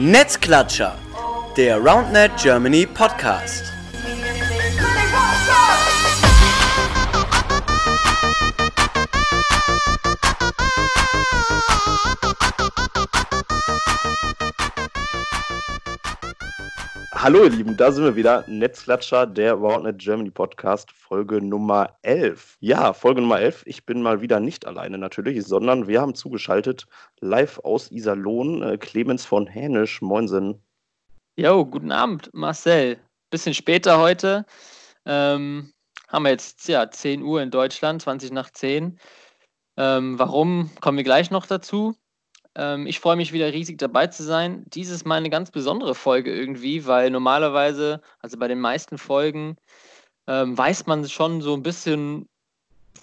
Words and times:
Netzklatscher, 0.00 0.96
der 1.56 1.76
RoundNet 1.78 2.30
Germany 2.40 2.86
Podcast. 2.86 3.77
Hallo 17.28 17.44
ihr 17.44 17.50
Lieben, 17.50 17.76
da 17.76 17.92
sind 17.92 18.04
wir 18.04 18.16
wieder. 18.16 18.42
Netzklatscher, 18.46 19.26
der 19.26 19.52
RoundNet 19.52 19.98
Germany 19.98 20.30
Podcast, 20.30 20.90
Folge 20.92 21.42
Nummer 21.42 21.94
11. 22.00 22.56
Ja, 22.60 22.94
Folge 22.94 23.20
Nummer 23.20 23.38
11. 23.38 23.64
Ich 23.66 23.84
bin 23.84 24.00
mal 24.00 24.22
wieder 24.22 24.40
nicht 24.40 24.66
alleine 24.66 24.96
natürlich, 24.96 25.44
sondern 25.44 25.86
wir 25.86 26.00
haben 26.00 26.14
zugeschaltet 26.14 26.86
live 27.20 27.58
aus 27.58 27.90
Iserlohn 27.90 28.62
äh, 28.62 28.78
Clemens 28.78 29.26
von 29.26 29.46
Hänisch. 29.46 30.00
Moinsen. 30.00 30.62
Jo, 31.36 31.66
guten 31.66 31.92
Abend, 31.92 32.30
Marcel. 32.32 32.98
Bisschen 33.28 33.52
später 33.52 33.98
heute. 33.98 34.46
Ähm, 35.04 35.74
haben 36.08 36.22
wir 36.22 36.30
jetzt 36.30 36.66
ja, 36.66 36.90
10 36.90 37.20
Uhr 37.20 37.42
in 37.42 37.50
Deutschland, 37.50 38.00
20 38.00 38.32
nach 38.32 38.48
10. 38.48 38.98
Ähm, 39.76 40.18
warum, 40.18 40.70
kommen 40.80 40.96
wir 40.96 41.04
gleich 41.04 41.30
noch 41.30 41.44
dazu. 41.44 41.94
Ähm, 42.58 42.86
ich 42.86 42.98
freue 42.98 43.16
mich 43.16 43.32
wieder 43.32 43.52
riesig 43.52 43.78
dabei 43.78 44.08
zu 44.08 44.24
sein. 44.24 44.64
Dieses 44.66 45.04
Mal 45.04 45.14
eine 45.14 45.30
ganz 45.30 45.50
besondere 45.52 45.94
Folge 45.94 46.34
irgendwie, 46.34 46.86
weil 46.86 47.10
normalerweise, 47.10 48.02
also 48.18 48.36
bei 48.36 48.48
den 48.48 48.60
meisten 48.60 48.98
Folgen, 48.98 49.56
ähm, 50.26 50.58
weiß 50.58 50.86
man 50.86 51.08
schon 51.08 51.40
so 51.40 51.54
ein 51.54 51.62
bisschen, 51.62 52.28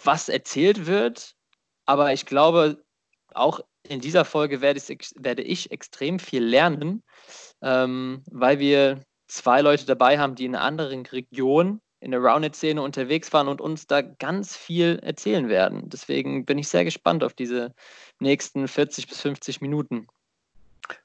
was 0.03 0.29
erzählt 0.29 0.85
wird. 0.85 1.35
Aber 1.85 2.11
ich 2.11 2.25
glaube, 2.25 2.83
auch 3.33 3.61
in 3.87 4.01
dieser 4.01 4.25
Folge 4.25 4.61
werde 4.61 4.79
ich, 4.79 5.11
werde 5.17 5.41
ich 5.41 5.71
extrem 5.71 6.19
viel 6.19 6.43
lernen, 6.43 7.01
ähm, 7.61 8.23
weil 8.29 8.59
wir 8.59 8.99
zwei 9.27 9.61
Leute 9.61 9.85
dabei 9.85 10.19
haben, 10.19 10.35
die 10.35 10.45
in 10.45 10.55
einer 10.55 10.65
anderen 10.65 11.05
Region 11.05 11.79
in 12.05 12.11
der 12.11 12.21
Rounded-Szene 12.21 12.81
unterwegs 12.81 13.33
waren 13.33 13.47
und 13.47 13.59
uns 13.59 13.87
da 13.87 14.01
ganz 14.01 14.55
viel 14.55 14.99
erzählen 15.01 15.49
werden. 15.49 15.89
Deswegen 15.89 16.45
bin 16.45 16.59
ich 16.59 16.67
sehr 16.67 16.85
gespannt 16.85 17.23
auf 17.23 17.33
diese 17.33 17.73
nächsten 18.19 18.67
40 18.67 19.07
bis 19.07 19.21
50 19.21 19.59
Minuten. 19.59 20.07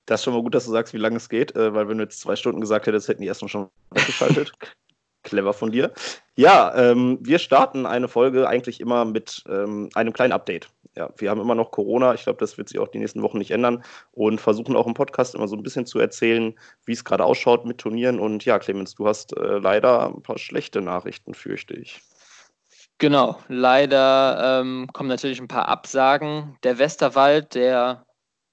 Das 0.05 0.21
ist 0.21 0.25
schon 0.25 0.35
mal 0.35 0.43
gut, 0.43 0.55
dass 0.55 0.67
du 0.67 0.73
sagst, 0.73 0.93
wie 0.93 0.99
lange 0.99 1.17
es 1.17 1.31
geht, 1.31 1.57
äh, 1.57 1.73
weil 1.73 1.89
wenn 1.89 1.97
du 1.97 2.05
jetzt 2.05 2.21
zwei 2.21 2.37
Stunden 2.37 2.61
gesagt 2.61 2.87
hättest, 2.87 3.09
hätten 3.09 3.23
die 3.23 3.29
erstmal 3.29 3.49
schon 3.49 3.71
weggeschaltet. 3.93 4.53
Clever 5.23 5.55
von 5.55 5.73
dir. 5.73 5.93
Ja, 6.37 6.75
ähm, 6.77 7.19
wir 7.23 7.39
starten 7.39 7.87
eine 7.87 8.09
Folge 8.09 8.47
eigentlich 8.47 8.81
immer 8.81 9.07
mit 9.07 9.43
ähm, 9.49 9.89
einem 9.95 10.13
kleinen 10.13 10.33
Update. 10.33 10.69
Ja, 10.97 11.09
wir 11.17 11.31
haben 11.31 11.41
immer 11.41 11.55
noch 11.55 11.71
Corona. 11.71 12.15
Ich 12.15 12.25
glaube, 12.25 12.39
das 12.39 12.59
wird 12.59 12.69
sich 12.69 12.79
auch 12.81 12.89
die 12.89 12.99
nächsten 12.99 13.23
Wochen 13.23 13.39
nicht 13.39 13.53
ändern 13.53 13.85
und 14.13 14.41
versuchen 14.41 14.75
auch 14.75 14.87
im 14.87 14.95
Podcast 14.95 15.35
immer 15.35 15.47
so 15.47 15.57
ein 15.57 15.63
bisschen 15.63 15.87
zu 15.87 16.01
erzählen, 16.01 16.55
wie 16.85 16.93
es 16.93 17.05
gerade 17.05 17.25
ausschaut 17.25 17.65
mit 17.65 17.79
Turnieren. 17.79 18.19
Und 18.19 18.45
ja, 18.45 18.59
Clemens, 18.59 18.95
du 18.95 19.07
hast 19.07 19.37
äh, 19.37 19.59
leider 19.59 20.07
ein 20.09 20.23
paar 20.23 20.39
schlechte 20.39 20.81
Nachrichten, 20.81 21.35
fürchte 21.35 21.75
ich. 21.75 22.01
Genau, 22.99 23.39
leider 23.49 24.61
ähm, 24.61 24.89
kommen 24.93 25.09
natürlich 25.09 25.41
ein 25.41 25.49
paar 25.49 25.69
Absagen. 25.69 26.59
Der 26.65 26.79
Westerwald, 26.79 27.55
der 27.55 28.05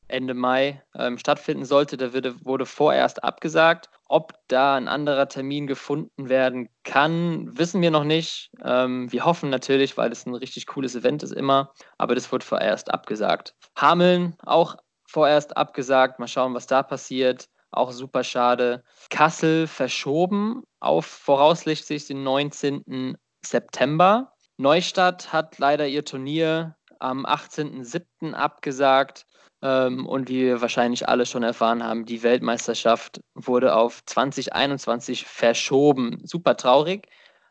Ende 0.07 0.33
Mai 0.33 0.81
ähm, 0.95 1.17
stattfinden 1.17 1.65
sollte, 1.65 1.97
der 1.97 2.13
wurde, 2.13 2.45
wurde 2.45 2.65
vorerst 2.65 3.23
abgesagt. 3.23 3.89
Ob 4.05 4.33
da 4.47 4.75
ein 4.75 4.87
anderer 4.87 5.27
Termin 5.27 5.67
gefunden 5.67 6.29
werden 6.29 6.69
kann, 6.83 7.57
wissen 7.57 7.81
wir 7.81 7.91
noch 7.91 8.05
nicht. 8.05 8.51
Ähm, 8.63 9.11
wir 9.11 9.25
hoffen 9.25 9.49
natürlich, 9.49 9.97
weil 9.97 10.11
es 10.11 10.25
ein 10.25 10.35
richtig 10.35 10.65
cooles 10.67 10.95
Event 10.95 11.23
ist 11.23 11.33
immer, 11.33 11.73
aber 11.97 12.15
das 12.15 12.31
wird 12.31 12.43
vorerst 12.43 12.93
abgesagt. 12.93 13.53
Hameln 13.75 14.35
auch 14.45 14.77
vorerst 15.05 15.57
abgesagt. 15.57 16.19
Mal 16.19 16.27
schauen, 16.27 16.53
was 16.53 16.67
da 16.67 16.83
passiert. 16.83 17.49
Auch 17.71 17.91
super 17.91 18.23
schade. 18.23 18.83
Kassel 19.09 19.67
verschoben 19.67 20.63
auf 20.79 21.05
voraussichtlich 21.05 22.07
den 22.07 22.23
19. 22.23 23.17
September. 23.45 24.33
Neustadt 24.57 25.31
hat 25.33 25.59
leider 25.59 25.87
ihr 25.87 26.03
Turnier 26.03 26.75
am 26.99 27.25
18.07. 27.25 28.33
abgesagt. 28.33 29.26
Ähm, 29.61 30.05
und 30.05 30.29
wie 30.29 30.43
wir 30.43 30.61
wahrscheinlich 30.61 31.07
alle 31.09 31.25
schon 31.25 31.43
erfahren 31.43 31.83
haben, 31.83 32.05
die 32.05 32.23
Weltmeisterschaft 32.23 33.21
wurde 33.33 33.75
auf 33.75 34.03
2021 34.05 35.25
verschoben. 35.25 36.21
Super 36.23 36.57
traurig, 36.57 37.07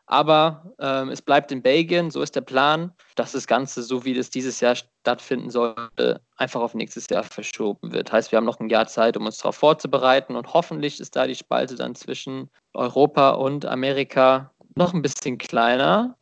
aber 0.07 0.73
ähm, 0.79 1.09
es 1.09 1.21
bleibt 1.21 1.51
in 1.51 1.61
Belgien, 1.61 2.11
so 2.11 2.21
ist 2.21 2.33
der 2.35 2.41
Plan, 2.41 2.93
dass 3.15 3.33
das 3.33 3.45
Ganze, 3.45 3.83
so 3.83 4.05
wie 4.05 4.17
es 4.17 4.29
dieses 4.29 4.61
Jahr 4.61 4.75
stattfinden 4.75 5.49
sollte, 5.49 6.21
einfach 6.37 6.61
auf 6.61 6.73
nächstes 6.73 7.07
Jahr 7.09 7.23
verschoben 7.23 7.91
wird. 7.91 8.13
Heißt, 8.13 8.31
wir 8.31 8.37
haben 8.37 8.45
noch 8.45 8.61
ein 8.61 8.69
Jahr 8.69 8.87
Zeit, 8.87 9.17
um 9.17 9.25
uns 9.25 9.37
darauf 9.39 9.57
vorzubereiten 9.57 10.37
und 10.37 10.53
hoffentlich 10.53 11.01
ist 11.01 11.17
da 11.17 11.27
die 11.27 11.35
Spalte 11.35 11.75
dann 11.75 11.93
zwischen 11.93 12.49
Europa 12.73 13.31
und 13.31 13.65
Amerika 13.65 14.53
noch 14.75 14.93
ein 14.93 15.01
bisschen 15.01 15.37
kleiner. 15.37 16.17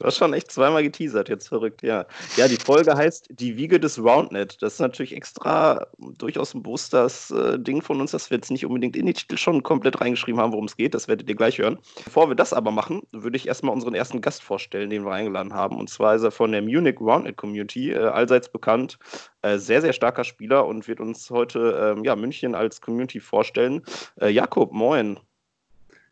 Du 0.00 0.06
hast 0.06 0.16
schon 0.16 0.32
echt 0.32 0.52
zweimal 0.52 0.84
geteasert, 0.84 1.28
jetzt 1.28 1.48
verrückt, 1.48 1.82
ja. 1.82 2.06
Ja, 2.36 2.46
die 2.46 2.56
Folge 2.56 2.94
heißt 2.94 3.26
Die 3.30 3.56
Wiege 3.56 3.80
des 3.80 3.98
Roundnet. 3.98 4.62
Das 4.62 4.74
ist 4.74 4.78
natürlich 4.78 5.12
extra 5.12 5.88
durchaus 6.18 6.54
ein 6.54 6.62
bewusstes 6.62 7.32
äh, 7.32 7.58
Ding 7.58 7.82
von 7.82 8.00
uns, 8.00 8.12
dass 8.12 8.30
wir 8.30 8.36
jetzt 8.36 8.52
nicht 8.52 8.64
unbedingt 8.64 8.94
in 8.94 9.06
die 9.06 9.12
Titel 9.12 9.36
schon 9.36 9.64
komplett 9.64 10.00
reingeschrieben 10.00 10.40
haben, 10.40 10.52
worum 10.52 10.66
es 10.66 10.76
geht. 10.76 10.94
Das 10.94 11.08
werdet 11.08 11.28
ihr 11.28 11.34
gleich 11.34 11.58
hören. 11.58 11.78
Bevor 12.04 12.28
wir 12.28 12.36
das 12.36 12.52
aber 12.52 12.70
machen, 12.70 13.02
würde 13.10 13.36
ich 13.36 13.48
erstmal 13.48 13.74
unseren 13.74 13.96
ersten 13.96 14.20
Gast 14.20 14.44
vorstellen, 14.44 14.90
den 14.90 15.04
wir 15.04 15.10
eingeladen 15.10 15.52
haben. 15.52 15.76
Und 15.76 15.90
zwar 15.90 16.14
ist 16.14 16.22
er 16.22 16.30
von 16.30 16.52
der 16.52 16.62
Munich 16.62 17.00
Roundnet 17.00 17.36
Community, 17.36 17.90
äh, 17.90 17.98
allseits 17.98 18.48
bekannt. 18.48 19.00
Äh, 19.42 19.58
sehr, 19.58 19.80
sehr 19.80 19.92
starker 19.92 20.22
Spieler 20.22 20.64
und 20.66 20.86
wird 20.86 21.00
uns 21.00 21.28
heute 21.28 21.94
ähm, 21.96 22.04
ja, 22.04 22.14
München 22.14 22.54
als 22.54 22.80
Community 22.80 23.18
vorstellen. 23.18 23.82
Äh, 24.20 24.28
Jakob, 24.28 24.72
moin. 24.72 25.18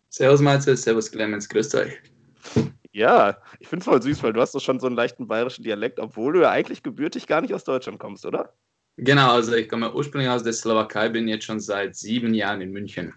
Servus 0.09 0.41
Marcel, 0.41 0.77
Servus 0.77 1.09
Clemens, 1.13 1.49
grüßt 1.49 1.77
euch. 1.77 1.93
Ja, 2.97 3.37
ich 3.61 3.69
finde 3.69 3.83
es 3.83 3.85
voll 3.85 4.01
süß, 4.01 4.23
weil 4.23 4.33
du 4.33 4.41
hast 4.41 4.55
doch 4.55 4.61
schon 4.61 4.81
so 4.81 4.87
einen 4.87 4.97
leichten 4.97 5.29
bayerischen 5.29 5.63
Dialekt, 5.63 6.01
obwohl 6.01 6.33
du 6.33 6.41
ja 6.41 6.51
eigentlich 6.51 6.83
gebürtig 6.83 7.27
gar 7.27 7.43
nicht 7.43 7.53
aus 7.53 7.63
Deutschland 7.63 7.99
kommst, 7.99 8.25
oder? 8.25 8.55
Genau, 8.97 9.33
also 9.33 9.55
ich 9.55 9.69
komme 9.69 9.95
ursprünglich 9.95 10.31
aus 10.31 10.43
der 10.43 10.55
Slowakei, 10.55 11.11
bin 11.11 11.29
jetzt 11.29 11.45
schon 11.45 11.61
seit 11.61 11.95
sieben 11.95 12.33
Jahren 12.33 12.63
in 12.63 12.73
München. 12.73 13.13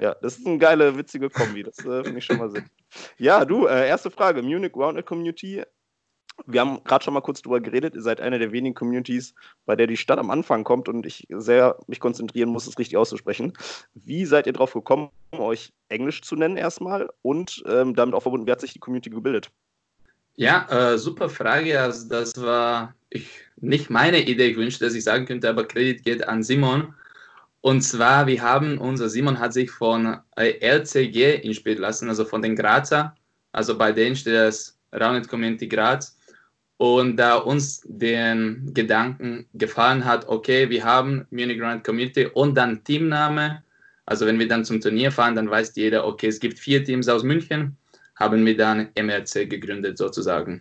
Ja, 0.00 0.16
das 0.20 0.38
ist 0.38 0.46
eine 0.46 0.58
geile, 0.58 0.96
witzige 0.98 1.30
Kombi, 1.30 1.62
das 1.62 1.78
äh, 1.78 2.02
finde 2.02 2.18
ich 2.18 2.24
schon 2.24 2.38
mal 2.38 2.50
Sinn. 2.50 2.68
Ja, 3.16 3.44
du, 3.44 3.68
äh, 3.68 3.86
erste 3.86 4.10
Frage, 4.10 4.42
Munich 4.42 4.74
Roundnet 4.74 5.06
Community, 5.06 5.62
wir 6.46 6.60
haben 6.60 6.82
gerade 6.84 7.04
schon 7.04 7.14
mal 7.14 7.20
kurz 7.20 7.42
drüber 7.42 7.60
geredet, 7.60 7.94
ihr 7.94 8.02
seid 8.02 8.20
eine 8.20 8.38
der 8.38 8.52
wenigen 8.52 8.74
Communities, 8.74 9.34
bei 9.66 9.76
der 9.76 9.86
die 9.86 9.96
Stadt 9.96 10.18
am 10.18 10.30
Anfang 10.30 10.64
kommt 10.64 10.88
und 10.88 11.06
ich 11.06 11.26
sehr 11.30 11.78
mich 11.86 12.00
konzentrieren 12.00 12.48
muss, 12.48 12.66
es 12.66 12.78
richtig 12.78 12.96
auszusprechen. 12.96 13.52
Wie 13.94 14.24
seid 14.24 14.46
ihr 14.46 14.52
drauf 14.52 14.72
gekommen, 14.72 15.10
euch 15.32 15.72
Englisch 15.88 16.22
zu 16.22 16.36
nennen 16.36 16.56
erstmal 16.56 17.08
und 17.22 17.62
ähm, 17.66 17.94
damit 17.94 18.14
auch 18.14 18.22
verbunden, 18.22 18.46
wie 18.46 18.52
hat 18.52 18.60
sich 18.60 18.72
die 18.72 18.80
Community 18.80 19.10
gebildet? 19.10 19.50
Ja, 20.36 20.66
äh, 20.70 20.98
super 20.98 21.28
Frage. 21.28 21.80
Also 21.80 22.08
das 22.08 22.40
war 22.40 22.94
ich, 23.10 23.28
nicht 23.56 23.90
meine 23.90 24.22
Idee. 24.22 24.48
Ich 24.48 24.56
wünschte, 24.56 24.84
dass 24.84 24.94
ich 24.94 25.04
sagen 25.04 25.26
könnte, 25.26 25.48
aber 25.48 25.66
Kredit 25.66 26.04
geht 26.04 26.26
an 26.26 26.42
Simon. 26.42 26.94
Und 27.60 27.82
zwar, 27.82 28.26
wir 28.26 28.42
haben, 28.42 28.78
unser 28.78 29.08
Simon 29.08 29.38
hat 29.38 29.52
sich 29.52 29.70
von 29.70 30.18
äh, 30.36 30.58
LCG 30.60 31.36
inspirieren 31.42 31.82
lassen, 31.82 32.08
also 32.08 32.24
von 32.24 32.42
den 32.42 32.56
Grazer. 32.56 33.14
Also 33.52 33.76
bei 33.76 33.92
denen 33.92 34.16
steht 34.16 34.34
das 34.34 34.78
Rounded 34.92 35.28
Community 35.28 35.68
Graz. 35.68 36.18
Und 36.82 37.16
da 37.16 37.36
uns 37.36 37.80
den 37.84 38.74
Gedanken 38.74 39.46
gefallen 39.54 40.04
hat, 40.04 40.26
okay, 40.26 40.68
wir 40.68 40.82
haben 40.82 41.24
Munich 41.30 41.60
Grand 41.60 41.84
Community 41.84 42.26
und 42.34 42.56
dann 42.56 42.82
Teamname. 42.82 43.62
Also 44.06 44.26
wenn 44.26 44.36
wir 44.40 44.48
dann 44.48 44.64
zum 44.64 44.80
Turnier 44.80 45.12
fahren, 45.12 45.36
dann 45.36 45.48
weiß 45.48 45.76
jeder, 45.76 46.04
okay, 46.04 46.26
es 46.26 46.40
gibt 46.40 46.58
vier 46.58 46.82
Teams 46.82 47.08
aus 47.08 47.22
München, 47.22 47.76
haben 48.16 48.44
wir 48.44 48.56
dann 48.56 48.88
MRC 49.00 49.48
gegründet 49.48 49.96
sozusagen. 49.96 50.60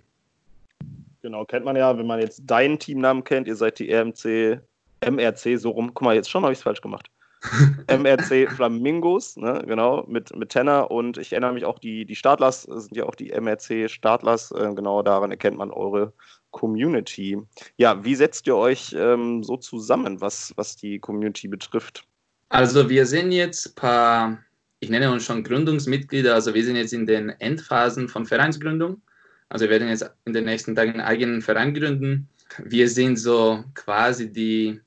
Genau, 1.23 1.43
kennt 1.43 1.65
man 1.65 1.75
ja, 1.75 1.97
wenn 1.97 2.05
man 2.05 2.19
jetzt 2.19 2.43
deinen 2.45 2.77
Teamnamen 2.77 3.23
kennt, 3.23 3.47
ihr 3.47 3.55
seid 3.55 3.79
die 3.79 3.91
RMC, 3.91 4.61
MRC, 5.03 5.57
so 5.57 5.71
rum. 5.71 5.91
Guck 5.91 6.05
mal, 6.05 6.13
jetzt 6.13 6.29
schon 6.29 6.43
habe 6.43 6.53
ich 6.53 6.59
es 6.59 6.63
falsch 6.63 6.81
gemacht. 6.81 7.09
MRC 7.87 8.51
Flamingos, 8.51 9.35
ne, 9.35 9.63
genau, 9.65 10.05
mit, 10.07 10.35
mit 10.35 10.49
Tenner 10.49 10.91
und 10.91 11.17
ich 11.17 11.31
erinnere 11.31 11.53
mich 11.53 11.65
auch, 11.65 11.79
die, 11.79 12.05
die 12.05 12.15
Startlers 12.15 12.63
sind 12.63 12.95
ja 12.95 13.05
auch 13.05 13.15
die 13.15 13.31
MRC 13.31 13.89
Startlers, 13.89 14.51
äh, 14.51 14.73
genau 14.75 15.01
daran 15.01 15.31
erkennt 15.31 15.57
man 15.57 15.71
eure 15.71 16.13
Community. 16.51 17.41
Ja, 17.77 18.03
wie 18.03 18.15
setzt 18.15 18.45
ihr 18.45 18.55
euch 18.55 18.95
ähm, 18.97 19.43
so 19.43 19.57
zusammen, 19.57 20.21
was, 20.21 20.53
was 20.55 20.75
die 20.75 20.99
Community 20.99 21.47
betrifft? 21.47 22.05
Also 22.49 22.89
wir 22.89 23.05
sind 23.05 23.31
jetzt 23.31 23.67
ein 23.67 23.75
paar, 23.75 24.37
ich 24.79 24.89
nenne 24.89 25.11
uns 25.11 25.23
schon 25.23 25.43
Gründungsmitglieder, 25.43 26.33
also 26.35 26.53
wir 26.53 26.63
sind 26.63 26.75
jetzt 26.75 26.93
in 26.93 27.07
den 27.07 27.29
Endphasen 27.29 28.07
von 28.07 28.25
Vereinsgründung. 28.25 29.01
Also 29.49 29.65
wir 29.65 29.71
werden 29.71 29.89
jetzt 29.89 30.09
in 30.25 30.33
den 30.33 30.45
nächsten 30.45 30.75
Tagen 30.75 30.91
einen 30.91 31.01
eigenen 31.01 31.41
Verein 31.41 31.73
gründen. 31.73 32.29
Wir 32.63 32.89
sind 32.89 33.17
so 33.17 33.63
quasi 33.73 34.31
die 34.31 34.79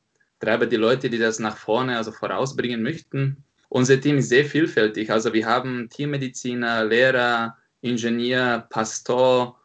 treibe 0.44 0.68
die 0.68 0.76
Leute, 0.76 1.08
die 1.08 1.18
das 1.18 1.38
nach 1.38 1.56
vorne, 1.56 1.96
also 1.96 2.12
vorausbringen 2.12 2.82
möchten. 2.82 3.42
Unser 3.68 4.00
Team 4.00 4.18
ist 4.18 4.28
sehr 4.28 4.44
vielfältig. 4.44 5.10
Also 5.10 5.32
wir 5.32 5.46
haben 5.46 5.88
Tiermediziner, 5.88 6.84
Lehrer, 6.84 7.56
Ingenieur, 7.80 8.66
Pastor, 8.70 9.58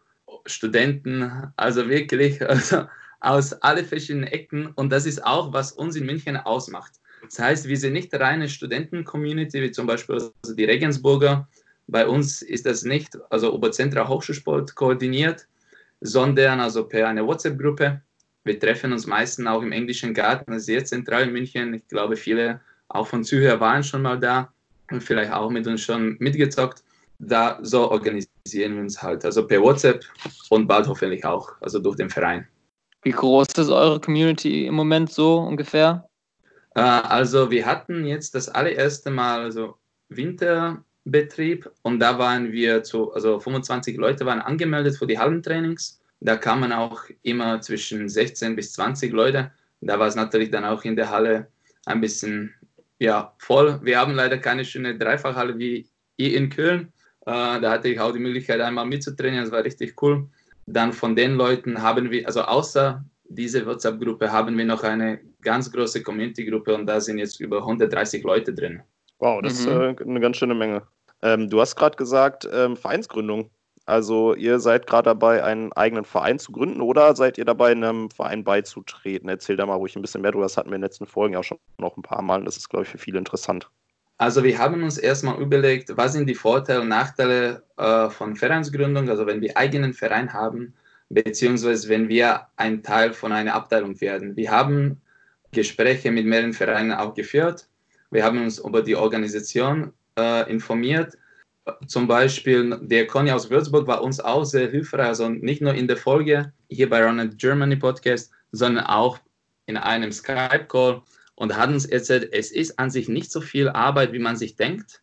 Studenten, 0.45 1.51
also 1.57 1.89
wirklich 1.89 2.41
also 2.49 2.85
aus 3.19 3.53
alle 3.53 3.83
verschiedenen 3.83 4.27
Ecken. 4.27 4.67
Und 4.75 4.91
das 4.91 5.05
ist 5.05 5.23
auch, 5.23 5.53
was 5.53 5.73
uns 5.73 5.95
in 5.95 6.05
München 6.05 6.37
ausmacht. 6.37 6.93
Das 7.21 7.37
heißt, 7.37 7.67
wir 7.67 7.77
sind 7.77 7.93
nicht 7.93 8.13
reine 8.13 8.47
Studenten-Community, 8.47 9.61
wie 9.61 9.71
zum 9.71 9.85
Beispiel 9.85 10.15
also 10.15 10.31
die 10.55 10.63
Regensburger. 10.63 11.47
Bei 11.87 12.07
uns 12.07 12.41
ist 12.41 12.65
das 12.65 12.83
nicht, 12.83 13.17
also 13.29 13.53
Oberzentra 13.53 14.07
Hochschulsport 14.07 14.75
koordiniert, 14.75 15.47
sondern 15.99 16.61
also 16.61 16.87
per 16.87 17.07
eine 17.07 17.25
WhatsApp-Gruppe. 17.25 18.01
Wir 18.49 18.59
treffen 18.59 18.91
uns 18.91 19.05
meistens 19.05 19.45
auch 19.45 19.61
im 19.61 19.71
englischen 19.71 20.11
Garten, 20.11 20.59
sehr 20.59 20.83
zentral 20.83 21.25
in 21.27 21.33
München. 21.33 21.71
Ich 21.75 21.87
glaube, 21.87 22.15
viele 22.15 22.59
auch 22.87 23.05
von 23.05 23.23
Zürcher 23.23 23.59
waren 23.59 23.83
schon 23.83 24.01
mal 24.01 24.19
da 24.19 24.51
und 24.89 25.03
vielleicht 25.03 25.31
auch 25.31 25.51
mit 25.51 25.67
uns 25.67 25.81
schon 25.81 26.15
mitgezockt. 26.17 26.83
Da 27.19 27.59
so 27.61 27.91
organisieren 27.91 28.73
wir 28.73 28.81
uns 28.81 29.03
halt, 29.03 29.23
also 29.23 29.45
per 29.45 29.61
WhatsApp 29.61 30.03
und 30.49 30.65
bald 30.65 30.87
hoffentlich 30.87 31.23
auch, 31.23 31.51
also 31.61 31.77
durch 31.77 31.97
den 31.97 32.09
Verein. 32.09 32.47
Wie 33.03 33.11
groß 33.11 33.49
ist 33.55 33.69
eure 33.69 33.99
Community 33.99 34.65
im 34.65 34.73
Moment 34.73 35.11
so 35.11 35.37
ungefähr? 35.37 36.09
Äh, 36.73 36.79
also 36.79 37.51
wir 37.51 37.67
hatten 37.67 38.03
jetzt 38.03 38.33
das 38.33 38.49
allererste 38.49 39.11
Mal 39.11 39.41
also 39.41 39.75
Winterbetrieb 40.07 41.69
und 41.83 41.99
da 41.99 42.17
waren 42.17 42.51
wir 42.51 42.81
zu, 42.81 43.13
also 43.13 43.39
25 43.39 43.95
Leute 43.97 44.25
waren 44.25 44.41
angemeldet 44.41 44.97
für 44.97 45.05
die 45.05 45.19
Hallentrainings. 45.19 45.99
Da 46.21 46.36
kamen 46.36 46.71
auch 46.74 47.04
immer 47.24 47.62
zwischen 47.62 48.10
16 48.10 48.56
bis 48.56 48.74
20 48.74 49.13
Leute. 49.13 49.51
Da 49.81 49.98
war 49.98 50.07
es 50.07 50.16
natürlich 50.16 50.51
dann 50.51 50.66
auch 50.66 50.83
in 50.83 50.95
der 50.95 51.10
Halle 51.10 51.48
ein 51.86 52.01
bisschen 52.01 52.54
ja, 53.00 53.33
voll. 53.38 53.80
Wir 53.83 53.98
haben 54.00 54.13
leider 54.13 54.38
keine 54.38 54.66
schöne 54.66 54.98
Dreifachhalle 54.98 55.57
wie 55.57 55.88
ihr 56.18 56.36
in 56.36 56.50
Köln. 56.50 56.92
Äh, 57.25 57.62
da 57.62 57.71
hatte 57.71 57.88
ich 57.88 58.00
auch 58.00 58.12
die 58.12 58.19
Möglichkeit, 58.19 58.60
einmal 58.60 58.86
mitzutrainieren. 58.86 59.45
Das 59.45 59.54
war 59.54 59.63
richtig 59.63 60.01
cool. 60.01 60.27
Dann 60.66 60.94
von 60.94 61.16
den 61.16 61.36
Leuten 61.36 61.81
haben 61.81 62.12
wir, 62.12 62.27
also 62.27 62.42
außer 62.42 63.04
diese 63.30 63.66
WhatsApp-Gruppe, 63.66 64.31
haben 64.31 64.57
wir 64.57 64.66
noch 64.66 64.83
eine 64.83 65.19
ganz 65.42 65.71
große 65.71 66.04
Community-Gruppe 66.04 66.75
und 66.75 66.86
da 66.86 67.00
sind 67.00 67.19
jetzt 67.19 67.39
über 67.39 67.60
130 67.60 68.24
Leute 68.24 68.54
drin. 68.54 68.81
Wow, 69.19 69.42
das 69.42 69.66
mhm. 69.66 69.71
ist 69.71 70.01
äh, 70.01 70.04
eine 70.04 70.19
ganz 70.19 70.38
schöne 70.38 70.56
Menge. 70.56 70.83
Ähm, 71.21 71.50
du 71.50 71.60
hast 71.62 71.75
gerade 71.75 71.95
gesagt, 71.98 72.48
ähm, 72.51 72.75
Vereinsgründung. 72.75 73.50
Also 73.89 74.36
ihr 74.36 74.59
seid 74.59 74.86
gerade 74.86 75.06
dabei, 75.06 75.44
einen 75.44 75.74
eigenen 75.74 76.06
Verein 76.06 76.38
zu 76.38 76.51
gründen 76.51 76.80
oder 76.80 77.15
seid 77.15 77.39
ihr 77.39 77.45
dabei, 77.45 77.71
einem 77.71 78.12
Verein 78.12 78.44
beizutreten? 78.44 79.27
Erzähl 79.30 79.57
da 79.57 79.65
mal 79.65 79.74
ruhig 79.74 79.95
ein 79.95 80.03
bisschen 80.03 80.21
mehr 80.21 80.31
drüber. 80.31 80.45
Das 80.45 80.57
hatten 80.57 80.69
wir 80.69 80.75
in 80.75 80.81
den 80.81 80.86
letzten 80.86 81.07
Folgen 81.07 81.33
ja 81.33 81.41
schon 81.41 81.57
noch 81.80 81.97
ein 81.97 82.03
paar 82.03 82.21
Mal. 82.21 82.44
Das 82.44 82.56
ist, 82.56 82.69
glaube 82.69 82.86
ich, 82.86 82.89
für 82.91 83.00
viele 83.00 83.18
interessant. 83.18 83.68
Also 84.19 84.44
wir 84.44 84.59
haben 84.59 84.83
uns 84.83 85.00
erstmal 85.00 85.41
überlegt, 85.41 85.97
was 85.97 86.13
sind 86.13 86.27
die 86.27 86.36
Vorteile 86.36 86.81
und 86.81 86.89
Nachteile 86.89 87.63
äh, 87.77 88.12
von 88.12 88.36
Vereinsgründung, 88.36 89.09
also 89.09 89.25
wenn 89.25 89.41
wir 89.41 89.57
eigenen 89.57 89.94
Verein 89.94 90.33
haben, 90.33 90.75
beziehungsweise 91.09 91.89
wenn 91.89 92.09
wir 92.09 92.42
ein 92.57 92.83
Teil 92.83 93.13
von 93.13 93.31
einer 93.31 93.56
Abteilung 93.56 94.00
werden. 94.01 94.35
Wir 94.35 94.51
haben 94.51 95.01
Gespräche 95.51 96.12
mit 96.12 96.27
mehreren 96.27 96.53
Vereinen 96.53 96.92
auch 96.92 97.15
geführt. 97.15 97.68
Wir 98.12 98.24
haben 98.24 98.39
uns 98.44 98.59
über 98.59 98.83
die 98.83 98.95
Organisation 98.95 99.94
äh, 100.15 100.47
informiert. 100.51 101.18
Zum 101.88 102.07
Beispiel 102.07 102.77
der 102.81 103.07
Conny 103.07 103.31
aus 103.31 103.50
Würzburg 103.50 103.88
war 103.88 104.01
uns 104.01 104.19
auch 104.19 104.44
sehr 104.44 104.69
hilfreich, 104.69 105.07
also 105.07 105.30
nicht 105.30 105.62
nur 105.62 105.74
in 105.74 105.88
der 105.88 105.98
Folge 105.98 106.54
hier 106.69 106.89
bei 106.89 107.04
Run 107.04 107.38
Germany 107.38 107.75
Podcast, 107.75 108.31
sondern 108.51 108.86
auch 108.86 109.19
in 109.66 109.77
einem 109.77 110.12
Skype-Call 110.12 111.01
und 111.36 111.56
hat 111.56 111.69
uns 111.69 111.86
erzählt, 111.86 112.30
es 112.33 112.51
ist 112.51 112.77
an 112.80 112.89
sich 112.89 113.07
nicht 113.07 113.31
so 113.31 113.42
viel 113.42 113.69
Arbeit, 113.69 114.13
wie 114.13 114.19
man 114.19 114.36
sich 114.36 114.56
denkt. 114.56 115.01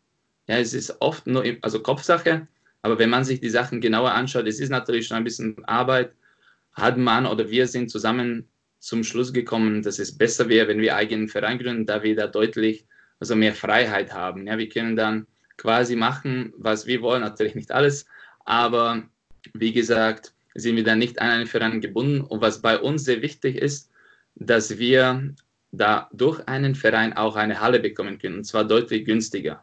Ja, 0.48 0.58
es 0.58 0.74
ist 0.74 1.00
oft 1.00 1.26
nur 1.26 1.44
also 1.62 1.80
Kopfsache, 1.80 2.46
aber 2.82 2.98
wenn 2.98 3.10
man 3.10 3.24
sich 3.24 3.40
die 3.40 3.50
Sachen 3.50 3.80
genauer 3.80 4.12
anschaut, 4.12 4.46
es 4.46 4.60
ist 4.60 4.70
natürlich 4.70 5.06
schon 5.06 5.16
ein 5.16 5.24
bisschen 5.24 5.64
Arbeit, 5.64 6.12
hat 6.72 6.98
man 6.98 7.26
oder 7.26 7.50
wir 7.50 7.66
sind 7.66 7.90
zusammen 7.90 8.48
zum 8.78 9.02
Schluss 9.02 9.32
gekommen, 9.32 9.82
dass 9.82 9.98
es 9.98 10.16
besser 10.16 10.48
wäre, 10.48 10.68
wenn 10.68 10.80
wir 10.80 10.94
eigenen 10.94 11.28
Verein 11.28 11.58
gründen, 11.58 11.86
da 11.86 12.02
wir 12.02 12.14
da 12.14 12.26
deutlich 12.26 12.86
also 13.18 13.34
mehr 13.34 13.54
Freiheit 13.54 14.12
haben. 14.12 14.46
Ja, 14.46 14.58
wir 14.58 14.68
können 14.68 14.94
dann 14.94 15.26
quasi 15.56 15.96
machen, 15.96 16.52
was 16.56 16.86
wir 16.86 17.02
wollen, 17.02 17.22
natürlich 17.22 17.54
nicht 17.54 17.72
alles, 17.72 18.06
aber 18.44 19.02
wie 19.54 19.72
gesagt, 19.72 20.32
sind 20.56 20.76
wir 20.76 20.84
dann 20.84 20.98
nicht 20.98 21.20
an 21.20 21.30
einen 21.30 21.46
Verein 21.46 21.80
gebunden. 21.80 22.22
Und 22.22 22.40
was 22.40 22.60
bei 22.60 22.78
uns 22.78 23.04
sehr 23.04 23.22
wichtig 23.22 23.56
ist, 23.56 23.90
dass 24.34 24.78
wir 24.78 25.34
da 25.72 26.08
durch 26.12 26.46
einen 26.48 26.74
Verein 26.74 27.12
auch 27.12 27.36
eine 27.36 27.60
Halle 27.60 27.80
bekommen 27.80 28.18
können, 28.18 28.38
und 28.38 28.44
zwar 28.44 28.64
deutlich 28.64 29.04
günstiger. 29.04 29.62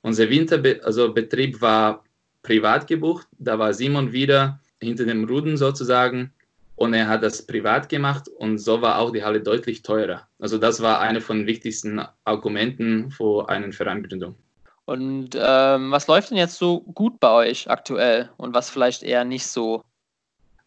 Unser 0.00 0.28
Winterbetrieb 0.28 0.84
also 0.84 1.14
war 1.60 2.04
privat 2.42 2.88
gebucht, 2.88 3.28
da 3.38 3.58
war 3.58 3.72
Simon 3.72 4.12
wieder 4.12 4.60
hinter 4.80 5.04
dem 5.04 5.24
Ruden 5.24 5.56
sozusagen 5.56 6.32
und 6.74 6.92
er 6.94 7.06
hat 7.06 7.22
das 7.22 7.46
privat 7.46 7.88
gemacht 7.88 8.26
und 8.28 8.58
so 8.58 8.82
war 8.82 8.98
auch 8.98 9.12
die 9.12 9.22
Halle 9.22 9.40
deutlich 9.40 9.82
teurer. 9.82 10.26
Also 10.40 10.58
das 10.58 10.82
war 10.82 11.00
eine 11.00 11.20
von 11.20 11.38
den 11.38 11.46
wichtigsten 11.46 12.00
Argumenten 12.24 13.12
für 13.12 13.48
eine 13.48 13.72
Vereingründung. 13.72 14.34
Und 14.84 15.30
ähm, 15.38 15.90
was 15.92 16.08
läuft 16.08 16.30
denn 16.30 16.38
jetzt 16.38 16.56
so 16.56 16.80
gut 16.80 17.20
bei 17.20 17.30
euch 17.30 17.70
aktuell 17.70 18.30
und 18.36 18.54
was 18.54 18.68
vielleicht 18.68 19.02
eher 19.02 19.24
nicht 19.24 19.46
so? 19.46 19.84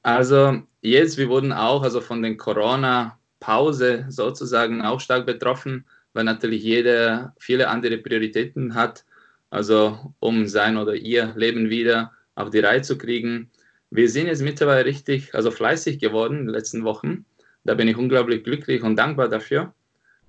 Also 0.04 0.62
jetzt, 0.82 1.18
wir 1.18 1.30
wurden 1.30 1.52
auch 1.52 1.84
also 1.84 2.00
von 2.00 2.22
den 2.22 2.38
Corona 2.38 3.18
Pause 3.40 4.06
sozusagen 4.10 4.82
auch 4.82 5.02
stark 5.02 5.26
betroffen, 5.26 5.86
weil 6.14 6.24
natürlich 6.24 6.64
jeder 6.64 7.34
viele 7.38 7.68
andere 7.68 7.98
Prioritäten 7.98 8.76
hat, 8.76 9.04
also 9.50 10.14
um 10.20 10.48
sein 10.48 10.78
oder 10.78 10.96
ihr 10.96 11.34
Leben 11.36 11.70
wieder 11.70 12.12
auf 12.36 12.50
die 12.50 12.60
Reihe 12.60 12.82
zu 12.82 12.98
kriegen. 12.98 13.52
Wir 13.90 14.10
sind 14.10 14.28
jetzt 14.28 14.42
mittlerweile 14.42 14.86
richtig, 14.86 15.36
also 15.36 15.52
fleißig 15.52 16.00
geworden 16.00 16.40
in 16.40 16.46
den 16.46 16.56
letzten 16.56 16.84
Wochen. 16.84 17.26
Da 17.66 17.74
bin 17.74 17.88
ich 17.88 17.98
unglaublich 17.98 18.44
glücklich 18.44 18.82
und 18.84 18.96
dankbar 18.96 19.28
dafür 19.28 19.74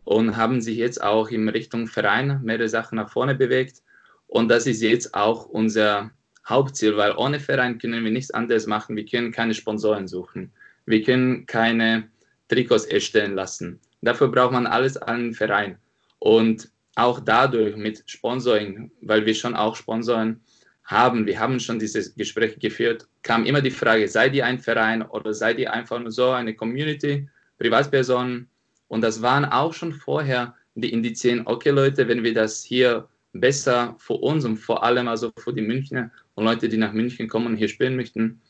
und 0.07 0.37
haben 0.37 0.61
sich 0.61 0.79
jetzt 0.79 1.03
auch 1.03 1.31
in 1.31 1.49
Richtung 1.49 1.89
Verein 1.89 2.41
mehrere 2.45 2.69
Sachen 2.69 2.95
nach 2.95 3.11
vorne 3.11 3.35
bewegt. 3.35 3.83
Und 4.29 4.49
das 4.49 4.67
ist 4.67 4.81
jetzt 4.81 5.13
auch 5.15 5.47
unser 5.47 6.13
Hauptziel, 6.49 6.97
weil 6.97 7.13
ohne 7.17 7.41
Verein 7.41 7.79
können 7.79 8.05
wir 8.05 8.13
nichts 8.13 8.31
anderes 8.31 8.69
machen. 8.69 8.95
Wir 8.95 9.05
können 9.05 9.33
keine 9.33 9.53
Sponsoren 9.53 10.07
suchen. 10.07 10.53
Wir 10.87 11.03
können 11.03 11.45
keine 11.47 12.09
Trikots 12.47 12.85
erstellen 12.85 13.35
lassen. 13.35 13.81
Dafür 14.01 14.29
braucht 14.29 14.53
man 14.53 14.69
alles 14.69 14.97
an 14.97 15.35
Verein. 15.35 15.77
Und 16.21 16.71
auch 16.95 17.19
dadurch 17.19 17.75
mit 17.77 18.05
Sponsoring, 18.07 18.93
weil 19.01 19.27
wir 19.27 19.35
schon 19.35 19.57
auch 19.57 19.75
Sponsoren 19.75 20.41
haben, 20.85 21.27
wir 21.27 21.41
haben 21.41 21.59
schon 21.59 21.81
diese 21.81 22.15
Gespräche 22.15 22.61
geführt, 22.61 23.09
kam 23.25 23.45
immer 23.45 23.61
die 23.61 23.73
Frage, 23.73 24.07
seid 24.07 24.35
ihr 24.35 24.47
ein 24.47 24.61
Verein 24.61 25.03
oder 25.03 25.35
seid 25.35 25.59
ihr 25.59 25.73
einfach 25.73 25.99
nur 25.99 26.13
so 26.13 26.31
eine 26.31 26.55
Community, 26.55 27.29
Privatpersonen? 27.59 28.49
Und 28.89 29.03
das 29.03 29.23
waren 29.23 29.45
auch 29.45 29.73
schon 29.73 29.93
vorher 29.93 30.55
die 30.75 30.93
Indizien, 30.93 31.43
okay 31.47 31.71
Leute, 31.71 32.07
wenn 32.09 32.23
wir 32.23 32.35
das 32.35 32.63
hier 32.63 33.09
besser 33.33 33.95
für 33.99 34.15
uns 34.15 34.45
und 34.45 34.57
vor 34.57 34.83
allem 34.83 35.09
also 35.09 35.31
für 35.39 35.53
die 35.53 35.63
Münchner 35.63 36.11
und 36.35 36.45
Leute, 36.45 36.69
die 36.69 36.77
nach 36.77 36.93
München 36.93 37.29
kommen 37.29 37.47
und 37.47 37.57
hier 37.57 37.69
spielen 37.69 37.97
möchten, 37.97 38.41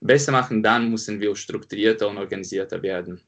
besser 0.00 0.32
machen, 0.32 0.62
dann 0.62 0.90
müssen 0.90 1.20
wir 1.20 1.34
strukturierter 1.36 2.08
und 2.08 2.18
organisierter 2.18 2.82
werden. 2.82 3.20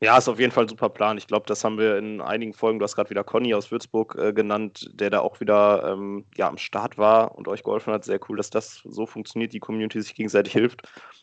Ja, 0.00 0.18
ist 0.18 0.28
auf 0.28 0.38
jeden 0.38 0.52
Fall 0.52 0.64
ein 0.64 0.68
super 0.68 0.90
Plan. 0.90 1.16
Ich 1.16 1.26
glaube, 1.26 1.46
das 1.46 1.64
haben 1.64 1.78
wir 1.78 1.96
in 1.96 2.20
einigen 2.20 2.52
Folgen, 2.52 2.78
du 2.78 2.82
hast 2.82 2.94
gerade 2.94 3.08
wieder 3.08 3.24
Conny 3.24 3.54
aus 3.54 3.70
Würzburg 3.70 4.16
äh, 4.18 4.32
genannt, 4.34 4.90
der 4.92 5.08
da 5.08 5.20
auch 5.20 5.40
wieder 5.40 5.92
ähm, 5.92 6.26
ja, 6.36 6.48
am 6.48 6.58
Start 6.58 6.98
war 6.98 7.34
und 7.36 7.48
euch 7.48 7.62
geholfen 7.62 7.92
hat. 7.92 8.04
Sehr 8.04 8.20
cool, 8.28 8.36
dass 8.36 8.50
das 8.50 8.82
so 8.84 9.06
funktioniert, 9.06 9.54
die 9.54 9.60
Community 9.60 10.02
sich 10.02 10.14
gegenseitig 10.14 10.52
hilft. 10.52 10.82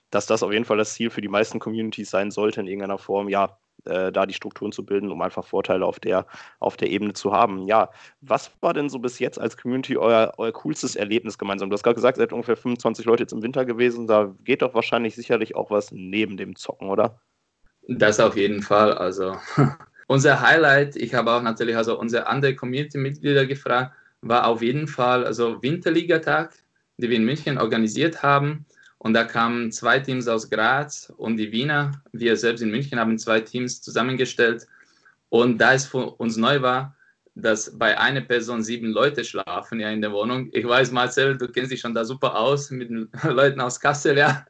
Dass 0.10 0.26
das 0.26 0.42
auf 0.42 0.52
jeden 0.52 0.66
Fall 0.66 0.78
das 0.78 0.94
Ziel 0.94 1.12
für 1.12 1.22
die 1.22 1.28
meisten 1.28 1.60
Communities 1.60 2.10
sein 2.10 2.32
sollte, 2.32 2.62
in 2.62 2.68
irgendeiner 2.68 2.98
Form, 2.98 3.30
ja, 3.30 3.60
äh, 3.86 4.12
da 4.12 4.26
die 4.26 4.34
Strukturen 4.34 4.72
zu 4.72 4.86
bilden, 4.86 5.12
um 5.12 5.22
einfach 5.22 5.46
Vorteile 5.46 5.86
auf 5.86 6.00
der, 6.00 6.26
auf 6.60 6.78
der 6.78 6.90
Ebene 6.90 7.14
zu 7.14 7.32
haben. 7.34 7.68
Ja, 7.68 7.90
was 8.22 8.52
war 8.62 8.74
denn 8.74 8.90
so 8.90 9.00
bis 9.00 9.20
jetzt 9.20 9.40
als 9.40 9.58
Community 9.58 9.98
euer, 9.98 10.34
euer 10.38 10.52
coolstes 10.52 10.96
Erlebnis 10.96 11.38
gemeinsam? 11.38 11.70
Du 11.70 11.74
hast 11.74 11.84
gerade 11.84 11.96
gesagt, 11.96 12.18
ihr 12.18 12.22
seid 12.22 12.34
ungefähr 12.34 12.58
25 12.58 13.06
Leute 13.06 13.24
jetzt 13.24 13.34
im 13.34 13.44
Winter 13.44 13.66
gewesen. 13.66 14.08
Da 14.08 14.34
geht 14.44 14.62
doch 14.62 14.74
wahrscheinlich 14.74 15.16
sicherlich 15.16 15.56
auch 15.56 15.72
was 15.72 15.92
neben 15.92 16.38
dem 16.38 16.56
Zocken, 16.56 16.90
oder? 16.90 17.20
Das 17.88 18.20
auf 18.20 18.38
jeden 18.38 18.62
Fall. 18.62 18.94
Also 18.94 19.36
unser 20.08 20.42
Highlight, 20.42 20.96
ich 20.96 21.14
habe 21.14 21.32
auch 21.32 21.42
natürlich 21.42 21.76
also 21.76 22.00
unsere 22.00 22.28
andere 22.28 22.56
Community-Mitglieder 22.56 23.46
gefragt, 23.46 23.96
war 24.22 24.48
auf 24.48 24.62
jeden 24.62 24.88
Fall 24.88 25.26
also 25.26 25.62
Winterligatag, 25.62 26.54
die 26.98 27.10
wir 27.10 27.18
in 27.18 27.26
München 27.26 27.58
organisiert 27.58 28.22
haben. 28.22 28.66
Und 29.04 29.16
da 29.16 29.24
kamen 29.24 29.72
zwei 29.72 30.00
Teams 30.00 30.28
aus 30.28 30.48
Graz 30.48 31.12
und 31.18 31.38
die 31.38 31.52
Wiener. 31.52 32.04
Wir 32.12 32.38
selbst 32.38 32.62
in 32.62 32.70
München 32.70 33.00
haben 33.00 33.18
zwei 33.18 33.40
Teams 33.40 33.82
zusammengestellt. 33.82 34.68
Und 35.30 35.58
da 35.58 35.74
es 35.74 35.88
für 35.88 36.12
uns 36.20 36.38
neu 36.38 36.62
war, 36.62 36.96
dass 37.34 37.76
bei 37.80 37.98
einer 37.98 38.22
Person 38.22 38.62
sieben 38.62 38.92
Leute 38.92 39.24
schlafen 39.24 39.80
ja 39.80 39.90
in 39.90 40.02
der 40.02 40.12
Wohnung. 40.12 40.50
Ich 40.54 40.68
weiß, 40.68 40.92
Marcel, 40.92 41.36
du 41.36 41.48
kennst 41.48 41.72
dich 41.72 41.80
schon 41.80 41.96
da 41.96 42.06
super 42.06 42.38
aus 42.38 42.70
mit 42.70 42.92
den 42.92 43.10
Leuten 43.24 43.60
aus 43.60 43.80
Kassel, 43.80 44.20
ja, 44.20 44.46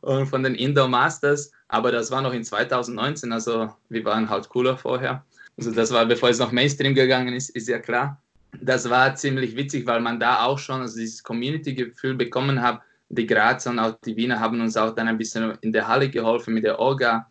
und 0.00 0.26
von 0.26 0.42
den 0.42 0.56
Indoor 0.56 0.88
Masters. 0.88 1.52
Aber 1.68 1.92
das 1.92 2.10
war 2.10 2.20
noch 2.20 2.32
in 2.32 2.42
2019, 2.42 3.30
also 3.30 3.72
wir 3.90 4.04
waren 4.04 4.28
halt 4.28 4.48
cooler 4.48 4.76
vorher. 4.76 5.24
Also 5.56 5.70
das 5.70 5.92
war, 5.92 6.04
bevor 6.04 6.30
es 6.30 6.40
noch 6.40 6.50
Mainstream 6.50 6.96
gegangen 6.96 7.32
ist, 7.32 7.50
ist 7.50 7.68
ja 7.68 7.78
klar. 7.78 8.20
Das 8.60 8.90
war 8.90 9.14
ziemlich 9.14 9.54
witzig, 9.54 9.86
weil 9.86 10.00
man 10.00 10.18
da 10.18 10.42
auch 10.42 10.58
schon 10.58 10.80
also 10.80 10.98
dieses 10.98 11.22
Community-Gefühl 11.22 12.14
bekommen 12.16 12.60
hat. 12.60 12.80
Die 13.14 13.26
Grazer 13.26 13.70
und 13.70 13.78
auch 13.78 13.96
die 14.04 14.16
Wiener 14.16 14.40
haben 14.40 14.60
uns 14.60 14.76
auch 14.76 14.94
dann 14.94 15.08
ein 15.08 15.18
bisschen 15.18 15.56
in 15.60 15.72
der 15.72 15.86
Halle 15.86 16.10
geholfen 16.10 16.54
mit 16.54 16.64
der 16.64 16.78
Orga. 16.78 17.30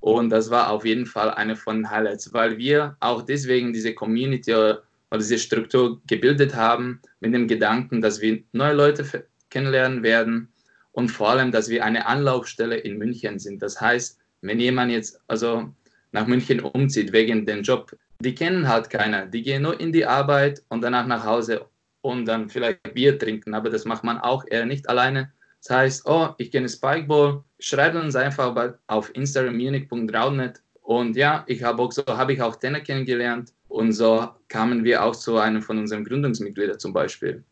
Und 0.00 0.30
das 0.30 0.50
war 0.50 0.70
auf 0.70 0.84
jeden 0.84 1.06
Fall 1.06 1.30
eine 1.30 1.56
von 1.56 1.78
den 1.78 1.90
Highlights, 1.90 2.32
weil 2.32 2.58
wir 2.58 2.96
auch 3.00 3.22
deswegen 3.22 3.72
diese 3.72 3.92
Community 3.92 4.54
oder 4.54 4.82
diese 5.18 5.38
Struktur 5.38 6.00
gebildet 6.06 6.54
haben 6.54 7.00
mit 7.20 7.34
dem 7.34 7.48
Gedanken, 7.48 8.00
dass 8.00 8.20
wir 8.20 8.42
neue 8.52 8.74
Leute 8.74 9.26
kennenlernen 9.50 10.02
werden 10.02 10.48
und 10.92 11.10
vor 11.10 11.30
allem, 11.30 11.50
dass 11.50 11.68
wir 11.68 11.84
eine 11.84 12.06
Anlaufstelle 12.06 12.76
in 12.76 12.98
München 12.98 13.38
sind. 13.38 13.62
Das 13.62 13.80
heißt, 13.80 14.18
wenn 14.42 14.60
jemand 14.60 14.92
jetzt 14.92 15.20
also 15.26 15.72
nach 16.12 16.26
München 16.26 16.60
umzieht 16.60 17.12
wegen 17.12 17.44
dem 17.44 17.62
Job, 17.62 17.96
die 18.20 18.34
kennen 18.34 18.68
halt 18.68 18.90
keiner. 18.90 19.26
Die 19.26 19.42
gehen 19.42 19.62
nur 19.62 19.78
in 19.78 19.92
die 19.92 20.06
Arbeit 20.06 20.62
und 20.68 20.82
danach 20.82 21.06
nach 21.06 21.24
Hause 21.24 21.66
und 22.06 22.26
dann 22.26 22.48
vielleicht 22.48 22.94
Bier 22.94 23.18
trinken. 23.18 23.54
Aber 23.54 23.70
das 23.70 23.84
macht 23.84 24.04
man 24.04 24.18
auch 24.18 24.44
eher 24.48 24.66
nicht 24.66 24.88
alleine. 24.88 25.32
Das 25.62 25.76
heißt, 25.76 26.06
oh, 26.06 26.28
ich 26.38 26.52
kenne 26.52 26.68
Spikeball, 26.68 27.42
schreibt 27.58 27.96
uns 27.96 28.14
einfach 28.14 28.76
auf 28.86 29.14
Instagram 29.14 29.56
munich.raudnet. 29.56 30.62
Und 30.82 31.16
ja, 31.16 31.44
ich 31.48 31.64
habe 31.64 31.82
auch 31.82 31.90
so 31.90 32.04
habe 32.06 32.32
ich 32.32 32.40
auch 32.40 32.54
Tenner 32.56 32.80
kennengelernt 32.80 33.52
und 33.68 33.92
so 33.92 34.28
kamen 34.48 34.84
wir 34.84 35.02
auch 35.02 35.16
zu 35.16 35.36
einem 35.36 35.60
von 35.60 35.78
unseren 35.78 36.04
Gründungsmitgliedern 36.04 36.78
zum 36.78 36.92
Beispiel. 36.92 37.42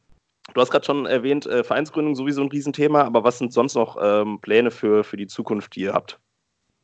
Du 0.53 0.61
hast 0.61 0.71
gerade 0.71 0.85
schon 0.85 1.07
erwähnt, 1.07 1.47
äh, 1.47 1.65
Vereinsgründung 1.65 2.15
sowieso 2.15 2.43
ein 2.43 2.49
Riesenthema, 2.49 3.03
aber 3.03 3.25
was 3.25 3.39
sind 3.39 3.53
sonst 3.53 3.75
noch 3.75 3.97
ähm, 4.01 4.39
Pläne 4.41 4.71
für, 4.71 5.03
für 5.03 5.17
die 5.17 5.27
Zukunft, 5.27 5.75
die 5.75 5.81
ihr 5.81 5.95
habt? 5.95 6.21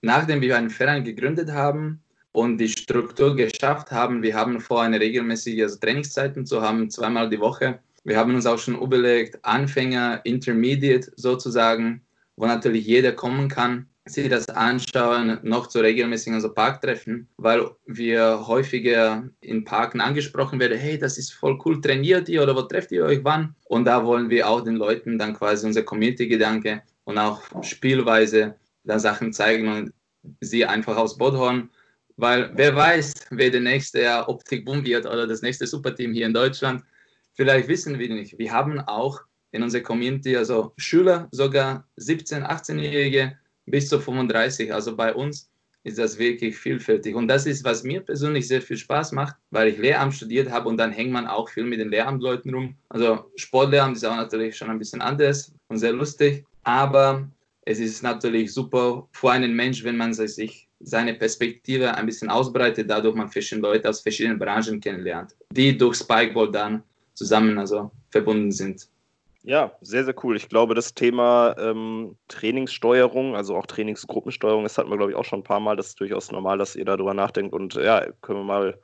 Nachdem 0.03 0.41
wir 0.41 0.57
einen 0.57 0.71
Verein 0.71 1.05
gegründet 1.05 1.53
haben 1.53 2.03
und 2.33 2.59
die 2.59 2.69
Struktur 2.69 3.35
geschafft 3.35 3.91
haben, 3.91 4.23
wir 4.23 4.35
haben 4.35 4.61
vor, 4.61 4.83
eine 4.83 5.01
regelmäßige 5.01 5.79
Trainingszeiten 5.81 6.47
zu 6.47 6.63
haben, 6.63 6.91
zweimal 6.91 7.29
die 7.29 7.41
Woche. 7.41 7.81
Wir 8.05 8.17
haben 8.17 8.35
uns 8.35 8.47
auch 8.47 8.59
schon 8.59 8.81
überlegt, 8.81 9.45
Anfänger, 9.45 10.21
Intermediate 10.25 11.13
sozusagen, 11.17 12.03
wo 12.37 12.47
natürlich 12.47 12.87
jeder 12.87 13.13
kommen 13.13 13.49
kann 13.49 13.87
sich 14.07 14.29
das 14.29 14.49
anschauen, 14.49 15.39
noch 15.43 15.67
zu 15.67 15.81
regelmäßigen 15.81 16.35
also 16.35 16.53
Parktreffen, 16.53 17.29
weil 17.37 17.71
wir 17.87 18.47
häufiger 18.47 19.29
in 19.41 19.65
Parken 19.65 20.01
angesprochen 20.01 20.59
werden, 20.59 20.79
hey, 20.79 20.99
das 20.99 21.19
ist 21.19 21.33
voll 21.33 21.59
cool, 21.65 21.81
trainiert 21.81 22.29
ihr 22.29 22.43
oder 22.43 22.57
wo 22.57 22.63
trefft 22.63 22.93
ihr 22.93 23.05
euch 23.05 23.21
wann? 23.23 23.55
Und 23.67 23.85
da 23.85 24.05
wollen 24.05 24.31
wir 24.31 24.49
auch 24.49 24.63
den 24.63 24.77
Leuten 24.77 25.19
dann 25.19 25.35
quasi 25.35 25.67
unser 25.67 25.83
Community-Gedanke 25.83 26.83
und 27.05 27.19
auch 27.19 27.43
Spielweise 27.63 28.57
da 28.85 28.99
Sachen 28.99 29.33
zeigen 29.33 29.69
und 29.69 29.93
sie 30.41 30.65
einfach 30.65 30.97
aus 30.97 31.17
Boot 31.17 31.35
holen, 31.35 31.71
weil 32.21 32.51
wer 32.55 32.77
weiß, 32.77 33.15
wer 33.31 33.51
der 33.51 33.61
nächste 33.61 34.29
Optik 34.29 34.65
Boom 34.65 34.85
wird 34.85 35.07
oder 35.07 35.27
das 35.27 35.43
nächste 35.43 35.67
Superteam 35.67 36.13
hier 36.13 36.27
in 36.27 36.35
Deutschland. 36.35 36.85
Vielleicht 37.35 37.69
wissen 37.69 37.99
wir 37.99 38.09
nicht. 38.09 38.39
Wir 38.39 38.53
haben 38.53 38.81
auch 38.81 39.21
in 39.53 39.63
unserer 39.63 39.83
Community 39.83 40.37
also 40.37 40.73
Schüler, 40.77 41.29
sogar 41.33 41.89
17-, 41.99 42.47
18-Jährige, 42.47 43.37
bis 43.67 43.89
zu 43.89 43.99
35. 43.99 44.73
Also 44.73 44.97
bei 44.97 45.15
uns 45.15 45.51
ist 45.83 45.99
das 45.99 46.19
wirklich 46.19 46.59
vielfältig. 46.59 47.15
Und 47.15 47.29
das 47.29 47.47
ist, 47.47 47.65
was 47.65 47.83
mir 47.85 48.03
persönlich 48.03 48.47
sehr 48.47 48.61
viel 48.61 48.77
Spaß 48.77 49.13
macht, 49.13 49.37
weil 49.51 49.69
ich 49.69 49.79
Lehramt 49.79 50.15
studiert 50.15 50.51
habe 50.51 50.69
und 50.69 50.77
dann 50.77 50.93
hängt 50.93 51.11
man 51.11 51.27
auch 51.27 51.49
viel 51.49 51.65
mit 51.65 51.81
den 51.81 51.89
Lehramtleuten 51.89 52.53
rum. 52.53 52.77
Also 52.91 53.31
Sportlehramt 53.37 53.97
ist 53.97 54.05
auch 54.05 54.17
natürlich 54.17 54.57
schon 54.57 54.69
ein 54.69 54.79
bisschen 54.79 55.01
anders 55.01 55.55
und 55.69 55.79
sehr 55.79 55.93
lustig, 55.93 56.45
aber 56.65 57.31
es 57.63 57.79
ist 57.79 58.03
natürlich 58.03 58.53
super 58.53 59.09
für 59.13 59.31
einen 59.31 59.55
Mensch, 59.55 59.85
wenn 59.85 59.97
man 59.97 60.13
sich 60.13 60.70
seine 60.81 61.15
Perspektive 61.15 61.95
ein 61.95 62.07
bisschen 62.07 62.31
ausbreitet, 62.31 62.89
dadurch 62.91 63.15
man 63.15 63.29
verschiedene 63.29 63.69
Leute 63.69 63.89
aus 63.89 64.01
verschiedenen 64.01 64.39
Branchen 64.39 64.81
kennenlernt, 64.81 65.37
die 65.53 65.77
durch 65.77 65.97
Spikeball 65.97 66.51
dann 66.51 66.83
zusammen 67.15 67.59
also 67.59 67.91
verbunden 68.11 68.51
sind. 68.51 68.89
Ja, 69.43 69.73
sehr, 69.81 70.05
sehr 70.05 70.15
cool. 70.23 70.37
Ich 70.37 70.49
glaube, 70.49 70.75
das 70.75 70.95
Thema 70.95 71.55
ähm, 71.59 72.17
Trainingssteuerung, 72.29 73.37
also 73.37 73.57
auch 73.57 73.67
Trainingsgruppensteuerung, 73.67 74.65
das 74.65 74.77
hatten 74.77 74.91
wir, 74.91 74.99
glaube 74.99 75.13
ich, 75.13 75.17
auch 75.17 75.25
schon 75.25 75.41
ein 75.41 75.45
paar 75.45 75.61
Mal. 75.61 75.77
Das 75.77 75.89
ist 75.89 76.01
durchaus 76.01 76.31
normal, 76.31 76.59
dass 76.59 76.77
ihr 76.77 76.85
darüber 76.85 77.15
nachdenkt. 77.15 77.55
Und 77.55 77.75
ja, 77.75 78.07
können 78.21 78.41
wir 78.41 78.45
mal 78.45 78.79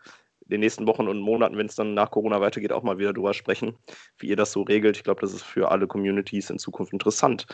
in 0.47 0.51
den 0.51 0.61
nächsten 0.61 0.87
Wochen 0.87 1.09
und 1.09 1.21
Monaten, 1.21 1.59
wenn 1.59 1.67
es 1.67 1.75
dann 1.75 1.93
nach 1.93 2.11
Corona 2.11 2.41
weitergeht, 2.41 2.73
auch 2.73 2.85
mal 2.85 2.99
wieder 2.99 3.13
darüber 3.13 3.35
sprechen, 3.35 3.77
wie 4.19 4.29
ihr 4.29 4.37
das 4.37 4.53
so 4.53 4.63
regelt. 4.63 4.97
Ich 4.97 5.05
glaube, 5.05 5.21
das 5.21 5.35
ist 5.35 5.43
für 5.43 5.71
alle 5.71 5.87
Communities 5.87 6.49
in 6.49 6.59
Zukunft 6.59 6.93
interessant. 6.93 7.47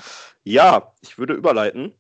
Ja, 0.45 0.93
ich 1.01 1.19
würde 1.19 1.35
überleiten, 1.35 1.95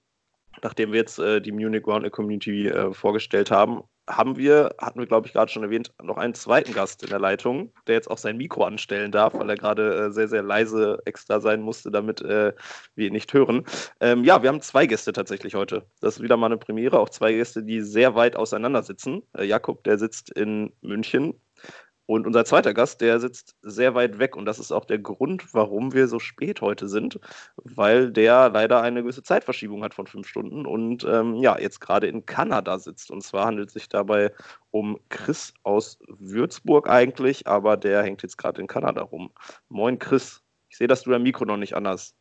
nachdem 0.62 0.92
wir 0.92 1.00
jetzt 1.00 1.18
äh, 1.18 1.40
die 1.40 1.52
Munich 1.52 1.86
Round 1.86 2.10
Community 2.12 2.68
äh, 2.68 2.92
vorgestellt 2.92 3.50
haben, 3.50 3.82
haben 4.08 4.36
wir, 4.36 4.74
hatten 4.78 4.98
wir 4.98 5.06
glaube 5.06 5.26
ich 5.26 5.32
gerade 5.32 5.50
schon 5.50 5.62
erwähnt, 5.62 5.92
noch 6.02 6.16
einen 6.16 6.34
zweiten 6.34 6.72
Gast 6.72 7.02
in 7.02 7.10
der 7.10 7.20
Leitung, 7.20 7.72
der 7.86 7.94
jetzt 7.94 8.10
auch 8.10 8.18
sein 8.18 8.36
Mikro 8.36 8.64
anstellen 8.64 9.12
darf, 9.12 9.34
weil 9.34 9.48
er 9.48 9.56
gerade 9.56 10.06
äh, 10.06 10.12
sehr, 10.12 10.28
sehr 10.28 10.42
leise 10.42 10.98
extra 11.04 11.40
sein 11.40 11.62
musste, 11.62 11.90
damit 11.90 12.20
äh, 12.22 12.52
wir 12.94 13.06
ihn 13.06 13.12
nicht 13.12 13.32
hören. 13.32 13.64
Ähm, 14.00 14.24
ja, 14.24 14.42
wir 14.42 14.48
haben 14.48 14.60
zwei 14.60 14.86
Gäste 14.86 15.12
tatsächlich 15.12 15.54
heute. 15.54 15.86
Das 16.00 16.16
ist 16.16 16.22
wieder 16.22 16.36
mal 16.36 16.46
eine 16.46 16.58
Premiere, 16.58 16.98
auch 16.98 17.10
zwei 17.10 17.32
Gäste, 17.32 17.62
die 17.62 17.80
sehr 17.80 18.14
weit 18.14 18.36
auseinander 18.36 18.82
sitzen. 18.82 19.22
Äh, 19.36 19.44
Jakob, 19.44 19.84
der 19.84 19.98
sitzt 19.98 20.30
in 20.30 20.72
München 20.80 21.34
und 22.06 22.26
unser 22.26 22.44
zweiter 22.44 22.74
Gast, 22.74 23.00
der 23.00 23.20
sitzt 23.20 23.56
sehr 23.62 23.94
weit 23.94 24.18
weg 24.18 24.36
und 24.36 24.44
das 24.44 24.58
ist 24.58 24.72
auch 24.72 24.84
der 24.84 24.98
Grund, 24.98 25.54
warum 25.54 25.92
wir 25.92 26.08
so 26.08 26.18
spät 26.18 26.60
heute 26.60 26.88
sind, 26.88 27.20
weil 27.56 28.10
der 28.10 28.50
leider 28.50 28.82
eine 28.82 29.02
gewisse 29.02 29.22
Zeitverschiebung 29.22 29.84
hat 29.84 29.94
von 29.94 30.06
fünf 30.06 30.26
Stunden 30.26 30.66
und 30.66 31.04
ähm, 31.04 31.36
ja, 31.36 31.58
jetzt 31.58 31.80
gerade 31.80 32.08
in 32.08 32.26
Kanada 32.26 32.78
sitzt. 32.78 33.10
Und 33.10 33.22
zwar 33.22 33.46
handelt 33.46 33.68
es 33.68 33.74
sich 33.74 33.88
dabei 33.88 34.32
um 34.70 34.98
Chris 35.10 35.54
aus 35.62 35.98
Würzburg 36.08 36.88
eigentlich, 36.88 37.46
aber 37.46 37.76
der 37.76 38.02
hängt 38.02 38.22
jetzt 38.22 38.36
gerade 38.36 38.60
in 38.60 38.66
Kanada 38.66 39.02
rum. 39.02 39.32
Moin 39.68 39.98
Chris, 39.98 40.42
ich 40.68 40.78
sehe, 40.78 40.88
dass 40.88 41.02
du 41.02 41.10
dein 41.10 41.22
Mikro 41.22 41.44
noch 41.44 41.56
nicht 41.56 41.74
an 41.74 41.86
hast. 41.86 42.16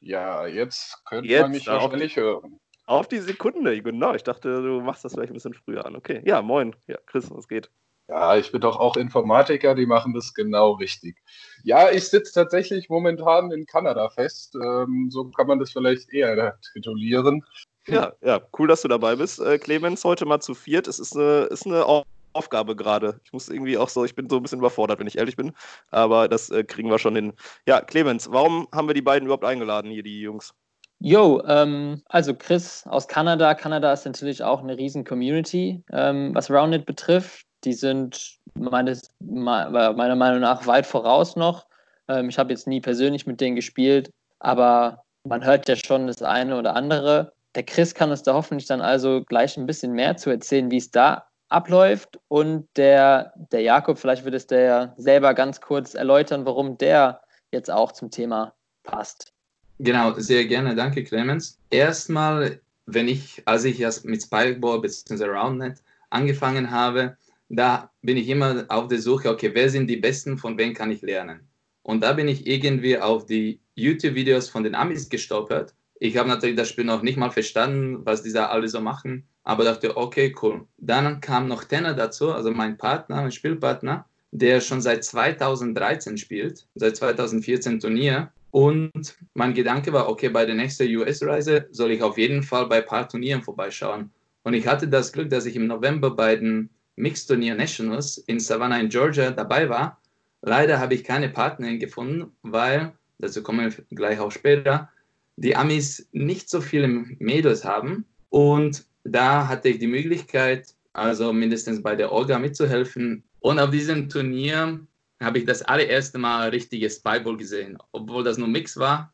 Ja, 0.00 0.46
jetzt 0.46 1.04
könnte 1.04 1.28
jetzt, 1.28 1.42
man 1.42 1.50
mich 1.50 1.66
wahrscheinlich 1.66 2.16
hören. 2.16 2.60
Auf 2.86 3.08
die 3.08 3.18
Sekunde, 3.18 3.82
genau. 3.82 4.14
Ich 4.14 4.22
dachte, 4.22 4.62
du 4.62 4.80
machst 4.80 5.04
das 5.04 5.12
vielleicht 5.12 5.30
ein 5.30 5.34
bisschen 5.34 5.52
früher 5.52 5.84
an. 5.84 5.96
Okay, 5.96 6.22
ja, 6.24 6.40
moin. 6.40 6.74
Ja, 6.86 6.96
Chris, 7.04 7.30
was 7.30 7.46
geht? 7.46 7.70
Ja, 8.08 8.36
ich 8.36 8.50
bin 8.50 8.62
doch 8.62 8.80
auch 8.80 8.96
Informatiker, 8.96 9.74
die 9.74 9.84
machen 9.84 10.14
das 10.14 10.32
genau 10.32 10.72
richtig. 10.72 11.16
Ja, 11.62 11.90
ich 11.90 12.08
sitze 12.08 12.32
tatsächlich 12.32 12.88
momentan 12.88 13.50
in 13.50 13.66
Kanada 13.66 14.08
fest. 14.08 14.54
Ähm, 14.54 15.08
so 15.10 15.24
kann 15.24 15.46
man 15.46 15.58
das 15.58 15.72
vielleicht 15.72 16.10
eher 16.12 16.58
titulieren. 16.72 17.44
Ja, 17.86 18.14
ja, 18.22 18.40
cool, 18.58 18.68
dass 18.68 18.82
du 18.82 18.88
dabei 18.88 19.16
bist, 19.16 19.40
äh, 19.40 19.58
Clemens. 19.58 20.04
Heute 20.04 20.24
mal 20.24 20.40
zu 20.40 20.54
viert. 20.54 20.88
Es 20.88 20.98
ist 20.98 21.16
eine, 21.16 21.44
ist 21.50 21.66
eine 21.66 21.84
Aufgabe 22.32 22.76
gerade. 22.76 23.20
Ich 23.24 23.32
muss 23.34 23.50
irgendwie 23.50 23.76
auch 23.76 23.90
so, 23.90 24.06
ich 24.06 24.14
bin 24.14 24.30
so 24.30 24.36
ein 24.36 24.42
bisschen 24.42 24.60
überfordert, 24.60 25.00
wenn 25.00 25.06
ich 25.06 25.18
ehrlich 25.18 25.36
bin. 25.36 25.52
Aber 25.90 26.28
das 26.28 26.48
äh, 26.48 26.64
kriegen 26.64 26.90
wir 26.90 26.98
schon 26.98 27.14
hin. 27.14 27.34
Ja, 27.66 27.82
Clemens, 27.82 28.30
warum 28.30 28.68
haben 28.72 28.88
wir 28.88 28.94
die 28.94 29.02
beiden 29.02 29.26
überhaupt 29.26 29.44
eingeladen, 29.44 29.90
hier, 29.90 30.02
die 30.02 30.20
Jungs? 30.20 30.54
Jo, 31.00 31.42
ähm, 31.46 32.02
also 32.06 32.34
Chris 32.34 32.86
aus 32.86 33.06
Kanada. 33.06 33.54
Kanada 33.54 33.92
ist 33.92 34.06
natürlich 34.06 34.42
auch 34.42 34.62
eine 34.62 34.78
riesen 34.78 35.04
Community, 35.04 35.82
ähm, 35.92 36.34
was 36.34 36.50
Rounded 36.50 36.86
betrifft 36.86 37.47
die 37.64 37.72
sind 37.72 38.38
meines, 38.54 39.10
meiner 39.20 40.16
Meinung 40.16 40.40
nach 40.40 40.66
weit 40.66 40.86
voraus 40.86 41.36
noch. 41.36 41.66
Ähm, 42.08 42.28
ich 42.28 42.38
habe 42.38 42.52
jetzt 42.52 42.66
nie 42.66 42.80
persönlich 42.80 43.26
mit 43.26 43.40
denen 43.40 43.56
gespielt, 43.56 44.12
aber 44.38 45.04
man 45.24 45.44
hört 45.44 45.68
ja 45.68 45.76
schon 45.76 46.06
das 46.06 46.22
eine 46.22 46.58
oder 46.58 46.74
andere. 46.76 47.32
Der 47.54 47.62
Chris 47.64 47.94
kann 47.94 48.10
uns 48.10 48.22
da 48.22 48.34
hoffentlich 48.34 48.66
dann 48.66 48.80
also 48.80 49.22
gleich 49.24 49.56
ein 49.56 49.66
bisschen 49.66 49.92
mehr 49.92 50.16
zu 50.16 50.30
erzählen, 50.30 50.70
wie 50.70 50.76
es 50.76 50.90
da 50.90 51.26
abläuft. 51.48 52.18
Und 52.28 52.68
der, 52.76 53.32
der 53.50 53.62
Jakob, 53.62 53.98
vielleicht 53.98 54.24
wird 54.24 54.34
es 54.34 54.46
der 54.46 54.94
selber 54.96 55.34
ganz 55.34 55.60
kurz 55.60 55.94
erläutern, 55.94 56.44
warum 56.46 56.78
der 56.78 57.20
jetzt 57.50 57.70
auch 57.70 57.92
zum 57.92 58.10
Thema 58.10 58.54
passt. 58.84 59.32
Genau, 59.78 60.12
sehr 60.18 60.44
gerne. 60.44 60.74
Danke, 60.74 61.04
Clemens. 61.04 61.58
Erstmal, 61.70 62.60
wenn 62.86 63.08
ich, 63.08 63.42
als 63.46 63.64
ich 63.64 63.80
erst 63.80 64.04
mit 64.04 64.22
Spikeball 64.22 64.80
bzw. 64.80 65.24
Roundnet 65.24 65.78
angefangen 66.10 66.70
habe, 66.70 67.16
da 67.48 67.90
bin 68.02 68.16
ich 68.16 68.28
immer 68.28 68.64
auf 68.68 68.88
der 68.88 69.00
Suche, 69.00 69.30
okay, 69.30 69.50
wer 69.54 69.70
sind 69.70 69.88
die 69.88 69.96
Besten, 69.96 70.38
von 70.38 70.58
wem 70.58 70.74
kann 70.74 70.90
ich 70.90 71.02
lernen? 71.02 71.48
Und 71.82 72.02
da 72.02 72.12
bin 72.12 72.28
ich 72.28 72.46
irgendwie 72.46 72.98
auf 72.98 73.26
die 73.26 73.60
YouTube-Videos 73.74 74.48
von 74.48 74.64
den 74.64 74.74
Amis 74.74 75.08
gestolpert. 75.08 75.74
Ich 76.00 76.16
habe 76.16 76.28
natürlich 76.28 76.56
das 76.56 76.68
Spiel 76.68 76.84
noch 76.84 77.02
nicht 77.02 77.16
mal 77.16 77.30
verstanden, 77.30 78.04
was 78.04 78.22
die 78.22 78.32
da 78.32 78.46
alle 78.46 78.68
so 78.68 78.80
machen, 78.80 79.26
aber 79.42 79.64
dachte, 79.64 79.96
okay, 79.96 80.34
cool. 80.42 80.66
Dann 80.76 81.20
kam 81.20 81.48
noch 81.48 81.64
Tenner 81.64 81.94
dazu, 81.94 82.32
also 82.32 82.50
mein 82.50 82.76
Partner, 82.76 83.22
mein 83.22 83.32
Spielpartner, 83.32 84.04
der 84.30 84.60
schon 84.60 84.82
seit 84.82 85.04
2013 85.04 86.18
spielt, 86.18 86.66
seit 86.74 86.96
2014 86.96 87.80
Turnier. 87.80 88.30
Und 88.50 89.16
mein 89.34 89.54
Gedanke 89.54 89.92
war, 89.92 90.08
okay, 90.08 90.28
bei 90.28 90.44
der 90.44 90.54
nächsten 90.54 90.94
US-Reise 90.94 91.66
soll 91.70 91.92
ich 91.92 92.02
auf 92.02 92.18
jeden 92.18 92.42
Fall 92.42 92.66
bei 92.66 92.78
ein 92.78 92.86
paar 92.86 93.08
Turnieren 93.08 93.42
vorbeischauen. 93.42 94.10
Und 94.42 94.54
ich 94.54 94.66
hatte 94.66 94.88
das 94.88 95.12
Glück, 95.12 95.30
dass 95.30 95.46
ich 95.46 95.56
im 95.56 95.66
November 95.66 96.10
bei 96.10 96.36
den 96.36 96.70
Mixed 96.98 97.28
Turnier 97.28 97.54
Nationals 97.54 98.18
in 98.26 98.40
Savannah 98.40 98.80
in 98.80 98.88
Georgia 98.88 99.30
dabei 99.30 99.68
war. 99.68 100.00
Leider 100.42 100.78
habe 100.78 100.94
ich 100.94 101.04
keine 101.04 101.28
Partnerin 101.28 101.78
gefunden, 101.78 102.32
weil, 102.42 102.92
dazu 103.18 103.42
kommen 103.42 103.70
wir 103.70 103.84
gleich 103.96 104.18
auch 104.18 104.32
später, 104.32 104.90
die 105.36 105.54
Amis 105.54 106.08
nicht 106.12 106.50
so 106.50 106.60
viele 106.60 106.88
Mädels 106.88 107.64
haben. 107.64 108.04
Und 108.30 108.84
da 109.04 109.46
hatte 109.48 109.68
ich 109.68 109.78
die 109.78 109.86
Möglichkeit, 109.86 110.74
also 110.92 111.32
mindestens 111.32 111.82
bei 111.82 111.94
der 111.94 112.12
Olga 112.12 112.38
mitzuhelfen. 112.38 113.22
Und 113.40 113.58
auf 113.58 113.70
diesem 113.70 114.08
Turnier 114.08 114.80
habe 115.20 115.38
ich 115.38 115.44
das 115.44 115.62
allererste 115.62 116.18
Mal 116.18 116.50
richtiges 116.50 116.96
Spyball 116.96 117.36
gesehen. 117.36 117.78
Obwohl 117.92 118.24
das 118.24 118.38
nur 118.38 118.48
Mix 118.48 118.76
war, 118.76 119.10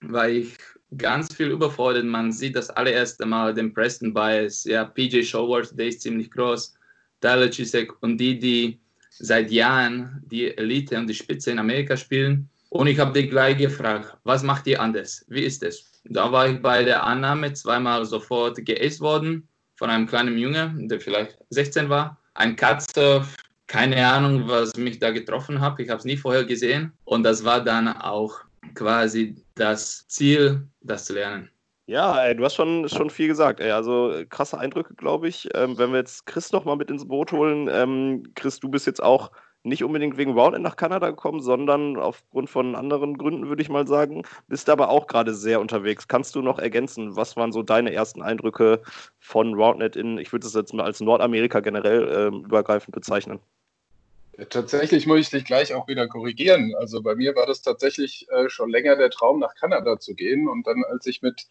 war 0.00 0.28
ich 0.28 0.56
ganz 0.96 1.32
viel 1.34 1.50
überfordert. 1.50 2.04
Man 2.04 2.32
sieht 2.32 2.56
das 2.56 2.70
allererste 2.70 3.26
Mal 3.26 3.54
den 3.54 3.72
Preston 3.72 4.12
Bias, 4.12 4.64
ja, 4.64 4.84
PJ 4.84 5.22
Showworth, 5.22 5.76
der 5.78 5.86
ist 5.88 6.02
ziemlich 6.02 6.30
groß, 6.30 6.74
Tyler 7.20 7.50
Chisek 7.50 7.92
und 8.02 8.18
die, 8.18 8.38
die 8.38 8.80
seit 9.10 9.50
Jahren 9.50 10.22
die 10.30 10.56
Elite 10.56 10.96
und 10.98 11.06
die 11.06 11.14
Spitze 11.14 11.50
in 11.50 11.58
Amerika 11.58 11.96
spielen. 11.96 12.48
Und 12.70 12.86
ich 12.86 12.98
habe 12.98 13.12
die 13.12 13.28
gleich 13.28 13.58
gefragt, 13.58 14.16
was 14.24 14.42
macht 14.42 14.66
ihr 14.66 14.80
anders? 14.80 15.24
Wie 15.28 15.42
ist 15.42 15.62
es? 15.62 15.90
Da 16.04 16.30
war 16.32 16.48
ich 16.48 16.62
bei 16.62 16.84
der 16.84 17.04
Annahme 17.04 17.52
zweimal 17.52 18.04
sofort 18.04 18.64
geaced 18.64 19.00
worden 19.00 19.46
von 19.76 19.90
einem 19.90 20.06
kleinen 20.06 20.38
Junge, 20.38 20.72
der 20.76 21.00
vielleicht 21.00 21.36
16 21.50 21.88
war. 21.88 22.16
Ein 22.34 22.56
Katze, 22.56 23.26
keine 23.66 24.06
Ahnung, 24.06 24.48
was 24.48 24.76
mich 24.76 24.98
da 24.98 25.10
getroffen 25.10 25.60
hat. 25.60 25.78
Ich 25.80 25.90
habe 25.90 25.98
es 25.98 26.04
nie 26.04 26.16
vorher 26.16 26.44
gesehen. 26.44 26.92
Und 27.04 27.24
das 27.24 27.44
war 27.44 27.62
dann 27.62 27.88
auch 27.88 28.40
quasi 28.74 29.36
das 29.54 30.06
Ziel, 30.08 30.66
das 30.80 31.06
zu 31.06 31.14
lernen. 31.14 31.50
Ja, 31.90 32.24
ey, 32.24 32.36
du 32.36 32.44
hast 32.44 32.54
schon, 32.54 32.88
schon 32.88 33.10
viel 33.10 33.26
gesagt. 33.26 33.58
Ey. 33.58 33.72
Also 33.72 34.14
krasse 34.28 34.56
Eindrücke, 34.56 34.94
glaube 34.94 35.26
ich. 35.26 35.48
Ähm, 35.54 35.76
wenn 35.76 35.90
wir 35.90 35.98
jetzt 35.98 36.24
Chris 36.24 36.52
noch 36.52 36.64
mal 36.64 36.76
mit 36.76 36.88
ins 36.88 37.08
Boot 37.08 37.32
holen. 37.32 37.68
Ähm, 37.68 38.22
Chris, 38.36 38.60
du 38.60 38.68
bist 38.68 38.86
jetzt 38.86 39.02
auch 39.02 39.32
nicht 39.64 39.82
unbedingt 39.82 40.16
wegen 40.16 40.38
Roundend 40.38 40.62
nach 40.62 40.76
Kanada 40.76 41.10
gekommen, 41.10 41.42
sondern 41.42 41.96
aufgrund 41.96 42.48
von 42.48 42.76
anderen 42.76 43.18
Gründen, 43.18 43.48
würde 43.48 43.62
ich 43.62 43.68
mal 43.68 43.88
sagen. 43.88 44.22
Bist 44.46 44.70
aber 44.70 44.88
auch 44.88 45.08
gerade 45.08 45.34
sehr 45.34 45.60
unterwegs. 45.60 46.06
Kannst 46.06 46.36
du 46.36 46.42
noch 46.42 46.60
ergänzen, 46.60 47.16
was 47.16 47.36
waren 47.36 47.50
so 47.50 47.64
deine 47.64 47.92
ersten 47.92 48.22
Eindrücke 48.22 48.82
von 49.18 49.54
Roundnet 49.54 49.96
in, 49.96 50.16
ich 50.16 50.30
würde 50.30 50.46
es 50.46 50.54
jetzt 50.54 50.72
mal 50.72 50.84
als 50.84 51.00
Nordamerika 51.00 51.58
generell 51.58 52.08
äh, 52.08 52.26
übergreifend 52.28 52.94
bezeichnen? 52.94 53.40
Tatsächlich 54.48 55.06
muss 55.06 55.20
ich 55.20 55.30
dich 55.30 55.44
gleich 55.44 55.74
auch 55.74 55.88
wieder 55.88 56.06
korrigieren. 56.06 56.72
Also 56.78 57.02
bei 57.02 57.14
mir 57.14 57.34
war 57.34 57.46
das 57.46 57.62
tatsächlich 57.62 58.26
äh, 58.30 58.48
schon 58.48 58.70
länger 58.70 58.96
der 58.96 59.10
Traum, 59.10 59.40
nach 59.40 59.54
Kanada 59.54 59.98
zu 59.98 60.14
gehen. 60.14 60.48
Und 60.48 60.66
dann, 60.66 60.82
als 60.88 61.04
ich 61.06 61.20
mit, 61.20 61.46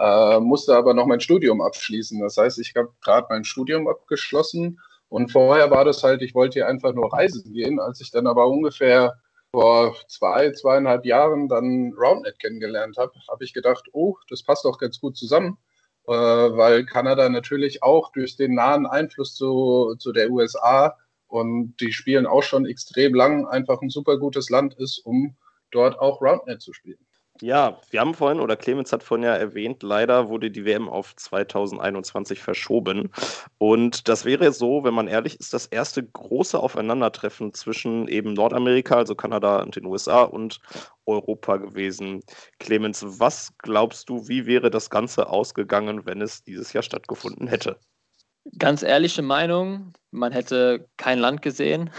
äh, 0.00 0.40
musste 0.40 0.74
aber 0.74 0.94
noch 0.94 1.06
mein 1.06 1.20
Studium 1.20 1.60
abschließen. 1.60 2.20
Das 2.20 2.38
heißt, 2.38 2.58
ich 2.58 2.74
habe 2.74 2.88
gerade 3.02 3.26
mein 3.28 3.44
Studium 3.44 3.86
abgeschlossen. 3.86 4.80
Und 5.10 5.30
vorher 5.30 5.70
war 5.70 5.84
das 5.84 6.02
halt, 6.02 6.22
ich 6.22 6.34
wollte 6.34 6.54
hier 6.54 6.68
einfach 6.68 6.94
nur 6.94 7.12
reisen 7.12 7.52
gehen. 7.52 7.78
Als 7.78 8.00
ich 8.00 8.10
dann 8.10 8.26
aber 8.26 8.46
ungefähr 8.46 9.14
vor 9.52 9.94
zwei, 10.08 10.52
zweieinhalb 10.52 11.04
Jahren 11.04 11.48
dann 11.48 11.92
Roundnet 11.98 12.38
kennengelernt 12.38 12.96
habe, 12.96 13.12
habe 13.28 13.44
ich 13.44 13.52
gedacht, 13.52 13.88
oh, 13.92 14.16
das 14.30 14.42
passt 14.42 14.64
doch 14.64 14.78
ganz 14.78 15.00
gut 15.00 15.16
zusammen. 15.16 15.58
Äh, 16.06 16.12
weil 16.12 16.86
Kanada 16.86 17.28
natürlich 17.28 17.82
auch 17.82 18.10
durch 18.12 18.36
den 18.36 18.54
nahen 18.54 18.86
Einfluss 18.86 19.34
zu, 19.34 19.96
zu 19.98 20.12
der 20.12 20.30
USA 20.30 20.96
und 21.26 21.74
die 21.80 21.92
spielen 21.92 22.26
auch 22.26 22.42
schon 22.42 22.64
extrem 22.64 23.14
lang, 23.14 23.46
einfach 23.46 23.82
ein 23.82 23.90
super 23.90 24.18
gutes 24.18 24.48
Land 24.48 24.74
ist, 24.74 24.98
um 25.04 25.36
dort 25.70 25.98
auch 25.98 26.22
Roundnet 26.22 26.62
zu 26.62 26.72
spielen. 26.72 27.04
Ja, 27.42 27.80
wir 27.88 28.00
haben 28.00 28.12
vorhin, 28.12 28.38
oder 28.38 28.54
Clemens 28.56 28.92
hat 28.92 29.02
vorhin 29.02 29.24
ja 29.24 29.34
erwähnt, 29.34 29.82
leider 29.82 30.28
wurde 30.28 30.50
die 30.50 30.66
WM 30.66 30.90
auf 30.90 31.16
2021 31.16 32.38
verschoben. 32.40 33.10
Und 33.56 34.08
das 34.08 34.26
wäre 34.26 34.52
so, 34.52 34.84
wenn 34.84 34.92
man 34.92 35.08
ehrlich 35.08 35.40
ist, 35.40 35.54
das 35.54 35.64
erste 35.66 36.04
große 36.04 36.58
Aufeinandertreffen 36.58 37.54
zwischen 37.54 38.08
eben 38.08 38.34
Nordamerika, 38.34 38.96
also 38.96 39.14
Kanada 39.14 39.62
und 39.62 39.74
den 39.74 39.86
USA 39.86 40.22
und 40.22 40.60
Europa 41.06 41.56
gewesen. 41.56 42.22
Clemens, 42.58 43.04
was 43.06 43.52
glaubst 43.58 44.10
du, 44.10 44.28
wie 44.28 44.44
wäre 44.44 44.70
das 44.70 44.90
Ganze 44.90 45.30
ausgegangen, 45.30 46.04
wenn 46.04 46.20
es 46.20 46.44
dieses 46.44 46.74
Jahr 46.74 46.82
stattgefunden 46.82 47.48
hätte? 47.48 47.78
Ganz 48.58 48.82
ehrliche 48.82 49.22
Meinung, 49.22 49.92
man 50.10 50.32
hätte 50.32 50.88
kein 50.98 51.18
Land 51.18 51.40
gesehen 51.40 51.90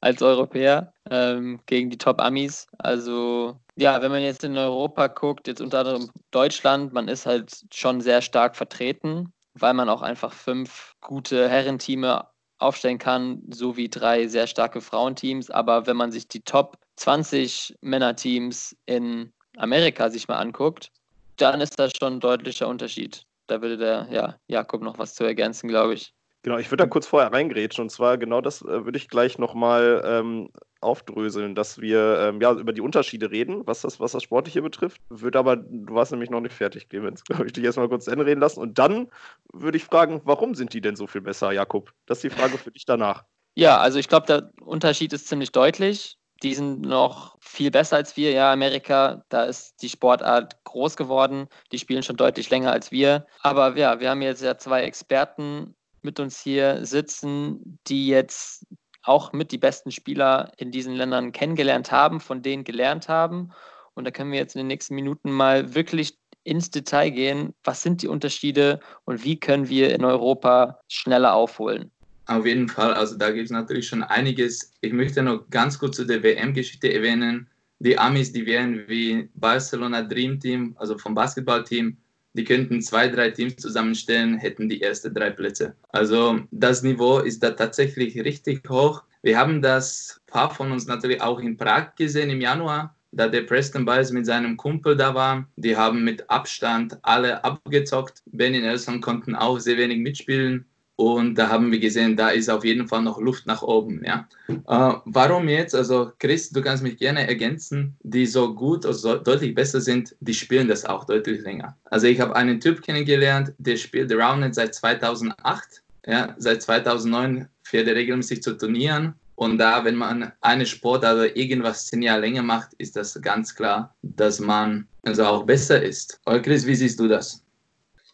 als 0.00 0.22
Europäer 0.22 0.92
ähm, 1.10 1.60
gegen 1.66 1.90
die 1.90 1.98
Top-Amis. 1.98 2.66
Also 2.78 3.58
ja, 3.76 4.00
wenn 4.02 4.10
man 4.10 4.22
jetzt 4.22 4.44
in 4.44 4.56
Europa 4.56 5.08
guckt, 5.08 5.48
jetzt 5.48 5.60
unter 5.60 5.80
anderem 5.80 6.10
Deutschland, 6.30 6.92
man 6.92 7.08
ist 7.08 7.26
halt 7.26 7.52
schon 7.72 8.00
sehr 8.00 8.22
stark 8.22 8.56
vertreten, 8.56 9.32
weil 9.54 9.74
man 9.74 9.88
auch 9.88 10.02
einfach 10.02 10.32
fünf 10.32 10.94
gute 11.00 11.48
Herrenteame 11.48 12.26
aufstellen 12.58 12.98
kann, 12.98 13.42
sowie 13.50 13.88
drei 13.88 14.28
sehr 14.28 14.46
starke 14.46 14.80
Frauenteams. 14.80 15.50
Aber 15.50 15.86
wenn 15.86 15.96
man 15.96 16.12
sich 16.12 16.26
die 16.28 16.40
Top 16.40 16.78
20 16.96 17.76
Männerteams 17.82 18.74
in 18.86 19.32
Amerika 19.58 20.08
sich 20.08 20.28
mal 20.28 20.38
anguckt, 20.38 20.90
dann 21.36 21.60
ist 21.60 21.78
das 21.78 21.92
schon 21.98 22.14
ein 22.14 22.20
deutlicher 22.20 22.66
Unterschied 22.66 23.26
da 23.46 23.62
würde 23.62 23.76
der 23.76 24.08
ja, 24.10 24.38
Jakob 24.48 24.82
noch 24.82 24.98
was 24.98 25.14
zu 25.14 25.24
ergänzen, 25.24 25.68
glaube 25.68 25.94
ich. 25.94 26.12
Genau, 26.46 26.58
ich 26.58 26.70
würde 26.70 26.84
da 26.84 26.88
kurz 26.88 27.08
vorher 27.08 27.32
reingrätschen 27.32 27.82
und 27.82 27.90
zwar 27.90 28.18
genau 28.18 28.40
das 28.40 28.62
äh, 28.62 28.84
würde 28.84 28.98
ich 28.98 29.08
gleich 29.08 29.36
nochmal 29.36 30.00
ähm, 30.06 30.48
aufdröseln, 30.80 31.56
dass 31.56 31.80
wir 31.80 32.20
ähm, 32.20 32.40
ja 32.40 32.52
über 32.52 32.72
die 32.72 32.82
Unterschiede 32.82 33.32
reden, 33.32 33.66
was 33.66 33.80
das, 33.80 33.98
was 33.98 34.12
das 34.12 34.22
Sportliche 34.22 34.62
betrifft. 34.62 35.00
Würde 35.08 35.40
aber, 35.40 35.56
du 35.56 35.92
warst 35.92 36.12
nämlich 36.12 36.30
noch 36.30 36.40
nicht 36.40 36.54
fertig, 36.54 36.88
Clemens, 36.88 37.24
glaube 37.28 37.46
ich, 37.46 37.52
dich 37.52 37.64
erstmal 37.64 37.88
kurz 37.88 38.04
zu 38.04 38.12
Ende 38.12 38.26
reden 38.26 38.40
lassen 38.40 38.60
und 38.60 38.78
dann 38.78 39.08
würde 39.52 39.76
ich 39.76 39.82
fragen, 39.82 40.20
warum 40.22 40.54
sind 40.54 40.72
die 40.72 40.80
denn 40.80 40.94
so 40.94 41.08
viel 41.08 41.20
besser, 41.20 41.50
Jakob? 41.50 41.92
Das 42.06 42.18
ist 42.18 42.32
die 42.32 42.38
Frage 42.38 42.58
für 42.58 42.70
dich 42.70 42.84
danach. 42.84 43.24
Ja, 43.56 43.78
also 43.78 43.98
ich 43.98 44.06
glaube, 44.06 44.28
der 44.28 44.52
Unterschied 44.60 45.12
ist 45.12 45.26
ziemlich 45.26 45.50
deutlich 45.50 46.16
die 46.42 46.54
sind 46.54 46.82
noch 46.82 47.36
viel 47.40 47.70
besser 47.70 47.96
als 47.96 48.14
wir. 48.16 48.30
Ja, 48.30 48.52
Amerika, 48.52 49.24
da 49.30 49.44
ist 49.44 49.80
die 49.80 49.88
Sportart 49.88 50.62
groß 50.64 50.96
geworden. 50.96 51.48
Die 51.72 51.78
spielen 51.78 52.02
schon 52.02 52.18
deutlich 52.18 52.50
länger 52.50 52.72
als 52.72 52.92
wir. 52.92 53.26
Aber 53.40 53.74
ja, 53.78 54.00
wir 54.00 54.10
haben 54.10 54.20
jetzt 54.20 54.42
ja 54.42 54.58
zwei 54.58 54.82
Experten 54.82 55.74
mit 56.06 56.18
uns 56.18 56.40
hier 56.40 56.86
sitzen, 56.86 57.78
die 57.86 58.06
jetzt 58.06 58.64
auch 59.02 59.32
mit 59.32 59.52
die 59.52 59.58
besten 59.58 59.90
Spieler 59.90 60.52
in 60.56 60.70
diesen 60.70 60.94
Ländern 60.94 61.32
kennengelernt 61.32 61.92
haben, 61.92 62.20
von 62.20 62.42
denen 62.42 62.64
gelernt 62.64 63.08
haben. 63.08 63.52
Und 63.94 64.04
da 64.04 64.10
können 64.10 64.32
wir 64.32 64.38
jetzt 64.38 64.54
in 64.54 64.60
den 64.60 64.66
nächsten 64.68 64.94
Minuten 64.94 65.30
mal 65.30 65.74
wirklich 65.74 66.18
ins 66.44 66.70
Detail 66.70 67.10
gehen. 67.10 67.54
Was 67.64 67.82
sind 67.82 68.02
die 68.02 68.08
Unterschiede 68.08 68.80
und 69.04 69.24
wie 69.24 69.38
können 69.38 69.68
wir 69.68 69.94
in 69.94 70.04
Europa 70.04 70.80
schneller 70.88 71.34
aufholen? 71.34 71.90
Auf 72.26 72.46
jeden 72.46 72.68
Fall, 72.68 72.92
also 72.94 73.16
da 73.16 73.30
gibt 73.30 73.46
es 73.46 73.52
natürlich 73.52 73.86
schon 73.86 74.02
einiges. 74.02 74.72
Ich 74.80 74.92
möchte 74.92 75.22
noch 75.22 75.48
ganz 75.50 75.78
kurz 75.78 75.96
zu 75.96 76.04
der 76.04 76.22
WM-Geschichte 76.22 76.92
erwähnen. 76.92 77.48
Die 77.78 77.98
Amis, 77.98 78.32
die 78.32 78.46
wären 78.46 78.88
wie 78.88 79.28
Barcelona 79.34 80.02
Dream 80.02 80.40
Team, 80.40 80.74
also 80.78 80.98
vom 80.98 81.14
Basketballteam, 81.14 81.96
die 82.36 82.44
könnten 82.44 82.82
zwei, 82.82 83.08
drei 83.08 83.30
Teams 83.30 83.56
zusammenstellen, 83.56 84.36
hätten 84.38 84.68
die 84.68 84.82
ersten 84.82 85.14
drei 85.14 85.30
Plätze. 85.30 85.74
Also 85.88 86.40
das 86.50 86.82
Niveau 86.82 87.18
ist 87.18 87.42
da 87.42 87.50
tatsächlich 87.50 88.16
richtig 88.16 88.68
hoch. 88.68 89.02
Wir 89.22 89.38
haben 89.38 89.62
das 89.62 90.20
paar 90.26 90.54
von 90.54 90.70
uns 90.70 90.86
natürlich 90.86 91.20
auch 91.22 91.40
in 91.40 91.56
Prag 91.56 91.94
gesehen 91.96 92.30
im 92.30 92.40
Januar, 92.40 92.94
da 93.12 93.28
der 93.28 93.42
Preston 93.42 93.84
Biles 93.84 94.12
mit 94.12 94.26
seinem 94.26 94.56
Kumpel 94.56 94.96
da 94.96 95.14
war. 95.14 95.48
Die 95.56 95.76
haben 95.76 96.04
mit 96.04 96.28
Abstand 96.28 96.98
alle 97.02 97.42
abgezockt. 97.42 98.22
Benny 98.26 98.60
Nelson 98.60 99.00
konnten 99.00 99.34
auch 99.34 99.58
sehr 99.58 99.78
wenig 99.78 99.98
mitspielen. 99.98 100.66
Und 100.96 101.34
da 101.34 101.50
haben 101.50 101.70
wir 101.70 101.78
gesehen, 101.78 102.16
da 102.16 102.30
ist 102.30 102.48
auf 102.48 102.64
jeden 102.64 102.88
Fall 102.88 103.02
noch 103.02 103.20
Luft 103.20 103.46
nach 103.46 103.62
oben. 103.62 104.02
Ja. 104.02 104.26
Äh, 104.48 104.98
warum 105.04 105.48
jetzt? 105.48 105.74
Also 105.74 106.12
Chris, 106.18 106.50
du 106.50 106.62
kannst 106.62 106.82
mich 106.82 106.96
gerne 106.96 107.28
ergänzen, 107.28 107.96
die 108.02 108.24
so 108.24 108.54
gut 108.54 108.86
oder 108.86 108.94
so 108.94 109.16
deutlich 109.16 109.54
besser 109.54 109.80
sind, 109.82 110.16
die 110.20 110.32
spielen 110.32 110.68
das 110.68 110.86
auch 110.86 111.04
deutlich 111.04 111.42
länger. 111.42 111.76
Also 111.84 112.06
ich 112.06 112.18
habe 112.18 112.34
einen 112.34 112.60
Typ 112.60 112.82
kennengelernt, 112.82 113.52
der 113.58 113.76
spielt 113.76 114.10
Roundnet 114.10 114.54
seit 114.54 114.74
2008. 114.74 115.82
Ja, 116.06 116.34
seit 116.38 116.62
2009 116.62 117.46
fährt 117.62 117.88
er 117.88 117.96
regelmäßig 117.96 118.42
zu 118.42 118.56
Turnieren. 118.56 119.14
Und 119.34 119.58
da, 119.58 119.84
wenn 119.84 119.96
man 119.96 120.32
eine 120.40 120.64
Sport 120.64 121.00
oder 121.00 121.36
irgendwas 121.36 121.86
zehn 121.86 122.00
Jahre 122.00 122.22
länger 122.22 122.42
macht, 122.42 122.72
ist 122.78 122.96
das 122.96 123.20
ganz 123.20 123.54
klar, 123.54 123.94
dass 124.02 124.40
man 124.40 124.88
also 125.02 125.24
auch 125.24 125.42
besser 125.44 125.82
ist. 125.82 126.18
Oder 126.24 126.40
Chris, 126.40 126.66
wie 126.66 126.74
siehst 126.74 126.98
du 126.98 127.06
das? 127.06 127.44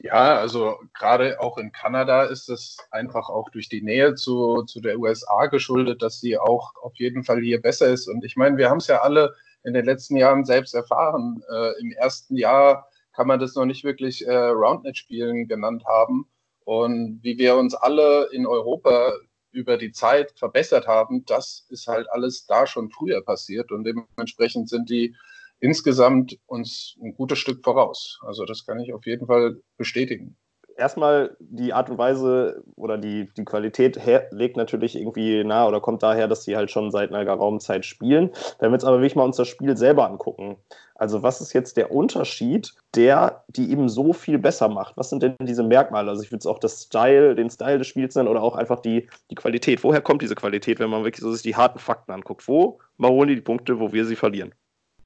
Ja, 0.05 0.37
also 0.37 0.81
gerade 0.95 1.39
auch 1.41 1.59
in 1.59 1.71
Kanada 1.71 2.25
ist 2.25 2.49
es 2.49 2.77
einfach 2.91 3.29
auch 3.29 3.49
durch 3.51 3.69
die 3.69 3.83
Nähe 3.83 4.17
zu, 4.17 4.65
zu 4.65 4.81
der 4.81 4.99
USA 4.99 5.47
geschuldet, 5.47 6.03
dass 6.03 6.21
sie 6.21 6.37
auch 6.37 6.75
auf 6.83 6.95
jeden 6.97 7.23
Fall 7.23 7.41
hier 7.41 7.63
besser 7.63 7.87
ist. 7.87 8.09
Und 8.09 8.25
ich 8.25 8.35
meine, 8.35 8.57
wir 8.57 8.69
haben 8.69 8.79
es 8.79 8.89
ja 8.89 9.03
alle 9.03 9.33
in 9.63 9.75
den 9.75 9.85
letzten 9.85 10.17
Jahren 10.17 10.45
selbst 10.45 10.75
erfahren. 10.75 11.45
Äh, 11.49 11.81
Im 11.81 11.93
ersten 11.93 12.37
Jahr 12.37 12.89
kann 13.13 13.29
man 13.29 13.39
das 13.39 13.55
noch 13.55 13.65
nicht 13.65 13.85
wirklich 13.85 14.27
äh, 14.27 14.35
Roundnet-Spielen 14.35 15.47
genannt 15.47 15.85
haben. 15.87 16.27
Und 16.65 17.21
wie 17.23 17.39
wir 17.39 17.55
uns 17.55 17.75
alle 17.77 18.29
in 18.33 18.45
Europa 18.45 19.13
über 19.53 19.77
die 19.77 19.93
Zeit 19.93 20.33
verbessert 20.37 20.89
haben, 20.89 21.25
das 21.27 21.67
ist 21.69 21.87
halt 21.87 22.11
alles 22.11 22.47
da 22.47 22.67
schon 22.67 22.91
früher 22.91 23.23
passiert. 23.23 23.71
Und 23.71 23.85
dementsprechend 23.85 24.69
sind 24.69 24.91
die 24.91 25.15
insgesamt 25.63 26.39
uns 26.47 26.97
ein 27.01 27.15
gutes 27.15 27.39
Stück 27.39 27.65
voraus. 27.65 28.19
Also 28.27 28.45
das 28.45 28.67
kann 28.67 28.81
ich 28.81 28.93
auf 28.93 29.07
jeden 29.07 29.27
Fall 29.27 29.61
bestätigen. 29.79 30.37
Erstmal 30.77 31.37
die 31.39 31.73
Art 31.73 31.91
und 31.91 31.99
Weise 31.99 32.65
oder 32.77 32.99
die, 32.99 33.29
die 33.37 33.45
Qualität 33.45 34.05
her, 34.05 34.27
legt 34.33 34.57
natürlich 34.57 34.97
irgendwie 34.97 35.45
nahe 35.45 35.69
oder 35.69 35.81
kommt 35.81 36.03
daher, 36.03 36.27
dass 36.29 36.45
sie 36.45 36.57
halt 36.57 36.71
schon 36.71 36.91
seit 36.91 37.11
einer 37.11 37.25
geraumen 37.25 37.61
Zeit 37.61 37.85
spielen. 37.85 38.31
Wenn 38.59 38.71
wir 38.71 38.77
jetzt 38.77 38.85
aber 38.85 38.97
wirklich 38.97 39.15
mal 39.15 39.25
uns 39.25 39.37
das 39.37 39.49
Spiel 39.49 39.77
selber 39.77 40.09
angucken, 40.09 40.57
also 40.95 41.23
was 41.23 41.41
ist 41.41 41.53
jetzt 41.53 41.77
der 41.77 41.93
Unterschied, 41.93 42.73
der 42.97 43.45
die 43.49 43.71
eben 43.71 43.89
so 43.89 44.15
viel 44.15 44.39
besser 44.39 44.69
macht? 44.69 44.97
Was 44.97 45.11
sind 45.11 45.23
denn 45.23 45.37
diese 45.43 45.63
Merkmale? 45.63 46.11
Also 46.11 46.23
ich 46.23 46.33
würde 46.33 46.41
es 46.41 46.47
auch 46.47 46.59
das 46.59 46.85
Style, 46.85 47.37
den 47.37 47.51
Style 47.51 47.79
des 47.79 47.87
Spiels 47.87 48.17
nennen 48.17 48.29
oder 48.29 48.43
auch 48.43 48.57
einfach 48.57 48.81
die, 48.81 49.09
die 49.31 49.37
Qualität. 49.37 49.85
Woher 49.85 50.01
kommt 50.01 50.23
diese 50.23 50.35
Qualität, 50.35 50.81
wenn 50.81 50.91
man 50.91 51.05
wirklich 51.05 51.23
so 51.23 51.31
sich 51.31 51.43
die 51.43 51.55
harten 51.55 51.79
Fakten 51.79 52.11
anguckt? 52.11 52.49
Wo 52.49 52.81
holen 52.99 53.29
die 53.29 53.37
die 53.37 53.43
Punkte, 53.43 53.79
wo 53.79 53.93
wir 53.93 54.07
sie 54.07 54.17
verlieren? 54.17 54.55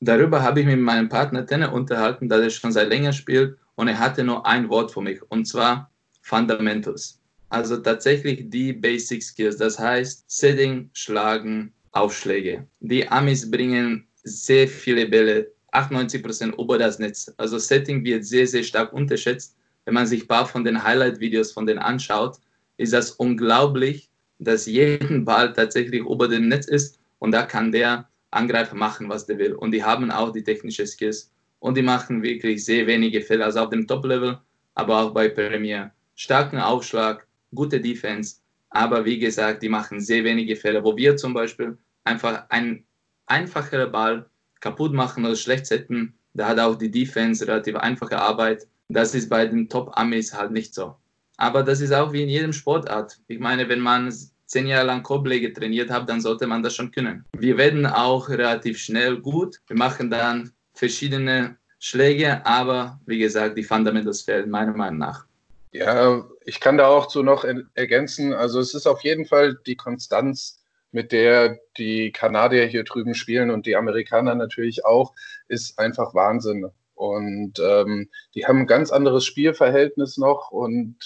Darüber 0.01 0.43
habe 0.43 0.61
ich 0.61 0.67
mit 0.67 0.81
meinem 0.81 1.09
Partner 1.09 1.47
Tenne 1.47 1.71
unterhalten, 1.71 2.29
da 2.29 2.39
er 2.39 2.51
schon 2.51 2.73
seit 2.73 2.89
länger 2.89 3.13
spielt 3.13 3.57
und 3.77 3.89
er 3.89 3.99
hatte 3.99 4.25
nur 4.25 4.47
ein 4.47 4.69
Wort 4.69 4.93
für 4.93 5.01
mich 5.01 5.21
und 5.31 5.47
zwar 5.47 5.91
Fundamentals. 6.23 7.21
Also 7.49 7.77
tatsächlich 7.79 8.51
die 8.51 8.73
Basic 8.73 9.23
Skills, 9.23 9.57
das 9.57 9.79
heißt 9.79 10.25
Setting, 10.29 10.91
Schlagen, 10.93 11.73
Aufschläge. 11.93 12.67
Die 12.81 13.09
Amis 13.09 13.51
bringen 13.51 14.07
sehr 14.23 14.69
viele 14.69 15.07
Bälle, 15.07 15.53
98% 15.73 16.61
über 16.61 16.79
das 16.79 16.99
Netz. 16.99 17.33
Also 17.37 17.59
Setting 17.59 18.05
wird 18.05 18.25
sehr, 18.25 18.47
sehr 18.47 18.65
stark 18.65 18.93
unterschätzt. 18.93 19.57
Wenn 19.85 19.95
man 19.95 20.07
sich 20.07 20.23
ein 20.23 20.29
paar 20.29 20.47
von 20.47 20.65
den 20.65 20.83
Highlight-Videos 20.83 21.53
von 21.53 21.65
denen 21.65 21.79
anschaut, 21.79 22.39
ist 22.77 22.93
das 22.93 23.13
unglaublich, 23.13 24.11
dass 24.39 24.67
jeden 24.67 25.25
Ball 25.25 25.53
tatsächlich 25.53 26.01
über 26.01 26.29
dem 26.29 26.49
Netz 26.49 26.67
ist 26.67 26.99
und 27.19 27.33
da 27.33 27.43
kann 27.43 27.73
der 27.73 28.09
Angreifer 28.37 28.77
machen, 28.77 29.09
was 29.09 29.27
der 29.27 29.39
will. 29.39 29.55
Und 29.55 29.73
die 29.73 29.83
haben 29.83 30.11
auch 30.11 30.31
die 30.31 30.45
technischen 30.45 30.87
Skills 30.87 31.33
und 31.59 31.77
die 31.77 31.83
machen 31.83 32.23
wirklich 32.23 32.65
sehr 32.65 32.87
wenige 32.87 33.21
Fehler, 33.21 33.47
also 33.47 33.61
auf 33.61 33.71
dem 33.71 33.87
Top-Level, 33.87 34.39
aber 34.75 35.03
auch 35.03 35.11
bei 35.13 35.29
Premier. 35.29 35.93
Starken 36.15 36.59
Aufschlag, 36.59 37.27
gute 37.55 37.81
Defense, 37.81 38.37
aber 38.71 39.05
wie 39.05 39.19
gesagt, 39.19 39.63
die 39.63 39.69
machen 39.69 40.01
sehr 40.01 40.25
wenige 40.25 40.57
Fehler, 40.57 40.85
wo 40.85 40.97
wir 40.97 41.17
zum 41.17 41.35
Beispiel 41.35 41.77
einfach 42.05 42.49
einen 42.51 42.85
einfacheren 43.27 43.91
Ball 43.91 44.31
kaputt 44.61 44.93
machen 44.93 45.25
oder 45.25 45.37
schlecht 45.37 45.67
setzen, 45.67 46.15
da 46.35 46.49
hat 46.49 46.59
auch 46.59 46.77
die 46.77 46.91
Defense 46.91 47.47
relativ 47.47 47.77
einfache 47.77 48.19
Arbeit. 48.19 48.67
Das 48.89 49.15
ist 49.15 49.29
bei 49.29 49.47
den 49.47 49.69
Top-Amis 49.69 50.35
halt 50.35 50.53
nicht 50.53 50.75
so. 50.75 50.95
Aber 51.39 51.63
das 51.63 51.81
ist 51.81 51.93
auch 51.93 52.13
wie 52.13 52.23
in 52.23 52.29
jedem 52.29 52.53
Sportart. 52.53 53.19
Ich 53.27 53.39
meine, 53.39 53.69
wenn 53.69 53.81
man 53.81 54.13
zehn 54.47 54.67
Jahre 54.67 54.87
lang 54.87 55.03
Korbleger 55.03 55.53
trainiert 55.53 55.91
hat, 55.91 56.09
dann 56.09 56.21
sollte 56.21 56.47
man 56.47 56.63
das 56.63 56.75
schon 56.75 56.91
können. 56.91 57.25
Wir 57.37 57.59
werden 57.59 57.87
auch 57.87 58.29
relativ 58.29 58.79
schnell 58.79 59.19
gut. 59.19 59.61
Wir 59.67 59.77
machen 59.77 60.11
dann 60.11 60.53
verschiedene 60.75 61.57
Schläge, 61.79 62.45
aber 62.47 63.01
wie 63.07 63.19
gesagt, 63.19 63.59
die 63.59 63.63
Fundamentals 63.63 64.23
fehlen 64.23 64.51
meiner 64.51 64.73
Meinung 64.73 64.99
nach. 64.99 65.27
Ja, 65.73 66.25
ich 66.45 66.61
kann 66.61 66.79
da 66.79 66.87
auch 66.87 67.07
zu 67.07 67.23
noch 67.23 67.45
ergänzen. 67.75 68.33
Also 68.33 68.61
es 68.61 68.73
ist 68.73 68.87
auf 68.87 69.03
jeden 69.03 69.27
Fall 69.27 69.59
die 69.67 69.77
Konstanz, 69.77 70.63
mit 70.91 71.13
der 71.13 71.59
die 71.77 72.13
Kanadier 72.13 72.65
hier 72.67 72.85
drüben 72.85 73.15
spielen 73.15 73.51
und 73.51 73.67
die 73.67 73.77
Amerikaner 73.77 74.35
natürlich 74.35 74.87
auch, 74.87 75.13
ist 75.49 75.79
einfach 75.79 76.15
Wahnsinn. 76.15 76.71
Und 76.95 77.59
ähm, 77.61 78.09
die 78.35 78.47
haben 78.47 78.61
ein 78.61 78.67
ganz 78.67 78.91
anderes 78.91 79.27
Spielverhältnis 79.27 80.17
noch 80.17 80.51
und 80.51 80.97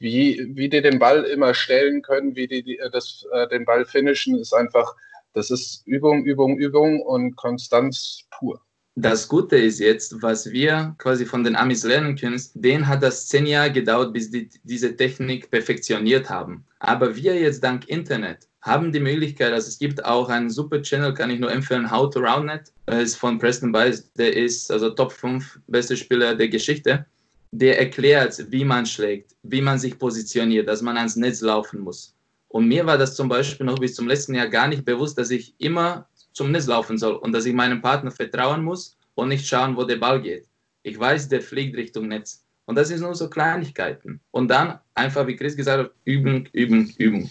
wie, 0.00 0.50
wie 0.54 0.68
die 0.68 0.82
den 0.82 0.98
Ball 0.98 1.24
immer 1.24 1.54
stellen 1.54 2.02
können, 2.02 2.34
wie 2.34 2.48
die, 2.48 2.62
die 2.62 2.80
das, 2.92 3.24
äh, 3.32 3.46
den 3.48 3.64
Ball 3.64 3.84
finishen, 3.84 4.36
ist 4.38 4.52
einfach, 4.52 4.96
das 5.34 5.50
ist 5.50 5.86
Übung, 5.86 6.24
Übung, 6.24 6.58
Übung 6.58 7.00
und 7.02 7.36
Konstanz 7.36 8.24
pur. 8.30 8.60
Das 8.96 9.28
Gute 9.28 9.56
ist 9.56 9.78
jetzt, 9.78 10.20
was 10.20 10.50
wir 10.50 10.94
quasi 10.98 11.24
von 11.24 11.44
den 11.44 11.54
Amis 11.54 11.84
lernen 11.84 12.16
können, 12.16 12.42
denen 12.54 12.88
hat 12.88 13.02
das 13.02 13.28
zehn 13.28 13.46
Jahre 13.46 13.72
gedauert, 13.72 14.12
bis 14.12 14.30
die 14.30 14.50
diese 14.64 14.96
Technik 14.96 15.50
perfektioniert 15.50 16.28
haben. 16.28 16.64
Aber 16.80 17.14
wir 17.14 17.38
jetzt 17.38 17.62
dank 17.62 17.88
Internet 17.88 18.48
haben 18.62 18.92
die 18.92 19.00
Möglichkeit, 19.00 19.52
also 19.52 19.68
es 19.68 19.78
gibt 19.78 20.04
auch 20.04 20.28
einen 20.28 20.50
super 20.50 20.82
Channel, 20.82 21.14
kann 21.14 21.30
ich 21.30 21.40
nur 21.40 21.50
empfehlen, 21.50 21.90
How 21.90 22.12
to 22.12 22.20
Roundnet, 22.20 22.72
ist 22.86 23.16
von 23.16 23.38
Preston 23.38 23.72
Bice, 23.72 24.12
der 24.14 24.36
ist 24.36 24.70
also 24.70 24.90
Top 24.90 25.12
5 25.12 25.60
beste 25.66 25.96
Spieler 25.96 26.34
der 26.34 26.48
Geschichte 26.48 27.06
der 27.52 27.78
erklärt, 27.78 28.50
wie 28.50 28.64
man 28.64 28.86
schlägt, 28.86 29.34
wie 29.42 29.60
man 29.60 29.78
sich 29.78 29.98
positioniert, 29.98 30.68
dass 30.68 30.82
man 30.82 30.96
ans 30.96 31.16
Netz 31.16 31.40
laufen 31.40 31.80
muss. 31.80 32.14
Und 32.48 32.66
mir 32.66 32.84
war 32.86 32.98
das 32.98 33.14
zum 33.14 33.28
Beispiel 33.28 33.66
noch 33.66 33.78
bis 33.78 33.94
zum 33.94 34.08
letzten 34.08 34.34
Jahr 34.34 34.48
gar 34.48 34.68
nicht 34.68 34.84
bewusst, 34.84 35.18
dass 35.18 35.30
ich 35.30 35.54
immer 35.58 36.08
zum 36.32 36.52
Netz 36.52 36.66
laufen 36.66 36.98
soll 36.98 37.14
und 37.14 37.32
dass 37.32 37.46
ich 37.46 37.54
meinem 37.54 37.80
Partner 37.80 38.10
vertrauen 38.10 38.62
muss 38.62 38.96
und 39.14 39.28
nicht 39.28 39.46
schauen, 39.46 39.76
wo 39.76 39.84
der 39.84 39.96
Ball 39.96 40.20
geht. 40.20 40.46
Ich 40.82 40.98
weiß, 40.98 41.28
der 41.28 41.42
fliegt 41.42 41.76
Richtung 41.76 42.08
Netz. 42.08 42.44
Und 42.66 42.76
das 42.76 42.88
sind 42.88 43.00
nur 43.00 43.14
so 43.14 43.28
Kleinigkeiten. 43.28 44.20
Und 44.30 44.48
dann 44.48 44.78
einfach, 44.94 45.26
wie 45.26 45.36
Chris 45.36 45.56
gesagt 45.56 45.84
hat, 45.84 45.92
üben, 46.04 46.48
üben, 46.52 46.92
üben. 46.98 47.30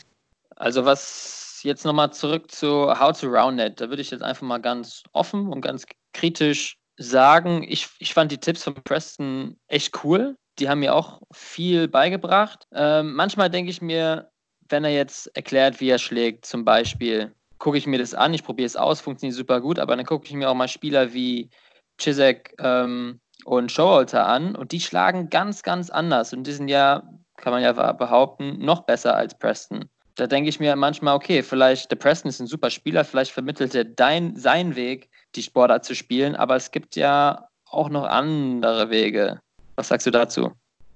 Also 0.57 0.83
was 0.83 1.61
jetzt 1.63 1.85
nochmal 1.85 2.11
zurück 2.13 2.51
zu 2.51 2.87
How 2.99 3.17
to 3.17 3.27
Round 3.27 3.57
Net. 3.57 3.79
Da 3.79 3.89
würde 3.89 4.01
ich 4.01 4.11
jetzt 4.11 4.21
einfach 4.21 4.45
mal 4.45 4.59
ganz 4.59 5.03
offen 5.13 5.47
und 5.47 5.61
ganz 5.61 5.85
kritisch 6.13 6.78
sagen, 6.99 7.65
ich, 7.67 7.87
ich 7.99 8.13
fand 8.13 8.31
die 8.31 8.37
Tipps 8.37 8.63
von 8.63 8.75
Preston 8.75 9.57
echt 9.67 10.03
cool. 10.03 10.37
Die 10.59 10.69
haben 10.69 10.79
mir 10.79 10.93
auch 10.93 11.21
viel 11.31 11.87
beigebracht. 11.87 12.67
Ähm, 12.73 13.13
manchmal 13.13 13.49
denke 13.49 13.71
ich 13.71 13.81
mir, 13.81 14.29
wenn 14.67 14.83
er 14.83 14.91
jetzt 14.91 15.35
erklärt, 15.35 15.79
wie 15.79 15.89
er 15.89 15.97
schlägt, 15.97 16.45
zum 16.45 16.65
Beispiel, 16.65 17.33
gucke 17.57 17.77
ich 17.77 17.87
mir 17.87 17.99
das 17.99 18.13
an, 18.13 18.33
ich 18.33 18.43
probiere 18.43 18.67
es 18.67 18.75
aus, 18.75 19.01
funktioniert 19.01 19.37
super 19.37 19.61
gut, 19.61 19.79
aber 19.79 19.95
dann 19.95 20.05
gucke 20.05 20.27
ich 20.27 20.33
mir 20.33 20.49
auch 20.49 20.55
mal 20.55 20.67
Spieler 20.67 21.13
wie 21.13 21.49
Chisek 21.97 22.53
ähm, 22.59 23.19
und 23.45 23.71
Showalter 23.71 24.25
an 24.27 24.55
und 24.55 24.71
die 24.73 24.79
schlagen 24.79 25.29
ganz, 25.29 25.63
ganz 25.63 25.89
anders 25.89 26.33
und 26.33 26.45
die 26.45 26.51
sind 26.51 26.67
ja, 26.67 27.03
kann 27.37 27.53
man 27.53 27.63
ja 27.63 27.93
behaupten, 27.93 28.59
noch 28.59 28.81
besser 28.81 29.15
als 29.15 29.37
Preston. 29.37 29.89
Da 30.15 30.27
denke 30.27 30.49
ich 30.49 30.59
mir 30.59 30.75
manchmal, 30.75 31.15
okay, 31.15 31.43
vielleicht 31.43 31.91
der 31.91 31.95
Preston 31.95 32.29
ist 32.29 32.41
ein 32.41 32.47
super 32.47 32.69
Spieler, 32.69 33.05
vielleicht 33.05 33.31
vermittelt 33.31 33.73
er 33.73 33.85
dein, 33.85 34.35
seinen 34.35 34.75
Weg 34.75 35.08
die 35.35 35.43
Sportart 35.43 35.85
zu 35.85 35.95
spielen. 35.95 36.35
Aber 36.35 36.55
es 36.55 36.71
gibt 36.71 36.95
ja 36.95 37.47
auch 37.65 37.89
noch 37.89 38.05
andere 38.05 38.89
Wege. 38.89 39.39
Was 39.75 39.89
sagst 39.89 40.07
du 40.07 40.11
dazu? 40.11 40.51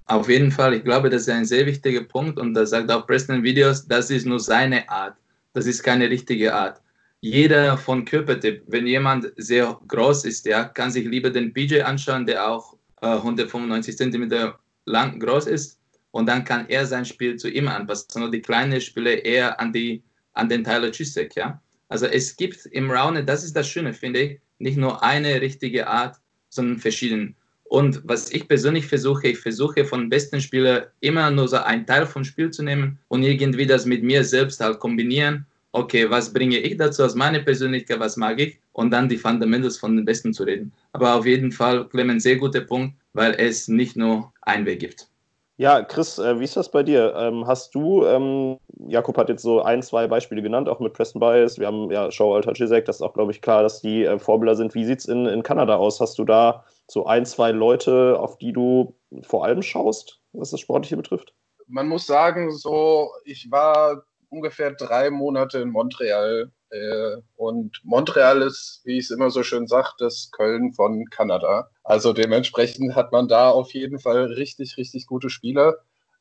Auf 0.06 0.28
jeden 0.28 0.52
Fall, 0.52 0.74
ich 0.74 0.84
glaube, 0.84 1.08
das 1.08 1.22
ist 1.22 1.30
ein 1.30 1.46
sehr 1.46 1.64
wichtiger 1.64 2.02
Punkt 2.02 2.38
und 2.38 2.52
da 2.52 2.66
sagt 2.66 2.90
auch 2.90 3.06
Preston 3.06 3.42
Videos, 3.42 3.86
das 3.86 4.10
ist 4.10 4.26
nur 4.26 4.38
seine 4.38 4.86
Art. 4.88 5.16
Das 5.54 5.66
ist 5.66 5.82
keine 5.82 6.10
richtige 6.10 6.54
Art. 6.54 6.82
Jeder 7.20 7.78
von 7.78 8.04
Körpertipp, 8.04 8.64
wenn 8.66 8.86
jemand 8.86 9.32
sehr 9.36 9.78
groß 9.88 10.26
ist, 10.26 10.44
ja, 10.44 10.64
kann 10.64 10.90
sich 10.90 11.06
lieber 11.06 11.30
den 11.30 11.54
PJ 11.54 11.80
anschauen, 11.80 12.26
der 12.26 12.46
auch 12.46 12.76
äh, 13.00 13.06
195 13.06 13.96
cm 13.96 14.52
lang 14.84 15.18
groß 15.20 15.46
ist 15.46 15.80
und 16.10 16.26
dann 16.26 16.44
kann 16.44 16.68
er 16.68 16.84
sein 16.84 17.06
Spiel 17.06 17.36
zu 17.36 17.48
ihm 17.48 17.66
anpassen. 17.66 18.20
Nur 18.20 18.30
die 18.30 18.42
kleinen 18.42 18.80
Spieler 18.80 19.24
eher 19.24 19.58
an, 19.58 19.72
die, 19.72 20.02
an 20.34 20.50
den 20.50 20.62
Tyler 20.64 20.90
Chisek, 20.90 21.34
ja. 21.34 21.60
Also 21.94 22.06
es 22.06 22.34
gibt 22.36 22.66
im 22.72 22.90
Rounded, 22.90 23.28
das 23.28 23.44
ist 23.44 23.54
das 23.54 23.68
Schöne, 23.68 23.94
finde 23.94 24.20
ich, 24.20 24.40
nicht 24.58 24.76
nur 24.76 25.00
eine 25.04 25.40
richtige 25.40 25.86
Art, 25.86 26.16
sondern 26.48 26.80
verschiedene. 26.80 27.34
Und 27.62 28.00
was 28.02 28.32
ich 28.32 28.48
persönlich 28.48 28.84
versuche, 28.84 29.28
ich 29.28 29.38
versuche 29.38 29.84
von 29.84 30.08
besten 30.08 30.40
Spielern 30.40 30.86
immer 30.98 31.30
nur 31.30 31.46
so 31.46 31.58
einen 31.58 31.86
Teil 31.86 32.04
vom 32.04 32.24
Spiel 32.24 32.50
zu 32.50 32.64
nehmen 32.64 32.98
und 33.06 33.22
irgendwie 33.22 33.64
das 33.64 33.86
mit 33.86 34.02
mir 34.02 34.24
selbst 34.24 34.58
halt 34.58 34.80
kombinieren. 34.80 35.46
Okay, 35.70 36.10
was 36.10 36.32
bringe 36.32 36.58
ich 36.58 36.76
dazu 36.78 37.04
aus 37.04 37.14
meiner 37.14 37.38
Persönlichkeit, 37.38 38.00
was 38.00 38.16
mag 38.16 38.40
ich? 38.40 38.58
Und 38.72 38.90
dann 38.90 39.08
die 39.08 39.16
Fundamentals 39.16 39.78
von 39.78 39.94
den 39.94 40.04
Besten 40.04 40.34
zu 40.34 40.42
reden. 40.42 40.72
Aber 40.94 41.14
auf 41.14 41.26
jeden 41.26 41.52
Fall, 41.52 41.88
Clemens, 41.90 42.24
sehr 42.24 42.34
guter 42.34 42.62
Punkt, 42.62 42.96
weil 43.12 43.36
es 43.38 43.68
nicht 43.68 43.94
nur 43.94 44.32
einen 44.42 44.66
Weg 44.66 44.80
gibt. 44.80 45.06
Ja, 45.56 45.82
Chris, 45.82 46.18
äh, 46.18 46.40
wie 46.40 46.44
ist 46.44 46.56
das 46.56 46.68
bei 46.68 46.82
dir? 46.82 47.14
Ähm, 47.16 47.46
hast 47.46 47.74
du, 47.76 48.04
ähm, 48.06 48.58
Jakob 48.88 49.16
hat 49.16 49.28
jetzt 49.28 49.42
so 49.42 49.62
ein, 49.62 49.82
zwei 49.82 50.08
Beispiele 50.08 50.42
genannt, 50.42 50.68
auch 50.68 50.80
mit 50.80 50.94
Preston 50.94 51.20
Bias. 51.20 51.60
Wir 51.60 51.68
haben 51.68 51.92
ja 51.92 52.10
Show 52.10 52.34
Alter 52.34 52.52
Gisek, 52.52 52.84
das 52.86 52.96
ist 52.96 53.02
auch, 53.02 53.14
glaube 53.14 53.30
ich, 53.30 53.40
klar, 53.40 53.62
dass 53.62 53.80
die 53.80 54.04
äh, 54.04 54.18
Vorbilder 54.18 54.56
sind. 54.56 54.74
Wie 54.74 54.84
sieht 54.84 54.98
es 54.98 55.06
in, 55.06 55.26
in 55.26 55.44
Kanada 55.44 55.76
aus? 55.76 56.00
Hast 56.00 56.18
du 56.18 56.24
da 56.24 56.64
so 56.88 57.06
ein, 57.06 57.24
zwei 57.24 57.52
Leute, 57.52 58.18
auf 58.18 58.36
die 58.38 58.52
du 58.52 58.96
vor 59.22 59.44
allem 59.44 59.62
schaust, 59.62 60.20
was 60.32 60.50
das 60.50 60.58
Sportliche 60.58 60.96
betrifft? 60.96 61.32
Man 61.68 61.86
muss 61.86 62.06
sagen, 62.06 62.50
so, 62.50 63.10
ich 63.24 63.48
war 63.50 64.02
ungefähr 64.30 64.72
drei 64.72 65.10
Monate 65.10 65.60
in 65.60 65.70
Montreal. 65.70 66.50
Äh, 66.74 67.22
und 67.36 67.80
Montreal 67.84 68.42
ist, 68.42 68.80
wie 68.84 68.98
ich 68.98 69.04
es 69.04 69.10
immer 69.12 69.30
so 69.30 69.44
schön 69.44 69.68
sage, 69.68 69.90
das 69.98 70.30
Köln 70.32 70.72
von 70.72 71.08
Kanada. 71.08 71.70
Also 71.84 72.12
dementsprechend 72.12 72.96
hat 72.96 73.12
man 73.12 73.28
da 73.28 73.50
auf 73.50 73.72
jeden 73.74 74.00
Fall 74.00 74.24
richtig, 74.24 74.76
richtig 74.76 75.06
gute 75.06 75.30
Spieler. 75.30 75.76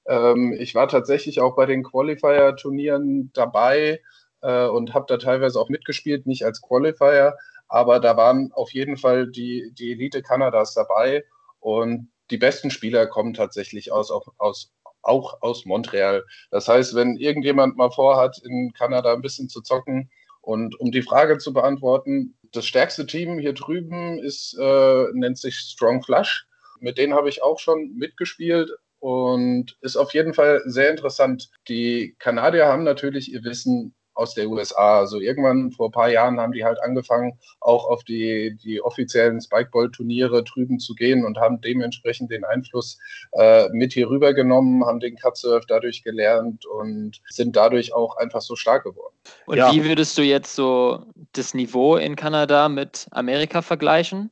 Ähm, 0.05 0.53
ich 0.59 0.75
war 0.75 0.87
tatsächlich 0.87 1.39
auch 1.41 1.55
bei 1.55 1.65
den 1.65 1.83
Qualifier-Turnieren 1.83 3.31
dabei 3.33 4.01
äh, 4.41 4.67
und 4.67 4.93
habe 4.93 5.05
da 5.07 5.17
teilweise 5.17 5.59
auch 5.59 5.69
mitgespielt, 5.69 6.27
nicht 6.27 6.45
als 6.45 6.61
Qualifier, 6.61 7.35
aber 7.67 7.99
da 7.99 8.15
waren 8.15 8.51
auf 8.53 8.73
jeden 8.73 8.97
Fall 8.97 9.27
die, 9.27 9.71
die 9.73 9.93
Elite 9.93 10.21
Kanadas 10.21 10.75
dabei 10.75 11.23
und 11.59 12.09
die 12.29 12.37
besten 12.37 12.69
Spieler 12.69 13.07
kommen 13.07 13.33
tatsächlich 13.33 13.91
aus, 13.91 14.11
aus, 14.37 14.71
auch 15.01 15.41
aus 15.41 15.65
Montreal. 15.65 16.23
Das 16.51 16.67
heißt, 16.67 16.93
wenn 16.93 17.15
irgendjemand 17.15 17.75
mal 17.75 17.89
vorhat, 17.89 18.39
in 18.43 18.71
Kanada 18.73 19.13
ein 19.13 19.21
bisschen 19.21 19.49
zu 19.49 19.61
zocken 19.61 20.11
und 20.43 20.77
um 20.81 20.91
die 20.91 21.01
Frage 21.01 21.37
zu 21.37 21.53
beantworten, 21.53 22.37
das 22.51 22.65
stärkste 22.65 23.05
Team 23.05 23.39
hier 23.39 23.53
drüben 23.53 24.19
ist, 24.19 24.57
äh, 24.59 25.05
nennt 25.13 25.37
sich 25.37 25.55
Strong 25.55 26.03
Flush. 26.03 26.45
Mit 26.81 26.97
denen 26.97 27.13
habe 27.13 27.29
ich 27.29 27.41
auch 27.41 27.59
schon 27.59 27.95
mitgespielt 27.95 28.69
und 28.99 29.77
ist 29.79 29.95
auf 29.95 30.13
jeden 30.13 30.33
Fall 30.33 30.61
sehr 30.65 30.91
interessant. 30.91 31.49
Die 31.69 32.17
Kanadier 32.19 32.65
haben 32.65 32.83
natürlich 32.83 33.31
ihr 33.31 33.43
Wissen 33.45 33.95
aus 34.13 34.33
der 34.33 34.49
USA. 34.49 34.99
Also 34.99 35.19
irgendwann 35.19 35.71
vor 35.71 35.89
ein 35.89 35.91
paar 35.91 36.09
Jahren 36.09 36.39
haben 36.39 36.53
die 36.53 36.63
halt 36.63 36.79
angefangen, 36.81 37.39
auch 37.59 37.85
auf 37.85 38.03
die, 38.03 38.55
die 38.63 38.81
offiziellen 38.81 39.41
Spikeball-Turniere 39.41 40.43
drüben 40.43 40.79
zu 40.79 40.93
gehen 40.95 41.25
und 41.25 41.37
haben 41.37 41.61
dementsprechend 41.61 42.31
den 42.31 42.43
Einfluss 42.43 42.99
äh, 43.33 43.69
mit 43.69 43.93
hier 43.93 44.09
rübergenommen, 44.09 44.85
haben 44.85 44.99
den 44.99 45.17
Cutsurf 45.17 45.65
dadurch 45.67 46.03
gelernt 46.03 46.65
und 46.65 47.21
sind 47.29 47.55
dadurch 47.55 47.93
auch 47.93 48.17
einfach 48.17 48.41
so 48.41 48.55
stark 48.55 48.83
geworden. 48.83 49.15
Und 49.45 49.57
Ja. 49.57 49.71
wie 49.71 49.83
würdest 49.83 50.17
du 50.17 50.21
jetzt 50.21 50.55
so 50.55 51.05
das 51.33 51.53
Niveau 51.53 51.95
in 51.95 52.15
Kanada 52.15 52.69
mit 52.69 53.07
Amerika 53.11 53.61
vergleichen? 53.61 54.31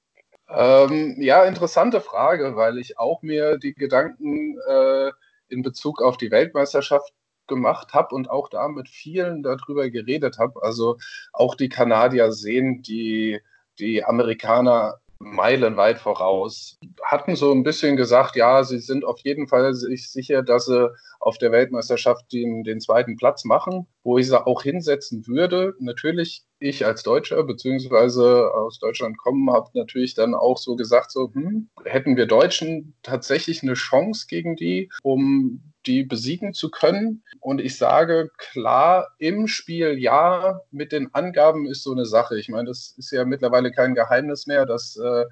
Ähm, 0.54 1.16
ja, 1.20 1.44
interessante 1.46 2.02
Frage, 2.02 2.56
weil 2.56 2.78
ich 2.78 3.00
auch 3.00 3.22
mir 3.22 3.58
die 3.58 3.74
Gedanken 3.74 4.58
äh, 4.68 5.12
in 5.48 5.62
Bezug 5.62 6.02
auf 6.02 6.18
die 6.18 6.32
Weltmeisterschaft 6.32 7.14
gemacht 7.52 7.94
habe 7.94 8.16
und 8.16 8.32
auch 8.32 8.50
da 8.50 8.68
mit 8.70 8.88
vielen 8.90 9.44
darüber 9.44 9.90
geredet 9.90 10.40
habe. 10.40 10.64
Also 10.64 10.98
auch 11.34 11.54
die 11.56 11.70
Kanadier 11.70 12.32
sehen 12.32 12.82
die, 12.82 13.40
die 13.78 14.04
Amerikaner 14.04 14.96
meilenweit 15.20 16.00
voraus. 16.00 16.80
Hatten 17.04 17.36
so 17.36 17.52
ein 17.52 17.64
bisschen 17.64 17.98
gesagt, 17.98 18.36
ja, 18.36 18.64
sie 18.64 18.80
sind 18.80 19.06
auf 19.06 19.20
jeden 19.20 19.48
Fall 19.48 19.74
sich 19.74 20.10
sicher, 20.10 20.42
dass 20.42 20.66
sie 20.66 20.90
auf 21.20 21.38
der 21.38 21.52
Weltmeisterschaft 21.52 22.32
den, 22.34 22.64
den 22.64 22.80
zweiten 22.80 23.18
Platz 23.18 23.46
machen, 23.46 23.86
wo 24.04 24.18
ich 24.18 24.28
sie 24.28 24.46
auch 24.46 24.64
hinsetzen 24.64 25.28
würde. 25.28 25.74
Natürlich, 25.80 26.44
ich 26.60 26.86
als 26.86 27.04
Deutscher, 27.04 27.44
beziehungsweise 27.44 28.52
aus 28.54 28.80
Deutschland 28.80 29.18
kommen, 29.18 29.52
habe 29.52 29.70
natürlich 29.74 30.16
dann 30.16 30.34
auch 30.34 30.58
so 30.58 30.76
gesagt, 30.76 31.12
so, 31.12 31.32
hm, 31.34 31.70
hätten 31.86 32.18
wir 32.18 32.26
Deutschen 32.26 32.96
tatsächlich 33.04 33.64
eine 33.64 33.74
Chance 33.74 34.26
gegen 34.28 34.56
die, 34.56 34.90
um 35.04 35.62
die 35.86 36.04
besiegen 36.04 36.54
zu 36.54 36.70
können. 36.70 37.24
Und 37.40 37.60
ich 37.62 37.78
sage 37.78 38.30
klar, 38.38 39.10
im 39.18 39.48
Spiel 39.48 39.98
ja, 39.98 40.62
mit 40.72 40.92
den 40.92 41.14
Angaben 41.14 41.66
ist 41.68 41.84
so 41.84 41.92
eine 41.92 42.06
Sache. 42.06 42.38
Ich 42.40 42.50
meine, 42.50 42.66
das 42.66 42.94
ist 42.98 43.12
ja 43.12 43.26
mittlerweile 43.26 43.72
kein 43.72 43.96
Geheimnis 43.96 44.48
mehr, 44.48 44.66
dass 44.66 44.96
äh, 44.98 45.26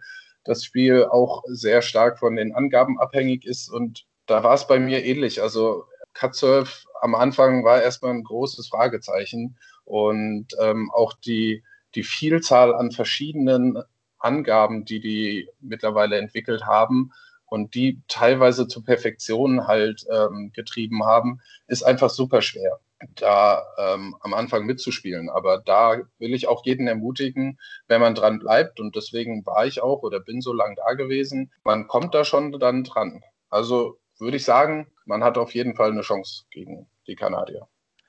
das 0.44 0.64
Spiel 0.64 1.06
auch 1.06 1.44
sehr 1.48 1.82
stark 1.82 2.20
von 2.20 2.36
den 2.36 2.54
Angaben 2.54 3.00
abhängig 3.00 3.46
ist. 3.46 3.70
Und 3.70 4.06
da 4.26 4.44
war 4.44 4.54
es 4.54 4.68
bei 4.68 4.80
mir 4.80 5.04
ähnlich. 5.04 5.42
Also 5.42 5.86
Cutsurf 6.20 6.86
am 7.02 7.16
Anfang 7.16 7.64
war 7.64 7.82
erstmal 7.82 8.12
ein 8.12 8.24
großes 8.24 8.68
Fragezeichen. 8.68 9.58
Und 9.86 10.48
ähm, 10.60 10.92
auch 10.94 11.14
die, 11.14 11.64
die 11.96 12.04
Vielzahl 12.04 12.76
an 12.76 12.92
verschiedenen 12.92 13.82
Angaben, 14.20 14.86
die 14.86 15.00
die 15.00 15.50
mittlerweile 15.62 16.18
entwickelt 16.18 16.66
haben, 16.66 17.12
und 17.50 17.74
die 17.74 18.02
teilweise 18.08 18.68
zur 18.68 18.84
Perfektion 18.84 19.68
halt 19.68 20.06
ähm, 20.12 20.52
getrieben 20.54 21.04
haben, 21.04 21.42
ist 21.68 21.84
einfach 21.84 22.10
super 22.10 22.42
schwer, 22.42 22.80
da 23.16 23.64
ähm, 23.78 24.16
am 24.20 24.34
Anfang 24.34 24.66
mitzuspielen. 24.66 25.30
Aber 25.30 25.58
da 25.58 25.98
will 26.20 26.34
ich 26.36 26.48
auch 26.48 26.64
jeden 26.66 26.88
ermutigen, 26.88 27.60
wenn 27.88 28.02
man 28.02 28.14
dran 28.14 28.40
bleibt, 28.40 28.80
und 28.80 28.96
deswegen 28.96 29.46
war 29.46 29.66
ich 29.66 29.82
auch 29.82 30.04
oder 30.04 30.20
bin 30.20 30.42
so 30.42 30.54
lange 30.54 30.76
da 30.76 30.94
gewesen, 30.94 31.52
man 31.64 31.88
kommt 31.88 32.14
da 32.14 32.24
schon 32.24 32.52
dann 32.60 32.84
dran. 32.84 33.24
Also 33.50 33.98
würde 34.20 34.38
ich 34.38 34.44
sagen, 34.46 34.88
man 35.06 35.24
hat 35.24 35.38
auf 35.38 35.54
jeden 35.54 35.76
Fall 35.76 35.92
eine 35.92 36.02
Chance 36.02 36.46
gegen 36.52 36.88
die 37.08 37.16
Kanadier. 37.16 37.68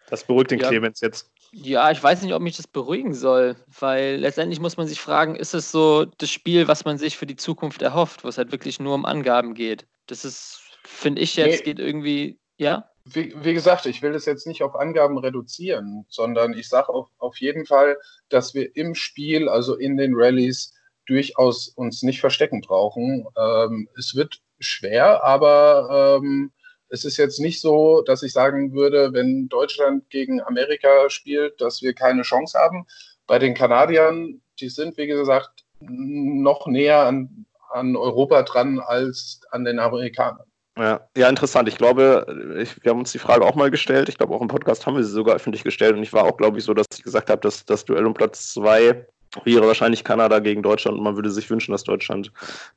Das 0.09 0.25
beruhigt 0.25 0.51
den 0.51 0.59
Ja. 0.59 0.69
Clemens 0.69 1.01
jetzt. 1.01 1.31
Ja, 1.53 1.91
ich 1.91 2.03
weiß 2.03 2.23
nicht, 2.23 2.35
ob 2.35 2.43
mich 2.43 2.57
das 2.57 2.67
beruhigen 2.67 3.15
soll, 3.15 3.57
weil 3.79 4.17
letztendlich 4.17 4.61
muss 4.61 4.77
man 4.77 4.87
sich 4.87 5.01
fragen, 5.01 5.37
ist 5.37 5.55
es 5.55 5.71
so 5.71 6.05
das 6.05 6.31
Spiel, 6.31 6.69
was 6.69 6.85
man 6.85 6.99
sich 6.99 7.17
für 7.17 7.27
die 7.27 7.37
Zukunft 7.37 7.83
erhofft, 7.83 8.25
wo 8.25 8.29
es 8.29 8.39
halt 8.39 8.53
wirklich 8.53 8.81
nur 8.81 8.95
um 8.95 9.05
Angaben 9.05 9.55
geht? 9.55 9.87
Das 10.07 10.25
ist, 10.25 10.61
finde 10.85 11.23
ich 11.23 11.37
jetzt, 11.37 11.59
Nee. 11.59 11.65
geht 11.65 11.79
irgendwie, 11.79 12.39
ja? 12.57 12.89
Wie, 13.05 13.35
wie 13.43 13.55
gesagt, 13.55 13.87
ich 13.87 14.03
will 14.03 14.13
das 14.13 14.27
jetzt 14.27 14.47
nicht 14.47 14.63
auf 14.63 14.75
Angaben 14.77 15.19
reduzieren, 15.19 16.05
sondern 16.09 16.53
ich 16.53 16.69
sage 16.69 16.91
auf, 16.91 17.09
auf 17.19 17.39
jeden 17.39 17.67
Fall, 17.67 17.97
dass 18.29 18.55
wir 18.55 18.77
im 18.77 18.95
Spiel, 18.95 19.49
also 19.49 19.77
in 19.77 19.97
den 19.97 20.13
Rallyes, 20.15 20.75
durchaus 21.07 21.69
uns 21.69 22.03
nicht 22.03 22.21
verstecken 22.21 22.61
brauchen. 22.61 23.27
Ähm, 23.37 23.89
es 23.97 24.15
wird 24.15 24.41
schwer, 24.61 25.25
aber 25.25 26.21
ähm, 26.23 26.53
es 26.89 27.05
ist 27.05 27.17
jetzt 27.17 27.41
nicht 27.41 27.61
so, 27.61 28.03
dass 28.03 28.23
ich 28.23 28.33
sagen 28.33 28.73
würde, 28.75 29.13
wenn 29.13 29.49
Deutschland 29.49 30.11
gegen 30.11 30.41
Amerika 30.43 31.09
spielt, 31.09 31.61
dass 31.61 31.83
wir 31.83 31.95
keine 31.95 32.23
Chance 32.23 32.59
haben. 32.59 32.87
Bei 33.27 33.39
den 33.39 33.55
Kanadiern, 33.55 34.41
die 34.59 34.69
sind, 34.69 34.97
wie 34.97 35.07
gesagt, 35.07 35.65
noch 35.81 36.67
näher 36.67 37.07
an, 37.07 37.47
an 37.71 37.97
Europa 37.97 38.43
dran 38.43 38.81
als 38.81 39.41
an 39.51 39.65
den 39.65 39.79
Amerikanern. 39.79 40.47
Ja, 40.77 41.09
ja, 41.17 41.29
interessant. 41.29 41.69
Ich 41.69 41.79
glaube, 41.79 42.57
ich, 42.59 42.83
wir 42.83 42.91
haben 42.91 43.01
uns 43.01 43.13
die 43.13 43.19
Frage 43.19 43.45
auch 43.45 43.55
mal 43.55 43.71
gestellt. 43.71 44.09
Ich 44.09 44.17
glaube, 44.17 44.35
auch 44.35 44.41
im 44.41 44.49
Podcast 44.49 44.87
haben 44.87 44.97
wir 44.97 45.05
sie 45.05 45.11
sogar 45.11 45.37
öffentlich 45.37 45.63
gestellt. 45.63 45.97
Und 45.97 46.03
ich 46.03 46.13
war 46.13 46.25
auch, 46.25 46.37
glaube 46.37 46.59
ich, 46.59 46.65
so, 46.65 46.75
dass 46.75 46.87
ich 46.95 47.03
gesagt 47.03 47.31
habe, 47.31 47.41
dass 47.41 47.65
das 47.65 47.85
Duell 47.85 48.07
um 48.07 48.15
Platz 48.15 48.53
zwei 48.53 49.07
wäre 49.45 49.67
wahrscheinlich 49.67 50.05
Kanada 50.05 50.39
gegen 50.39 50.63
Deutschland 50.63 50.99
und 50.99 51.05
man 51.05 51.17
würde 51.17 51.31
sich 51.31 51.49
wünschen, 51.51 51.73
dass 51.73 51.85
Deutschland 51.85 52.33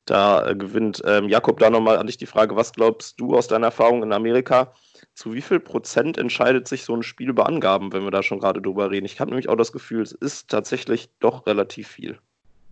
da 0.06 0.48
äh, 0.48 0.56
gewinnt. 0.56 1.02
Ähm, 1.06 1.30
Jakob, 1.30 1.60
da 1.60 1.70
nochmal 1.70 1.98
an 1.98 2.08
dich 2.08 2.18
die 2.18 2.26
Frage, 2.26 2.56
was 2.56 2.74
glaubst 2.74 3.20
du 3.20 3.36
aus 3.36 3.48
deiner 3.48 3.68
Erfahrung 3.68 4.04
in 4.04 4.14
Amerika, 4.14 4.74
zu 5.16 5.34
wie 5.34 5.42
viel 5.42 5.60
Prozent 5.60 6.18
entscheidet 6.18 6.68
sich 6.68 6.84
so 6.84 6.96
ein 6.96 7.04
Spiel 7.04 7.30
über 7.30 7.48
Angaben, 7.48 7.94
wenn 7.94 8.04
wir 8.04 8.12
da 8.12 8.24
schon 8.24 8.40
gerade 8.40 8.62
drüber 8.62 8.92
reden? 8.92 9.06
Ich 9.06 9.20
habe 9.20 9.32
nämlich 9.32 9.50
auch 9.50 9.56
das 9.56 9.72
Gefühl, 9.72 10.02
es 10.02 10.12
ist 10.12 10.50
tatsächlich 10.50 11.10
doch 11.20 11.46
relativ 11.46 11.88
viel. 11.88 12.18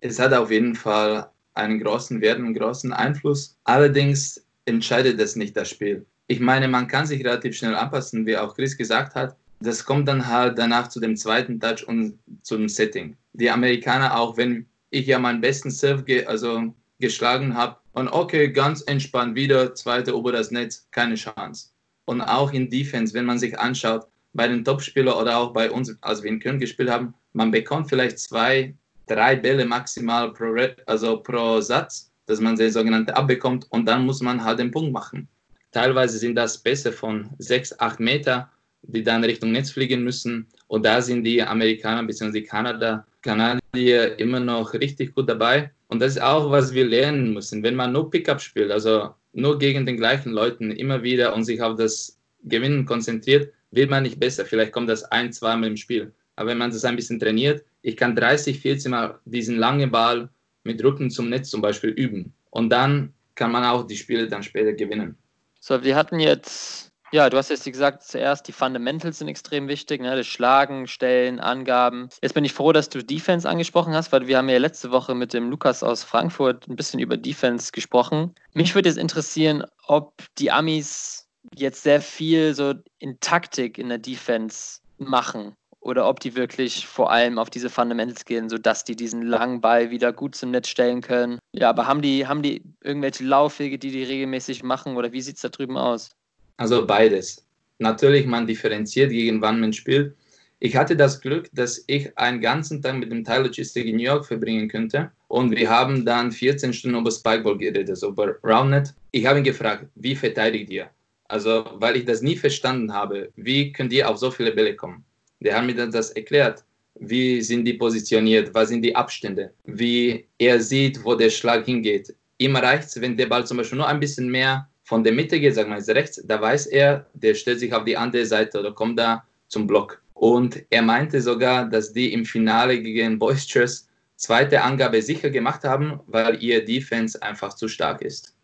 Es 0.00 0.18
hat 0.18 0.32
auf 0.32 0.50
jeden 0.50 0.74
Fall 0.74 1.30
einen 1.54 1.80
großen 1.80 2.20
Wert, 2.20 2.38
einen 2.38 2.54
großen 2.54 2.92
Einfluss. 2.92 3.56
Allerdings 3.64 4.44
entscheidet 4.64 5.20
das 5.20 5.36
nicht 5.36 5.56
das 5.56 5.70
Spiel. 5.70 6.06
Ich 6.26 6.40
meine, 6.40 6.68
man 6.68 6.86
kann 6.86 7.06
sich 7.06 7.24
relativ 7.24 7.56
schnell 7.56 7.74
anpassen, 7.74 8.26
wie 8.26 8.36
auch 8.36 8.54
Chris 8.54 8.76
gesagt 8.76 9.14
hat. 9.14 9.36
Das 9.62 9.84
kommt 9.84 10.08
dann 10.08 10.26
halt 10.26 10.58
danach 10.58 10.88
zu 10.88 10.98
dem 10.98 11.16
zweiten 11.16 11.60
Touch 11.60 11.86
und 11.86 12.18
zum 12.42 12.68
Setting. 12.68 13.16
Die 13.32 13.50
Amerikaner, 13.50 14.18
auch 14.18 14.36
wenn 14.36 14.66
ich 14.90 15.06
ja 15.06 15.18
meinen 15.18 15.40
besten 15.40 15.70
Serve 15.70 16.02
ge 16.02 16.24
also 16.26 16.74
geschlagen 16.98 17.54
habe 17.56 17.76
und 17.92 18.08
okay, 18.08 18.50
ganz 18.50 18.82
entspannt 18.82 19.34
wieder, 19.34 19.74
zweite 19.74 20.12
über 20.12 20.32
das 20.32 20.50
Netz, 20.50 20.88
keine 20.90 21.14
Chance. 21.14 21.70
Und 22.06 22.20
auch 22.20 22.52
in 22.52 22.68
Defense, 22.70 23.14
wenn 23.14 23.24
man 23.24 23.38
sich 23.38 23.58
anschaut, 23.58 24.06
bei 24.32 24.48
den 24.48 24.64
Topspielern 24.64 25.14
oder 25.14 25.38
auch 25.38 25.52
bei 25.52 25.70
uns, 25.70 25.96
als 26.00 26.22
wir 26.22 26.30
in 26.30 26.40
Köln 26.40 26.58
gespielt 26.58 26.90
haben, 26.90 27.14
man 27.32 27.50
bekommt 27.50 27.88
vielleicht 27.88 28.18
zwei, 28.18 28.74
drei 29.06 29.36
Bälle 29.36 29.64
maximal 29.64 30.32
pro, 30.32 30.54
also 30.86 31.20
pro 31.22 31.60
Satz, 31.60 32.10
dass 32.26 32.40
man 32.40 32.56
den 32.56 32.72
sogenannten 32.72 33.10
abbekommt 33.10 33.66
und 33.70 33.86
dann 33.86 34.06
muss 34.06 34.20
man 34.20 34.42
halt 34.42 34.58
den 34.58 34.70
Punkt 34.70 34.92
machen. 34.92 35.28
Teilweise 35.70 36.18
sind 36.18 36.34
das 36.34 36.62
Pässe 36.62 36.92
von 36.92 37.30
sechs, 37.38 37.78
acht 37.78 38.00
Meter, 38.00 38.50
die 38.82 39.02
dann 39.02 39.24
Richtung 39.24 39.52
Netz 39.52 39.70
fliegen 39.70 40.02
müssen. 40.02 40.46
Und 40.66 40.84
da 40.84 41.00
sind 41.00 41.24
die 41.24 41.42
Amerikaner 41.42 42.02
bzw. 42.04 42.32
die 42.32 42.42
Kanada, 42.42 43.06
Kanadier 43.22 44.18
immer 44.18 44.40
noch 44.40 44.74
richtig 44.74 45.14
gut 45.14 45.28
dabei. 45.28 45.70
Und 45.88 46.00
das 46.00 46.12
ist 46.12 46.22
auch, 46.22 46.50
was 46.50 46.72
wir 46.72 46.86
lernen 46.86 47.32
müssen. 47.32 47.62
Wenn 47.62 47.74
man 47.74 47.92
nur 47.92 48.10
Pickup 48.10 48.40
spielt, 48.40 48.70
also 48.70 49.14
nur 49.32 49.58
gegen 49.58 49.86
den 49.86 49.96
gleichen 49.96 50.32
Leuten 50.32 50.70
immer 50.70 51.02
wieder 51.02 51.34
und 51.34 51.44
sich 51.44 51.62
auf 51.62 51.76
das 51.76 52.18
Gewinnen 52.44 52.84
konzentriert, 52.84 53.52
wird 53.70 53.90
man 53.90 54.02
nicht 54.02 54.20
besser. 54.20 54.44
Vielleicht 54.44 54.72
kommt 54.72 54.88
das 54.88 55.04
ein, 55.04 55.32
zweimal 55.32 55.70
im 55.70 55.76
Spiel. 55.76 56.12
Aber 56.36 56.50
wenn 56.50 56.58
man 56.58 56.70
das 56.70 56.84
ein 56.84 56.96
bisschen 56.96 57.18
trainiert, 57.18 57.64
ich 57.82 57.96
kann 57.96 58.16
30, 58.16 58.60
40 58.60 58.90
Mal 58.90 59.18
diesen 59.24 59.56
langen 59.56 59.90
Ball 59.90 60.28
mit 60.64 60.82
Rücken 60.82 61.10
zum 61.10 61.28
Netz 61.28 61.50
zum 61.50 61.60
Beispiel 61.60 61.90
üben. 61.90 62.32
Und 62.50 62.70
dann 62.70 63.12
kann 63.34 63.52
man 63.52 63.64
auch 63.64 63.86
die 63.86 63.96
Spiele 63.96 64.28
dann 64.28 64.42
später 64.42 64.72
gewinnen. 64.72 65.16
So, 65.60 65.82
wir 65.82 65.96
hatten 65.96 66.20
jetzt, 66.20 66.91
ja, 67.12 67.28
du 67.28 67.36
hast 67.36 67.50
jetzt 67.50 67.64
gesagt, 67.64 68.02
zuerst 68.02 68.48
die 68.48 68.52
Fundamentals 68.52 69.18
sind 69.18 69.28
extrem 69.28 69.68
wichtig, 69.68 70.00
ne? 70.00 70.16
das 70.16 70.26
Schlagen, 70.26 70.86
Stellen, 70.86 71.40
Angaben. 71.40 72.08
Jetzt 72.22 72.32
bin 72.32 72.44
ich 72.44 72.54
froh, 72.54 72.72
dass 72.72 72.88
du 72.88 73.04
Defense 73.04 73.48
angesprochen 73.48 73.94
hast, 73.94 74.12
weil 74.12 74.26
wir 74.26 74.38
haben 74.38 74.48
ja 74.48 74.58
letzte 74.58 74.90
Woche 74.90 75.14
mit 75.14 75.34
dem 75.34 75.50
Lukas 75.50 75.82
aus 75.82 76.02
Frankfurt 76.02 76.66
ein 76.68 76.76
bisschen 76.76 77.00
über 77.00 77.18
Defense 77.18 77.70
gesprochen. 77.70 78.34
Mich 78.54 78.74
würde 78.74 78.88
jetzt 78.88 78.98
interessieren, 78.98 79.64
ob 79.86 80.14
die 80.38 80.50
Amis 80.50 81.28
jetzt 81.54 81.82
sehr 81.82 82.00
viel 82.00 82.54
so 82.54 82.74
in 82.98 83.20
Taktik 83.20 83.76
in 83.76 83.90
der 83.90 83.98
Defense 83.98 84.80
machen 84.96 85.54
oder 85.80 86.08
ob 86.08 86.20
die 86.20 86.34
wirklich 86.36 86.86
vor 86.86 87.10
allem 87.10 87.38
auf 87.38 87.50
diese 87.50 87.68
Fundamentals 87.68 88.24
gehen, 88.24 88.48
sodass 88.48 88.84
die 88.84 88.96
diesen 88.96 89.22
langen 89.22 89.60
Ball 89.60 89.90
wieder 89.90 90.12
gut 90.12 90.34
zum 90.34 90.52
Netz 90.52 90.68
stellen 90.68 91.00
können. 91.00 91.38
Ja, 91.52 91.68
aber 91.68 91.86
haben 91.86 92.00
die, 92.00 92.26
haben 92.26 92.42
die 92.42 92.62
irgendwelche 92.82 93.24
Laufwege, 93.24 93.78
die 93.78 93.90
die 93.90 94.04
regelmäßig 94.04 94.62
machen 94.62 94.96
oder 94.96 95.12
wie 95.12 95.20
sieht 95.20 95.36
es 95.36 95.42
da 95.42 95.48
drüben 95.48 95.76
aus? 95.76 96.10
Also 96.56 96.86
beides. 96.86 97.44
Natürlich, 97.78 98.26
man 98.26 98.46
differenziert, 98.46 99.10
gegen 99.10 99.40
wann 99.42 99.60
man 99.60 99.72
spielt. 99.72 100.14
Ich 100.60 100.76
hatte 100.76 100.94
das 100.94 101.20
Glück, 101.20 101.50
dass 101.52 101.82
ich 101.88 102.16
einen 102.16 102.40
ganzen 102.40 102.80
Tag 102.80 102.96
mit 102.96 103.10
dem 103.10 103.24
Teil 103.24 103.42
Logistik 103.42 103.84
in 103.84 103.96
New 103.96 104.04
York 104.04 104.24
verbringen 104.24 104.68
könnte. 104.68 105.10
Und 105.26 105.50
wir 105.50 105.68
haben 105.68 106.04
dann 106.04 106.30
14 106.30 106.72
Stunden 106.72 106.98
über 106.98 107.10
Spikeball 107.10 107.58
geredet, 107.58 108.00
über 108.02 108.36
Roundnet. 108.44 108.94
Ich 109.10 109.26
habe 109.26 109.38
ihn 109.38 109.44
gefragt, 109.44 109.86
wie 109.96 110.14
verteidigt 110.14 110.70
ihr? 110.70 110.88
Also, 111.24 111.64
weil 111.74 111.96
ich 111.96 112.04
das 112.04 112.22
nie 112.22 112.36
verstanden 112.36 112.92
habe, 112.92 113.32
wie 113.34 113.72
könnt 113.72 113.92
ihr 113.92 114.08
auf 114.08 114.18
so 114.18 114.30
viele 114.30 114.52
Bälle 114.52 114.76
kommen? 114.76 115.04
Der 115.40 115.56
hat 115.56 115.66
mir 115.66 115.74
dann 115.74 115.90
das 115.90 116.10
erklärt. 116.10 116.62
Wie 117.00 117.40
sind 117.40 117.64
die 117.64 117.72
positioniert? 117.72 118.54
Was 118.54 118.68
sind 118.68 118.82
die 118.82 118.94
Abstände? 118.94 119.50
Wie 119.64 120.26
er 120.38 120.60
sieht, 120.60 121.02
wo 121.04 121.16
der 121.16 121.30
Schlag 121.30 121.64
hingeht. 121.64 122.14
Ihm 122.38 122.54
reicht 122.54 122.88
es, 122.88 123.00
wenn 123.00 123.16
der 123.16 123.26
Ball 123.26 123.44
zum 123.44 123.56
Beispiel 123.56 123.78
nur 123.78 123.88
ein 123.88 123.98
bisschen 123.98 124.30
mehr 124.30 124.68
von 124.92 125.02
der 125.02 125.14
Mitte 125.14 125.40
geht, 125.40 125.54
sagen 125.54 125.70
wir 125.70 125.78
jetzt 125.78 125.88
rechts, 125.88 126.20
da 126.22 126.38
weiß 126.38 126.66
er, 126.66 127.06
der 127.14 127.34
stellt 127.34 127.60
sich 127.60 127.72
auf 127.72 127.84
die 127.84 127.96
andere 127.96 128.26
Seite 128.26 128.60
oder 128.60 128.72
kommt 128.72 128.98
da 128.98 129.24
zum 129.48 129.66
Block. 129.66 130.02
Und 130.12 130.62
er 130.68 130.82
meinte 130.82 131.22
sogar, 131.22 131.66
dass 131.66 131.94
die 131.94 132.12
im 132.12 132.26
Finale 132.26 132.78
gegen 132.78 133.18
Boisterous 133.18 133.88
zweite 134.16 134.60
Angabe 134.60 135.00
sicher 135.00 135.30
gemacht 135.30 135.64
haben, 135.64 135.98
weil 136.08 136.42
ihr 136.42 136.62
Defense 136.62 137.22
einfach 137.22 137.54
zu 137.54 137.68
stark 137.68 138.02
ist. 138.02 138.36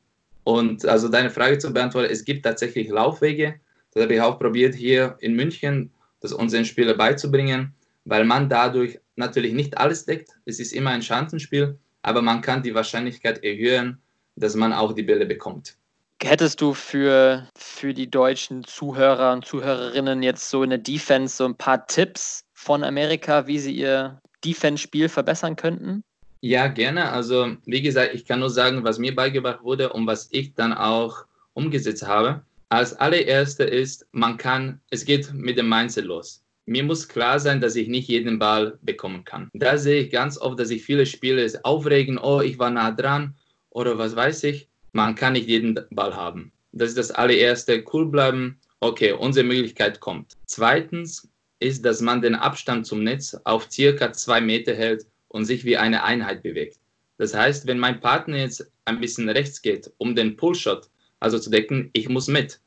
Und 0.44 0.86
also 0.86 1.10
deine 1.10 1.28
Frage 1.28 1.58
zu 1.58 1.70
beantworten, 1.70 2.10
es 2.10 2.24
gibt 2.24 2.44
tatsächlich 2.44 2.88
Laufwege. 2.88 3.60
Das 3.92 4.04
habe 4.04 4.14
ich 4.14 4.20
auch 4.22 4.38
probiert 4.38 4.74
hier 4.74 5.18
in 5.20 5.34
München, 5.34 5.90
das 6.20 6.32
unseren 6.32 6.64
Spielern 6.64 6.96
beizubringen, 6.96 7.74
weil 8.06 8.24
man 8.24 8.48
dadurch 8.48 8.98
natürlich 9.16 9.52
nicht 9.52 9.76
alles 9.76 10.06
deckt. 10.06 10.30
Es 10.46 10.60
ist 10.60 10.72
immer 10.72 10.92
ein 10.92 11.02
Chancenspiel, 11.02 11.76
aber 12.00 12.22
man 12.22 12.40
kann 12.40 12.62
die 12.62 12.74
Wahrscheinlichkeit 12.74 13.44
erhöhen, 13.44 13.98
dass 14.36 14.54
man 14.54 14.72
auch 14.72 14.94
die 14.94 15.02
Bälle 15.02 15.26
bekommt. 15.26 15.77
Hättest 16.20 16.60
du 16.60 16.74
für, 16.74 17.46
für 17.56 17.94
die 17.94 18.10
deutschen 18.10 18.64
Zuhörer 18.64 19.32
und 19.32 19.44
Zuhörerinnen 19.44 20.22
jetzt 20.22 20.50
so 20.50 20.64
in 20.64 20.70
der 20.70 20.78
Defense 20.80 21.36
so 21.36 21.44
ein 21.44 21.54
paar 21.54 21.86
Tipps 21.86 22.44
von 22.54 22.82
Amerika, 22.82 23.46
wie 23.46 23.58
sie 23.60 23.72
ihr 23.72 24.20
Defense-Spiel 24.44 25.08
verbessern 25.08 25.54
könnten? 25.54 26.02
Ja, 26.40 26.66
gerne. 26.66 27.10
Also, 27.12 27.56
wie 27.66 27.82
gesagt, 27.82 28.14
ich 28.14 28.24
kann 28.24 28.40
nur 28.40 28.50
sagen, 28.50 28.82
was 28.82 28.98
mir 28.98 29.14
beigebracht 29.14 29.62
wurde 29.62 29.92
und 29.92 30.06
was 30.06 30.28
ich 30.32 30.54
dann 30.54 30.72
auch 30.72 31.24
umgesetzt 31.54 32.06
habe. 32.06 32.42
Als 32.68 32.94
allererste 32.94 33.64
ist, 33.64 34.06
man 34.12 34.36
kann, 34.36 34.80
es 34.90 35.04
geht 35.04 35.32
mit 35.32 35.56
dem 35.56 35.68
Mindset 35.68 36.04
los. 36.04 36.42
Mir 36.66 36.84
muss 36.84 37.08
klar 37.08 37.40
sein, 37.40 37.60
dass 37.60 37.76
ich 37.76 37.88
nicht 37.88 38.08
jeden 38.08 38.38
Ball 38.38 38.78
bekommen 38.82 39.24
kann. 39.24 39.48
Da 39.54 39.78
sehe 39.78 40.02
ich 40.02 40.10
ganz 40.10 40.36
oft, 40.38 40.58
dass 40.58 40.68
sich 40.68 40.82
viele 40.82 41.06
Spieler 41.06 41.48
aufregen, 41.62 42.18
oh, 42.18 42.40
ich 42.40 42.58
war 42.58 42.70
nah 42.70 42.90
dran 42.90 43.34
oder 43.70 43.96
was 43.98 44.14
weiß 44.14 44.44
ich. 44.44 44.68
Man 44.98 45.14
kann 45.14 45.34
nicht 45.34 45.46
jeden 45.46 45.78
Ball 45.92 46.16
haben. 46.16 46.50
Das 46.72 46.88
ist 46.88 46.98
das 46.98 47.12
allererste. 47.12 47.84
Cool 47.92 48.06
bleiben. 48.06 48.58
Okay, 48.80 49.12
unsere 49.12 49.46
Möglichkeit 49.46 50.00
kommt. 50.00 50.36
Zweitens 50.46 51.28
ist, 51.60 51.84
dass 51.84 52.00
man 52.00 52.20
den 52.20 52.34
Abstand 52.34 52.84
zum 52.84 53.04
Netz 53.04 53.36
auf 53.44 53.70
circa 53.70 54.12
zwei 54.12 54.40
Meter 54.40 54.74
hält 54.74 55.06
und 55.28 55.44
sich 55.44 55.64
wie 55.64 55.76
eine 55.76 56.02
Einheit 56.02 56.42
bewegt. 56.42 56.80
Das 57.16 57.32
heißt, 57.32 57.68
wenn 57.68 57.78
mein 57.78 58.00
Partner 58.00 58.38
jetzt 58.38 58.68
ein 58.86 59.00
bisschen 59.00 59.28
rechts 59.28 59.62
geht, 59.62 59.88
um 59.98 60.16
den 60.16 60.34
Pullshot 60.34 60.88
also 61.20 61.38
zu 61.38 61.48
decken, 61.48 61.90
ich 61.92 62.08
muss 62.08 62.26
mit, 62.26 62.58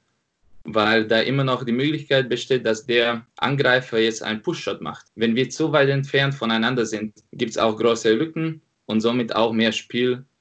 weil 0.64 1.06
da 1.06 1.20
immer 1.20 1.44
noch 1.44 1.66
die 1.66 1.74
Möglichkeit 1.74 2.30
besteht, 2.30 2.66
dass 2.66 2.86
der 2.86 3.26
Angreifer 3.40 4.00
jetzt 4.00 4.24
einen 4.24 4.42
Push-Shot 4.42 4.80
macht. 4.80 5.08
Wenn 5.16 5.36
wir 5.36 5.50
zu 5.50 5.74
weit 5.74 5.90
entfernt 5.90 6.34
voneinander 6.34 6.86
sind, 6.86 7.14
gibt 7.34 7.52
es 7.52 7.58
auch 7.58 7.76
große 7.76 8.14
Lücken 8.14 8.62
und 8.86 9.02
somit 9.02 9.36
auch 9.36 9.52
mehr 9.52 9.74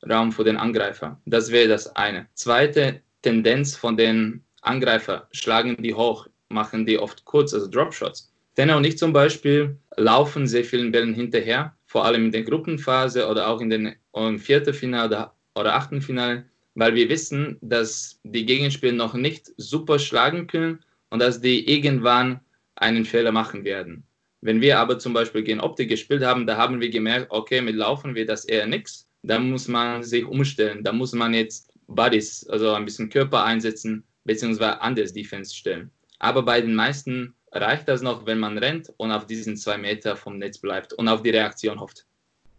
Spielraum 0.01 0.33
für 0.33 0.45
den 0.45 0.57
Angreifer. 0.57 1.21
Das 1.27 1.51
wäre 1.51 1.69
das 1.69 1.95
eine. 1.95 2.27
Zweite 2.35 3.03
Tendenz 3.23 3.77
von 3.77 3.97
den 3.97 4.43
Angreifer, 4.63 5.29
schlagen 5.33 5.77
die 5.83 5.95
hoch, 5.95 6.27
machen 6.49 6.87
die 6.87 6.99
oft 6.99 7.25
kurz, 7.25 7.53
also 7.53 7.69
Dropshots. 7.69 8.33
Denner 8.57 8.77
und 8.77 8.85
ich 8.85 8.99
zum 8.99 9.13
Beispiel 9.13 9.77
laufen 9.97 10.47
sehr 10.47 10.65
vielen 10.65 10.91
Bällen 10.91 11.15
hinterher, 11.15 11.77
vor 11.87 12.05
allem 12.05 12.27
in 12.27 12.33
der 12.33 12.43
Gruppenphase 12.43 13.29
oder 13.29 13.49
auch 13.49 13.61
in 13.61 13.71
den 13.71 13.95
Viertelfinale 14.39 15.31
oder 15.55 15.75
Achtelfinale, 15.75 16.45
weil 16.75 16.95
wir 16.95 17.09
wissen, 17.09 17.59
dass 17.61 18.21
die 18.25 18.47
Gegenspieler 18.47 18.93
noch 18.93 19.15
nicht 19.15 19.51
super 19.57 19.99
schlagen 19.99 20.47
können 20.47 20.81
und 21.11 21.21
dass 21.21 21.41
die 21.41 21.71
irgendwann 21.71 22.41
einen 22.77 23.05
Fehler 23.05 23.33
machen 23.33 23.65
werden. 23.65 24.05
Wenn 24.41 24.63
wir 24.63 24.79
aber 24.79 24.99
zum 24.99 25.13
Beispiel 25.13 25.43
gegen 25.43 25.61
Optik 25.61 25.91
gespielt 25.91 26.25
haben, 26.25 26.47
da 26.47 26.57
haben 26.57 26.81
wir 26.81 26.89
gemerkt, 26.89 27.27
okay, 27.31 27.61
mit 27.61 27.77
Laufen 27.77 28.15
wird 28.15 28.31
das 28.31 28.47
eher 28.47 28.67
nichts. 28.67 29.10
Da 29.23 29.39
muss 29.39 29.69
man 29.69 30.03
sich 30.03 30.25
umstellen. 30.25 30.83
Da 30.83 30.93
muss 30.93 31.13
man 31.13 31.35
jetzt 31.35 31.73
Buddies, 31.87 32.47
also 32.49 32.73
ein 32.73 32.85
bisschen 32.85 33.11
Körper 33.11 33.45
einsetzen, 33.45 34.05
beziehungsweise 34.25 34.81
anders 34.81 35.13
Defense 35.13 35.55
stellen. 35.55 35.91
Aber 36.19 36.43
bei 36.43 36.61
den 36.61 36.75
meisten 36.75 37.35
reicht 37.53 37.89
das 37.89 38.03
noch, 38.03 38.27
wenn 38.27 38.39
man 38.39 38.59
rennt 38.59 38.93
und 38.97 39.11
auf 39.11 39.27
diesen 39.27 39.57
zwei 39.57 39.77
Meter 39.77 40.17
vom 40.17 40.39
Netz 40.39 40.59
bleibt 40.59 40.93
und 40.93 41.09
auf 41.09 41.23
die 41.23 41.31
Reaktion 41.31 41.81
hofft. 41.81 42.07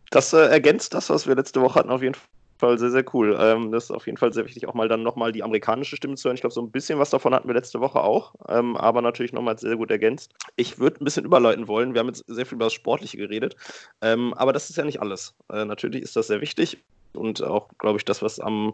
Das 0.10 0.34
äh, 0.34 0.47
ergänzt 0.47 0.93
das, 0.93 1.10
was 1.10 1.28
wir 1.28 1.36
letzte 1.36 1.62
Woche 1.62 1.80
hatten, 1.80 1.89
auf 1.89 2.02
jeden 2.02 2.15
Fall 2.62 2.80
sehr, 2.80 2.91
sehr 2.91 3.04
cool. 3.13 3.38
Ähm, 3.39 3.71
das 3.71 3.86
ist 3.86 3.91
auf 3.91 4.06
jeden 4.06 4.17
Fall 4.17 4.32
sehr 4.32 4.45
wichtig, 4.45 4.67
auch 4.67 4.74
mal 4.74 4.88
dann 4.88 5.04
nochmal 5.04 5.32
die 5.32 5.43
amerikanische 5.43 5.97
Stimme 5.97 6.15
zu 6.15 6.26
hören. 6.26 6.36
Ich 6.36 6.41
glaube, 6.41 6.54
so 6.54 6.62
ein 6.62 6.71
bisschen 6.71 7.00
was 7.00 7.10
davon 7.10 7.34
hatten 7.34 7.47
wir 7.47 7.56
letzte 7.56 7.82
Woche 7.82 8.02
auch, 8.02 8.34
ähm, 8.47 8.78
aber 8.78 9.02
natürlich 9.02 9.34
nochmal 9.34 9.58
sehr 9.58 9.76
gut 9.76 9.91
ergänzt. 9.91 10.34
Ich 10.56 10.80
würde 10.80 11.02
ein 11.02 11.06
bisschen 11.06 11.26
überleiten 11.26 11.67
wollen. 11.67 11.93
Wir 11.93 12.00
haben 12.00 12.08
jetzt 12.08 12.24
sehr 12.28 12.45
viel 12.45 12.56
über 12.56 12.65
das 12.65 12.74
Sportliche 12.74 13.17
geredet, 13.17 13.56
ähm, 14.02 14.34
aber 14.36 14.54
das 14.54 14.69
ist 14.69 14.78
ja 14.78 14.86
nicht 14.86 15.02
alles. 15.02 15.36
Äh, 15.52 15.65
natürlich 15.65 16.04
ist 16.04 16.15
das 16.15 16.28
sehr 16.28 16.39
wichtig 16.39 16.78
und 17.13 17.43
auch, 17.43 17.67
glaube 17.78 17.97
ich, 17.97 18.06
das, 18.06 18.21
was 18.21 18.39
am, 18.39 18.74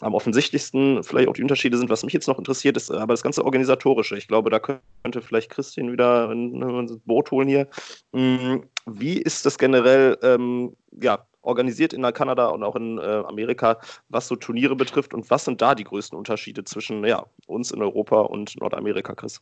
am 0.00 0.14
offensichtlichsten 0.14 1.02
vielleicht 1.02 1.28
auch 1.28 1.34
die 1.34 1.42
Unterschiede 1.42 1.76
sind, 1.76 1.90
was 1.90 2.04
mich 2.04 2.12
jetzt 2.12 2.28
noch 2.28 2.38
interessiert, 2.38 2.76
ist 2.76 2.90
aber 2.90 3.12
das 3.12 3.22
ganze 3.22 3.44
Organisatorische. 3.44 4.16
Ich 4.16 4.28
glaube, 4.28 4.50
da 4.50 4.60
könnte 4.60 5.22
vielleicht 5.22 5.50
Christian 5.50 5.92
wieder 5.92 6.30
ein 6.30 7.00
Boot 7.04 7.30
holen 7.30 7.48
hier. 7.48 7.68
Mm, 8.12 8.58
wie 8.86 9.18
ist 9.18 9.46
das 9.46 9.58
generell 9.58 10.18
ähm, 10.22 10.76
ja, 11.00 11.26
organisiert 11.42 11.92
in 11.92 12.02
Kanada 12.12 12.48
und 12.48 12.62
auch 12.62 12.76
in 12.76 12.98
äh, 12.98 13.02
Amerika, 13.02 13.78
was 14.08 14.28
so 14.28 14.36
Turniere 14.36 14.76
betrifft 14.76 15.14
und 15.14 15.28
was 15.30 15.44
sind 15.44 15.60
da 15.60 15.74
die 15.74 15.84
größten 15.84 16.16
Unterschiede 16.16 16.64
zwischen 16.64 17.04
ja, 17.04 17.26
uns 17.46 17.70
in 17.70 17.82
Europa 17.82 18.20
und 18.20 18.58
Nordamerika, 18.60 19.14
Chris? 19.14 19.40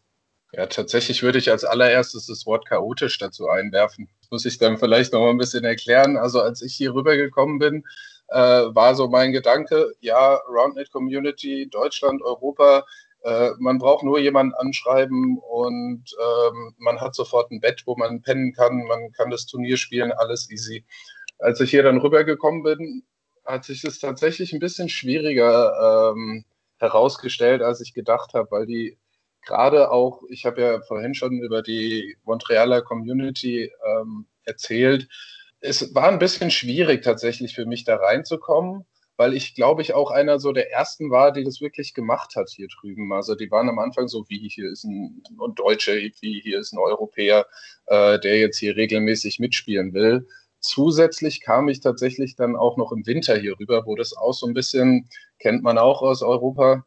Ja, 0.53 0.67
tatsächlich 0.67 1.23
würde 1.23 1.39
ich 1.39 1.51
als 1.51 1.65
allererstes 1.65 2.27
das 2.27 2.45
Wort 2.45 2.67
chaotisch 2.67 3.19
dazu 3.19 3.49
einwerfen. 3.49 4.09
Das 4.21 4.31
muss 4.33 4.45
ich 4.45 4.59
dann 4.59 4.79
vielleicht 4.79 5.13
noch 5.13 5.21
mal 5.21 5.31
ein 5.31 5.39
bisschen 5.39 5.65
erklären. 5.65 6.17
Also 6.17 6.41
als 6.41 6.61
ich 6.61 6.75
hier 6.75 6.93
rübergekommen 6.93 7.61
bin, 7.61 7.85
äh, 8.29 8.39
war 8.39 8.97
so 8.97 9.09
mein 9.09 9.33
Gedanke, 9.33 9.93
ja, 10.01 10.41
Roundnet 10.49 10.91
Community, 10.91 11.69
Deutschland, 11.71 12.21
Europa, 12.23 12.85
äh, 13.23 13.51
man 13.59 13.79
braucht 13.79 14.03
nur 14.03 14.19
jemanden 14.19 14.55
anschreiben 14.55 15.39
und 15.39 16.05
ähm, 16.19 16.75
man 16.79 17.01
hat 17.01 17.15
sofort 17.15 17.51
ein 17.51 17.61
Bett, 17.61 17.83
wo 17.85 17.95
man 17.97 18.23
pennen 18.23 18.53
kann, 18.53 18.85
man 18.87 19.13
kann 19.13 19.31
das 19.31 19.47
Turnier 19.47 19.77
spielen, 19.77 20.11
alles 20.13 20.51
easy. 20.51 20.85
Als 21.41 21.61
ich 21.61 21.71
hier 21.71 21.83
dann 21.83 21.99
rübergekommen 21.99 22.63
bin, 22.63 23.03
hat 23.45 23.65
sich 23.65 23.83
das 23.83 23.99
tatsächlich 23.99 24.53
ein 24.53 24.61
bisschen 24.61 24.89
schwieriger 24.89 26.13
ähm, 26.13 26.45
herausgestellt, 26.79 27.63
als 27.63 27.81
ich 27.81 27.95
gedacht 27.95 28.35
habe, 28.35 28.51
weil 28.51 28.67
die 28.67 28.99
gerade 29.43 29.91
auch, 29.91 30.23
ich 30.29 30.45
habe 30.45 30.61
ja 30.61 30.81
vorhin 30.83 31.15
schon 31.15 31.39
über 31.39 31.63
die 31.63 32.17
Montrealer 32.25 32.83
Community 32.83 33.71
ähm, 33.87 34.27
erzählt, 34.45 35.09
es 35.61 35.95
war 35.95 36.09
ein 36.09 36.19
bisschen 36.19 36.51
schwierig 36.51 37.03
tatsächlich 37.03 37.55
für 37.55 37.67
mich 37.67 37.85
da 37.85 37.97
reinzukommen, 37.97 38.87
weil 39.17 39.35
ich 39.35 39.55
glaube 39.55 39.83
ich 39.83 39.93
auch 39.93 40.11
einer 40.11 40.39
so 40.41 40.53
der 40.53 40.73
ersten 40.73 41.11
war, 41.11 41.33
die 41.33 41.45
das 41.45 41.61
wirklich 41.61 41.93
gemacht 41.93 42.35
hat 42.37 42.49
hier 42.49 42.69
drüben. 42.69 43.13
Also 43.13 43.35
die 43.35 43.51
waren 43.51 43.69
am 43.69 43.79
Anfang 43.79 44.09
so, 44.09 44.25
wie 44.29 44.49
hier 44.49 44.71
ist 44.71 44.85
ein, 44.85 45.23
ein 45.29 45.55
Deutscher, 45.55 45.93
wie 45.93 46.41
hier 46.41 46.59
ist 46.59 46.73
ein 46.73 46.79
Europäer, 46.79 47.47
äh, 47.87 48.19
der 48.19 48.39
jetzt 48.39 48.59
hier 48.59 48.77
regelmäßig 48.77 49.39
mitspielen 49.39 49.93
will. 49.93 50.27
Zusätzlich 50.61 51.41
kam 51.41 51.69
ich 51.69 51.81
tatsächlich 51.81 52.37
dann 52.37 52.55
auch 52.57 52.77
noch 52.77 52.93
im 52.93 53.07
Winter 53.07 53.37
hier 53.37 53.59
rüber, 53.59 53.87
wo 53.87 53.97
das 53.97 54.17
auch 54.17 54.33
so 54.33 54.47
ein 54.47 54.55
bisschen, 54.55 55.09
kennt 55.39 55.63
man 55.63 55.79
auch 55.79 56.03
aus 56.03 56.23
Europa, 56.23 56.85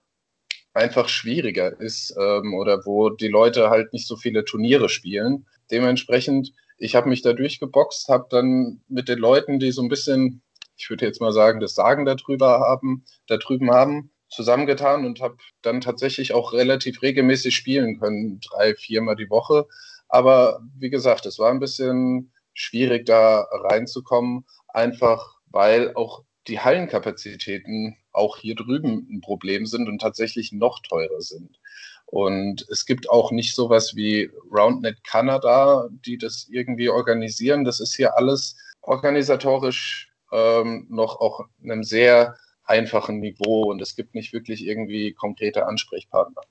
einfach 0.74 1.10
schwieriger 1.10 1.80
ist 1.80 2.16
ähm, 2.20 2.54
oder 2.54 2.86
wo 2.86 3.10
die 3.10 3.28
Leute 3.28 3.70
halt 3.70 3.94
nicht 3.94 4.08
so 4.08 4.16
viele 4.16 4.46
Turniere 4.46 4.90
spielen. 4.90 5.46
Dementsprechend, 5.72 6.54
ich 6.78 6.96
habe 6.96 7.10
mich 7.10 7.22
da 7.22 7.34
durchgeboxt, 7.34 8.10
habe 8.10 8.28
dann 8.30 8.82
mit 8.88 9.08
den 9.08 9.20
Leuten, 9.20 9.60
die 9.60 9.72
so 9.72 9.82
ein 9.82 9.90
bisschen, 9.90 10.42
ich 10.76 10.90
würde 10.90 11.06
jetzt 11.06 11.22
mal 11.22 11.32
sagen, 11.32 11.60
das 11.60 11.76
Sagen 11.76 12.06
darüber 12.06 12.60
haben, 12.60 13.06
da 13.28 13.38
drüben 13.38 13.72
haben, 13.72 14.12
zusammengetan 14.30 15.06
und 15.06 15.22
habe 15.22 15.38
dann 15.62 15.82
tatsächlich 15.82 16.34
auch 16.34 16.54
relativ 16.54 17.02
regelmäßig 17.02 17.56
spielen 17.56 18.00
können, 18.00 18.40
drei, 18.40 18.76
viermal 18.76 19.16
die 19.16 19.30
Woche. 19.30 19.68
Aber 20.10 20.62
wie 20.78 20.90
gesagt, 20.90 21.26
es 21.26 21.40
war 21.40 21.52
ein 21.52 21.60
bisschen 21.60 22.32
schwierig, 22.54 23.06
da 23.06 23.48
reinzukommen, 23.52 24.46
einfach 24.68 25.38
weil 25.48 25.94
auch 25.96 26.24
die 26.48 26.60
Hallenkapazitäten 26.60 27.98
auch 28.12 28.38
hier 28.38 28.56
drüben 28.56 29.08
ein 29.10 29.22
Problem 29.22 29.66
sind 29.66 29.88
und 29.88 30.00
tatsächlich 30.00 30.52
noch 30.52 30.82
teurer 30.82 31.22
sind. 31.22 31.60
Und 32.06 32.68
es 32.70 32.86
gibt 32.86 33.10
auch 33.10 33.32
nicht 33.32 33.56
sowas 33.56 33.96
wie 33.96 34.30
RoundNet 34.52 35.04
Kanada, 35.04 35.88
die 36.06 36.18
das 36.18 36.48
irgendwie 36.50 36.90
organisieren. 36.90 37.64
Das 37.64 37.80
ist 37.80 37.96
hier 37.96 38.18
alles 38.18 38.58
organisatorisch 38.82 40.12
ähm, 40.32 40.86
noch 40.90 41.20
auf 41.20 41.46
einem 41.64 41.84
sehr 41.84 42.36
einfachen 42.66 43.20
Niveau 43.20 43.72
und 43.72 43.82
es 43.82 43.96
gibt 43.96 44.16
nicht 44.16 44.34
wirklich 44.34 44.66
irgendwie 44.66 45.14
konkrete 45.14 45.66
Ansprechpartner. 45.66 46.42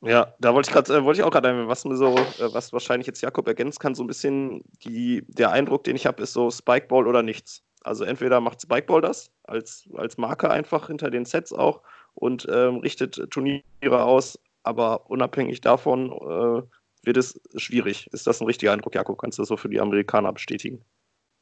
Ja, 0.00 0.32
da 0.38 0.54
wollte 0.54 0.68
ich 0.68 0.72
gerade, 0.72 0.94
äh, 0.94 1.04
wollte 1.04 1.20
ich 1.20 1.24
auch 1.24 1.30
gerade, 1.30 1.66
was 1.66 1.84
mir 1.84 1.96
so, 1.96 2.14
äh, 2.14 2.52
was 2.52 2.72
wahrscheinlich 2.72 3.06
jetzt 3.06 3.20
Jakob 3.20 3.48
ergänzen 3.48 3.80
kann, 3.80 3.94
so 3.94 4.04
ein 4.04 4.06
bisschen 4.06 4.62
die, 4.84 5.24
der 5.26 5.50
Eindruck, 5.50 5.84
den 5.84 5.96
ich 5.96 6.06
habe, 6.06 6.22
ist 6.22 6.32
so 6.32 6.50
Spikeball 6.50 7.06
oder 7.08 7.22
nichts. 7.22 7.62
Also 7.82 8.04
entweder 8.04 8.40
macht 8.40 8.62
Spikeball 8.62 9.00
das 9.00 9.32
als, 9.44 9.88
als 9.94 10.16
Marke 10.16 10.50
einfach 10.50 10.86
hinter 10.86 11.10
den 11.10 11.24
Sets 11.24 11.52
auch 11.52 11.82
und 12.14 12.46
ähm, 12.50 12.76
richtet 12.76 13.30
Turniere 13.30 13.64
aus, 14.04 14.38
aber 14.62 15.10
unabhängig 15.10 15.60
davon 15.60 16.12
äh, 16.12 16.62
wird 17.04 17.16
es 17.16 17.40
schwierig. 17.56 18.08
Ist 18.12 18.26
das 18.26 18.40
ein 18.40 18.46
richtiger 18.46 18.72
Eindruck, 18.72 18.94
Jakob? 18.94 19.18
Kannst 19.18 19.38
du 19.38 19.42
das 19.42 19.48
so 19.48 19.56
für 19.56 19.68
die 19.68 19.80
Amerikaner 19.80 20.32
bestätigen? 20.32 20.84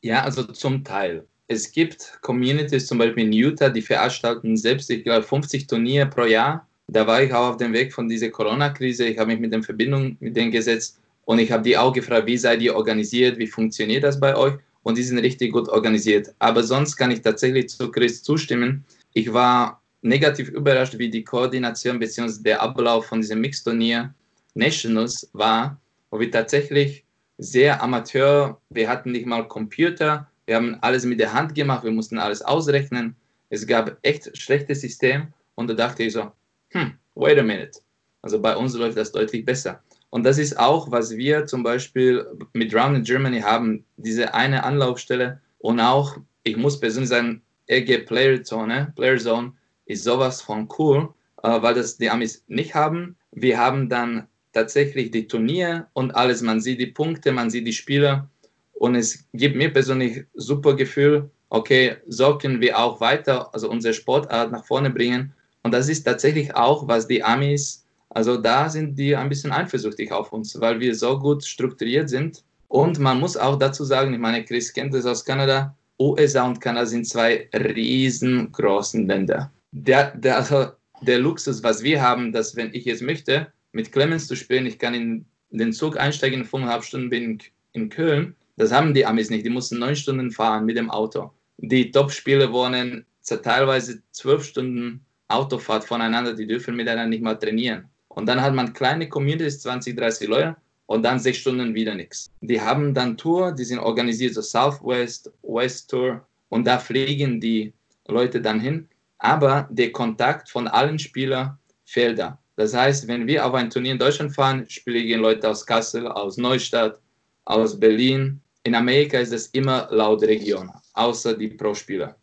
Ja, 0.02 0.22
also 0.22 0.44
zum 0.44 0.84
Teil. 0.84 1.26
Es 1.48 1.72
gibt 1.72 2.18
Communities, 2.22 2.86
zum 2.86 2.98
Beispiel 2.98 3.24
in 3.24 3.32
Utah, 3.32 3.68
die 3.68 3.82
veranstalten 3.82 4.56
selbst, 4.56 4.90
ich 4.90 5.04
glaube, 5.04 5.22
50 5.22 5.66
Turniere 5.66 6.06
pro 6.06 6.24
Jahr 6.24 6.66
da 6.88 7.06
war 7.06 7.22
ich 7.22 7.32
auch 7.32 7.50
auf 7.50 7.56
dem 7.56 7.72
Weg 7.72 7.92
von 7.92 8.08
dieser 8.08 8.30
Corona-Krise. 8.30 9.06
Ich 9.06 9.18
habe 9.18 9.32
mich 9.32 9.40
mit 9.40 9.52
in 9.52 9.62
Verbindung 9.62 10.16
mit 10.20 10.36
denen 10.36 10.50
gesetzt 10.50 11.00
Und 11.24 11.40
ich 11.40 11.50
habe 11.50 11.64
die 11.64 11.76
auch 11.76 11.92
gefragt, 11.92 12.26
wie 12.26 12.38
seid 12.38 12.62
ihr 12.62 12.76
organisiert, 12.76 13.38
wie 13.38 13.48
funktioniert 13.48 14.04
das 14.04 14.20
bei 14.20 14.36
euch? 14.36 14.54
Und 14.84 14.96
die 14.96 15.02
sind 15.02 15.18
richtig 15.18 15.52
gut 15.52 15.68
organisiert. 15.68 16.32
Aber 16.38 16.62
sonst 16.62 16.96
kann 16.96 17.10
ich 17.10 17.20
tatsächlich 17.20 17.68
zu 17.68 17.90
Chris 17.90 18.22
zustimmen. 18.22 18.84
Ich 19.12 19.32
war 19.32 19.82
negativ 20.02 20.48
überrascht, 20.50 20.96
wie 20.98 21.10
die 21.10 21.24
Koordination 21.24 21.98
bzw. 21.98 22.42
der 22.44 22.62
Ablauf 22.62 23.06
von 23.06 23.20
diesem 23.20 23.40
Mixturnier 23.40 24.14
Nationals 24.54 25.28
war, 25.32 25.80
wo 26.10 26.20
wir 26.20 26.30
tatsächlich 26.30 27.04
sehr 27.38 27.82
amateur, 27.82 28.60
wir 28.70 28.88
hatten 28.88 29.10
nicht 29.10 29.26
mal 29.26 29.48
Computer, 29.48 30.30
wir 30.46 30.54
haben 30.54 30.76
alles 30.80 31.04
mit 31.04 31.18
der 31.18 31.32
Hand 31.32 31.56
gemacht, 31.56 31.82
wir 31.82 31.90
mussten 31.90 32.18
alles 32.18 32.40
ausrechnen. 32.40 33.16
Es 33.50 33.66
gab 33.66 33.96
echt 34.02 34.36
schlechtes 34.38 34.80
System 34.80 35.26
und 35.56 35.68
da 35.68 35.74
dachte 35.74 36.04
ich 36.04 36.12
so, 36.12 36.30
hm, 36.70 36.92
wait 37.14 37.38
a 37.38 37.42
minute. 37.42 37.80
Also 38.22 38.40
bei 38.40 38.56
uns 38.56 38.74
läuft 38.74 38.96
das 38.96 39.12
deutlich 39.12 39.44
besser. 39.44 39.82
Und 40.10 40.24
das 40.24 40.38
ist 40.38 40.58
auch, 40.58 40.90
was 40.90 41.16
wir 41.16 41.46
zum 41.46 41.62
Beispiel 41.62 42.26
mit 42.52 42.74
Round 42.74 42.96
in 42.96 43.04
Germany 43.04 43.40
haben, 43.40 43.84
diese 43.96 44.34
eine 44.34 44.64
Anlaufstelle 44.64 45.40
und 45.58 45.80
auch, 45.80 46.16
ich 46.44 46.56
muss 46.56 46.80
persönlich 46.80 47.10
sagen, 47.10 47.42
EG 47.66 47.98
Player 47.98 48.42
Zone, 48.42 48.92
Player 48.96 49.18
Zone 49.18 49.52
ist 49.86 50.04
sowas 50.04 50.40
von 50.40 50.68
cool, 50.78 51.12
äh, 51.42 51.62
weil 51.62 51.74
das 51.74 51.96
die 51.96 52.10
Amis 52.10 52.44
nicht 52.48 52.74
haben. 52.74 53.16
Wir 53.32 53.58
haben 53.58 53.88
dann 53.88 54.26
tatsächlich 54.52 55.10
die 55.10 55.26
Turnier 55.26 55.88
und 55.92 56.14
alles, 56.14 56.40
man 56.42 56.60
sieht 56.60 56.80
die 56.80 56.86
Punkte, 56.86 57.32
man 57.32 57.50
sieht 57.50 57.66
die 57.66 57.72
Spieler 57.72 58.28
und 58.72 58.94
es 58.94 59.26
gibt 59.32 59.56
mir 59.56 59.72
persönlich 59.72 60.24
super 60.34 60.74
Gefühl, 60.74 61.30
okay, 61.50 61.96
so 62.06 62.38
können 62.38 62.60
wir 62.60 62.78
auch 62.78 63.00
weiter, 63.00 63.52
also 63.52 63.70
unsere 63.70 63.94
Sportart 63.94 64.52
nach 64.52 64.64
vorne 64.64 64.90
bringen. 64.90 65.34
Und 65.66 65.72
das 65.72 65.88
ist 65.88 66.04
tatsächlich 66.04 66.54
auch, 66.54 66.88
was 66.88 67.06
die 67.06 67.22
Amis 67.22 67.86
also 68.16 68.38
da 68.38 68.70
sind 68.70 68.98
die 68.98 69.14
ein 69.14 69.28
bisschen 69.28 69.52
eifersüchtig 69.52 70.10
auf 70.10 70.32
uns, 70.32 70.58
weil 70.58 70.80
wir 70.80 70.94
so 70.94 71.18
gut 71.18 71.44
strukturiert 71.44 72.08
sind. 72.08 72.44
Und 72.68 72.98
man 72.98 73.20
muss 73.20 73.36
auch 73.36 73.58
dazu 73.58 73.84
sagen, 73.84 74.14
ich 74.14 74.18
meine, 74.18 74.42
Chris 74.42 74.72
kennt 74.72 74.94
das 74.94 75.04
aus 75.04 75.22
Kanada, 75.22 75.76
USA 76.00 76.46
und 76.46 76.58
Kanada 76.58 76.86
sind 76.86 77.06
zwei 77.06 77.48
riesengroßen 77.52 79.06
Länder. 79.06 79.52
Der, 79.72 80.16
der, 80.16 80.38
also 80.38 80.68
der 81.02 81.18
Luxus, 81.18 81.62
was 81.62 81.82
wir 81.82 82.00
haben, 82.00 82.32
dass 82.32 82.56
wenn 82.56 82.72
ich 82.72 82.86
jetzt 82.86 83.02
möchte, 83.02 83.52
mit 83.72 83.92
Clemens 83.92 84.26
zu 84.26 84.34
spielen, 84.34 84.64
ich 84.64 84.78
kann 84.78 84.94
in 84.94 85.26
den 85.50 85.74
Zug 85.74 85.98
einsteigen, 85.98 86.40
in 86.40 86.46
fünfeinhalb 86.46 86.84
Stunden 86.84 87.10
bin 87.10 87.36
ich 87.36 87.52
in 87.72 87.90
Köln. 87.90 88.34
Das 88.56 88.72
haben 88.72 88.94
die 88.94 89.04
Amis 89.04 89.28
nicht. 89.28 89.44
Die 89.44 89.50
mussten 89.50 89.78
neun 89.78 89.94
Stunden 89.94 90.30
fahren 90.30 90.64
mit 90.64 90.78
dem 90.78 90.90
Auto. 90.90 91.32
Die 91.58 91.90
Top-Spieler 91.90 92.50
wohnen 92.50 93.04
teilweise 93.42 94.02
zwölf 94.12 94.44
Stunden 94.44 95.05
Autofahrt 95.28 95.84
voneinander. 95.84 96.34
Die 96.34 96.46
dürfen 96.46 96.76
miteinander 96.76 97.08
nicht 97.08 97.22
mal 97.22 97.34
trainieren. 97.34 97.88
Und 98.08 98.26
dann 98.26 98.40
hat 98.40 98.54
man 98.54 98.72
kleine 98.72 99.08
Communities, 99.08 99.60
20, 99.60 99.96
30 99.96 100.28
Leute 100.28 100.56
und 100.86 101.02
dann 101.02 101.18
sechs 101.18 101.38
Stunden 101.38 101.74
wieder 101.74 101.94
nichts. 101.94 102.30
Die 102.40 102.60
haben 102.60 102.94
dann 102.94 103.16
Tour, 103.16 103.52
die 103.52 103.64
sind 103.64 103.78
organisiert, 103.78 104.34
so 104.34 104.40
Southwest, 104.40 105.30
West 105.42 105.90
Tour 105.90 106.26
und 106.48 106.66
da 106.66 106.78
fliegen 106.78 107.40
die 107.40 107.72
Leute 108.06 108.40
dann 108.40 108.60
hin. 108.60 108.88
Aber 109.18 109.68
der 109.70 109.92
Kontakt 109.92 110.48
von 110.48 110.68
allen 110.68 110.98
Spielern 110.98 111.58
fehlt 111.84 112.18
da. 112.18 112.38
Das 112.56 112.74
heißt, 112.74 113.06
wenn 113.06 113.26
wir 113.26 113.44
auf 113.44 113.54
ein 113.54 113.68
Turnier 113.68 113.92
in 113.92 113.98
Deutschland 113.98 114.34
fahren, 114.34 114.64
spielen 114.68 115.20
Leute 115.20 115.48
aus 115.48 115.64
Kassel, 115.66 116.06
aus 116.08 116.36
Neustadt, 116.38 116.98
aus 117.44 117.78
Berlin. 117.78 118.40
In 118.62 118.74
Amerika 118.74 119.18
ist 119.18 119.32
es 119.32 119.48
immer 119.48 119.88
laut 119.90 120.22
Region, 120.22 120.70
außer 120.94 121.36
die 121.36 121.48
Pro-Spieler. 121.48 122.16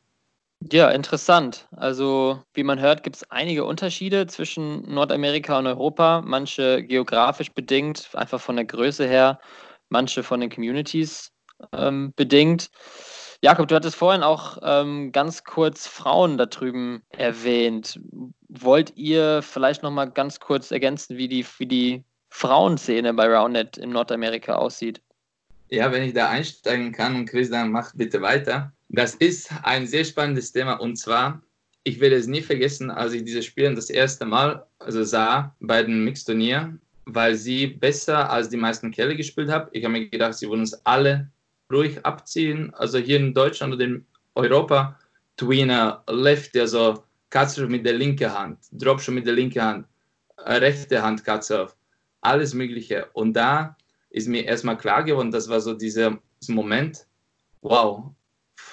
Ja, 0.71 0.89
interessant. 0.89 1.67
Also, 1.75 2.41
wie 2.53 2.63
man 2.63 2.79
hört, 2.79 3.03
gibt 3.03 3.17
es 3.17 3.29
einige 3.31 3.65
Unterschiede 3.65 4.27
zwischen 4.27 4.81
Nordamerika 4.83 5.59
und 5.59 5.67
Europa. 5.67 6.21
Manche 6.21 6.83
geografisch 6.83 7.51
bedingt, 7.51 8.09
einfach 8.13 8.39
von 8.39 8.55
der 8.55 8.65
Größe 8.65 9.07
her, 9.07 9.39
manche 9.89 10.23
von 10.23 10.39
den 10.39 10.49
Communities 10.49 11.31
ähm, 11.73 12.13
bedingt. 12.15 12.69
Jakob, 13.41 13.67
du 13.67 13.75
hattest 13.75 13.97
vorhin 13.97 14.23
auch 14.23 14.57
ähm, 14.61 15.11
ganz 15.11 15.43
kurz 15.43 15.85
Frauen 15.85 16.37
da 16.37 16.45
drüben 16.45 17.03
erwähnt. 17.09 17.99
Wollt 18.47 18.95
ihr 18.95 19.41
vielleicht 19.41 19.83
noch 19.83 19.91
mal 19.91 20.05
ganz 20.05 20.39
kurz 20.39 20.71
ergänzen, 20.71 21.17
wie 21.17 21.27
die, 21.27 21.45
wie 21.57 21.67
die 21.67 22.03
Frauenszene 22.29 23.13
bei 23.13 23.27
Roundnet 23.27 23.77
in 23.77 23.89
Nordamerika 23.89 24.55
aussieht? 24.55 25.01
Ja, 25.69 25.91
wenn 25.91 26.03
ich 26.03 26.13
da 26.13 26.29
einsteigen 26.29 26.93
kann 26.93 27.15
und 27.15 27.25
Chris, 27.25 27.49
dann 27.49 27.71
macht 27.71 27.97
bitte 27.97 28.21
weiter. 28.21 28.71
Das 28.95 29.15
ist 29.15 29.49
ein 29.63 29.87
sehr 29.87 30.05
spannendes 30.05 30.51
Thema 30.51 30.73
und 30.73 30.97
zwar, 30.97 31.41
ich 31.83 31.99
werde 31.99 32.15
es 32.15 32.27
nie 32.27 32.43
vergessen, 32.43 32.91
als 32.91 33.13
ich 33.13 33.23
diese 33.23 33.41
Spiele 33.41 33.73
das 33.73 33.89
erste 33.89 34.23
Mal 34.23 34.67
also 34.77 35.03
sah 35.03 35.55
bei 35.59 35.81
dem 35.81 36.03
Mixturnier, 36.03 36.77
weil 37.05 37.33
sie 37.33 37.65
besser 37.65 38.29
als 38.29 38.49
die 38.49 38.57
meisten 38.57 38.91
Kerle 38.91 39.15
gespielt 39.15 39.49
haben. 39.49 39.67
Ich 39.71 39.83
habe 39.83 39.93
mir 39.93 40.09
gedacht, 40.09 40.35
sie 40.35 40.47
wollen 40.47 40.59
uns 40.59 40.75
alle 40.85 41.27
ruhig 41.71 42.05
abziehen. 42.05 42.71
Also 42.75 42.99
hier 42.99 43.17
in 43.17 43.33
Deutschland 43.33 43.73
oder 43.73 43.83
in 43.83 44.05
Europa, 44.35 44.99
Tweener, 45.37 46.03
Left, 46.07 46.55
also 46.55 47.03
Katze 47.31 47.65
mit 47.65 47.87
der 47.87 47.93
linken 47.93 48.31
Hand, 48.31 48.59
Drop 48.73 49.01
schon 49.01 49.15
mit 49.15 49.25
der 49.25 49.33
linken 49.33 49.63
Hand, 49.63 49.87
äh, 50.37 50.53
rechte 50.57 51.01
Hand 51.01 51.25
Katze 51.25 51.67
alles 52.21 52.53
Mögliche. 52.53 53.07
Und 53.13 53.33
da 53.33 53.75
ist 54.11 54.27
mir 54.27 54.45
erstmal 54.45 54.77
klar 54.77 55.03
geworden, 55.03 55.31
das 55.31 55.49
war 55.49 55.61
so 55.61 55.73
dieser 55.73 56.19
Moment, 56.47 57.07
wow, 57.63 58.13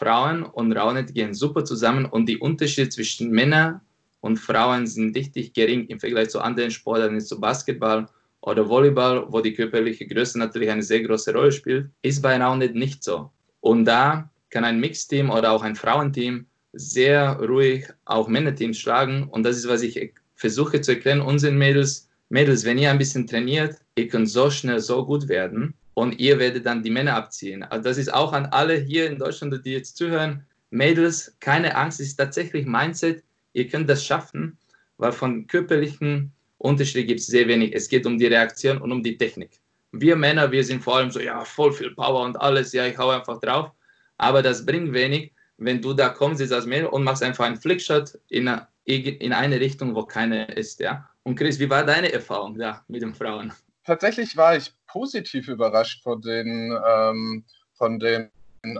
Frauen 0.00 0.44
und 0.44 0.72
Raunet 0.72 1.12
gehen 1.12 1.34
super 1.34 1.62
zusammen 1.62 2.06
und 2.06 2.24
die 2.24 2.38
Unterschiede 2.38 2.88
zwischen 2.88 3.30
Männern 3.30 3.82
und 4.20 4.38
Frauen 4.38 4.86
sind 4.86 5.14
richtig 5.14 5.52
gering 5.52 5.84
im 5.88 6.00
Vergleich 6.00 6.30
zu 6.30 6.40
anderen 6.40 6.70
Sportarten, 6.70 7.20
zu 7.20 7.38
Basketball 7.38 8.08
oder 8.40 8.66
Volleyball, 8.66 9.26
wo 9.28 9.42
die 9.42 9.52
körperliche 9.52 10.06
Größe 10.06 10.38
natürlich 10.38 10.70
eine 10.70 10.82
sehr 10.82 11.02
große 11.02 11.34
Rolle 11.34 11.52
spielt, 11.52 11.90
ist 12.00 12.22
bei 12.22 12.34
Raunet 12.38 12.74
nicht 12.74 13.04
so. 13.04 13.30
Und 13.60 13.84
da 13.84 14.30
kann 14.48 14.64
ein 14.64 14.80
Mixteam 14.80 15.28
oder 15.28 15.52
auch 15.52 15.62
ein 15.62 15.76
Frauenteam 15.76 16.46
sehr 16.72 17.38
ruhig 17.38 17.86
auch 18.06 18.26
Männerteams 18.26 18.78
schlagen. 18.78 19.28
Und 19.28 19.42
das 19.42 19.58
ist, 19.58 19.68
was 19.68 19.82
ich 19.82 20.14
versuche 20.34 20.80
zu 20.80 20.92
erklären 20.92 21.20
unseren 21.20 21.58
Mädels. 21.58 22.08
Mädels, 22.30 22.64
wenn 22.64 22.78
ihr 22.78 22.90
ein 22.90 22.96
bisschen 22.96 23.26
trainiert, 23.26 23.76
ihr 23.96 24.08
könnt 24.08 24.30
so 24.30 24.50
schnell 24.50 24.80
so 24.80 25.04
gut 25.04 25.28
werden 25.28 25.74
und 26.00 26.18
ihr 26.18 26.38
werdet 26.38 26.64
dann 26.64 26.82
die 26.82 26.88
Männer 26.88 27.14
abziehen. 27.14 27.62
Also 27.62 27.84
das 27.84 27.98
ist 27.98 28.12
auch 28.14 28.32
an 28.32 28.46
alle 28.46 28.74
hier 28.74 29.06
in 29.06 29.18
Deutschland, 29.18 29.62
die 29.66 29.72
jetzt 29.72 29.98
zuhören. 29.98 30.46
Mädels, 30.70 31.36
keine 31.40 31.76
Angst, 31.76 32.00
es 32.00 32.08
ist 32.08 32.16
tatsächlich 32.16 32.64
Mindset. 32.64 33.22
Ihr 33.52 33.68
könnt 33.68 33.90
das 33.90 34.02
schaffen, 34.02 34.56
weil 34.96 35.12
von 35.12 35.46
körperlichen 35.46 36.32
Unterschieden 36.56 37.06
gibt 37.06 37.20
es 37.20 37.26
sehr 37.26 37.46
wenig. 37.48 37.74
Es 37.74 37.86
geht 37.86 38.06
um 38.06 38.16
die 38.16 38.28
Reaktion 38.28 38.78
und 38.78 38.90
um 38.92 39.02
die 39.02 39.18
Technik. 39.18 39.50
Wir 39.92 40.16
Männer, 40.16 40.50
wir 40.50 40.64
sind 40.64 40.82
vor 40.82 40.96
allem 40.96 41.10
so, 41.10 41.20
ja, 41.20 41.44
voll 41.44 41.72
viel 41.72 41.90
Power 41.90 42.22
und 42.22 42.40
alles, 42.40 42.72
ja, 42.72 42.86
ich 42.86 42.96
hau 42.96 43.10
einfach 43.10 43.38
drauf. 43.38 43.70
Aber 44.16 44.40
das 44.40 44.64
bringt 44.64 44.94
wenig, 44.94 45.32
wenn 45.58 45.82
du 45.82 45.92
da 45.92 46.08
kommst 46.08 46.40
jetzt 46.40 46.54
als 46.54 46.64
Mädel 46.64 46.86
und 46.86 47.04
machst 47.04 47.22
einfach 47.22 47.44
einen 47.44 47.58
Flickshot 47.58 48.18
in 48.28 48.48
eine, 48.48 48.66
in 48.86 49.34
eine 49.34 49.60
Richtung, 49.60 49.94
wo 49.94 50.04
keiner 50.04 50.56
ist, 50.56 50.80
ja. 50.80 51.10
Und 51.24 51.36
Chris, 51.36 51.58
wie 51.58 51.68
war 51.68 51.84
deine 51.84 52.10
Erfahrung 52.10 52.56
da 52.56 52.82
mit 52.88 53.02
den 53.02 53.14
Frauen? 53.14 53.52
Tatsächlich 53.84 54.34
war 54.36 54.56
ich 54.56 54.72
positiv 54.92 55.48
überrascht 55.48 56.02
von 56.02 56.20
den, 56.20 56.76
ähm, 56.86 57.44
von 57.74 57.98
dem 57.98 58.30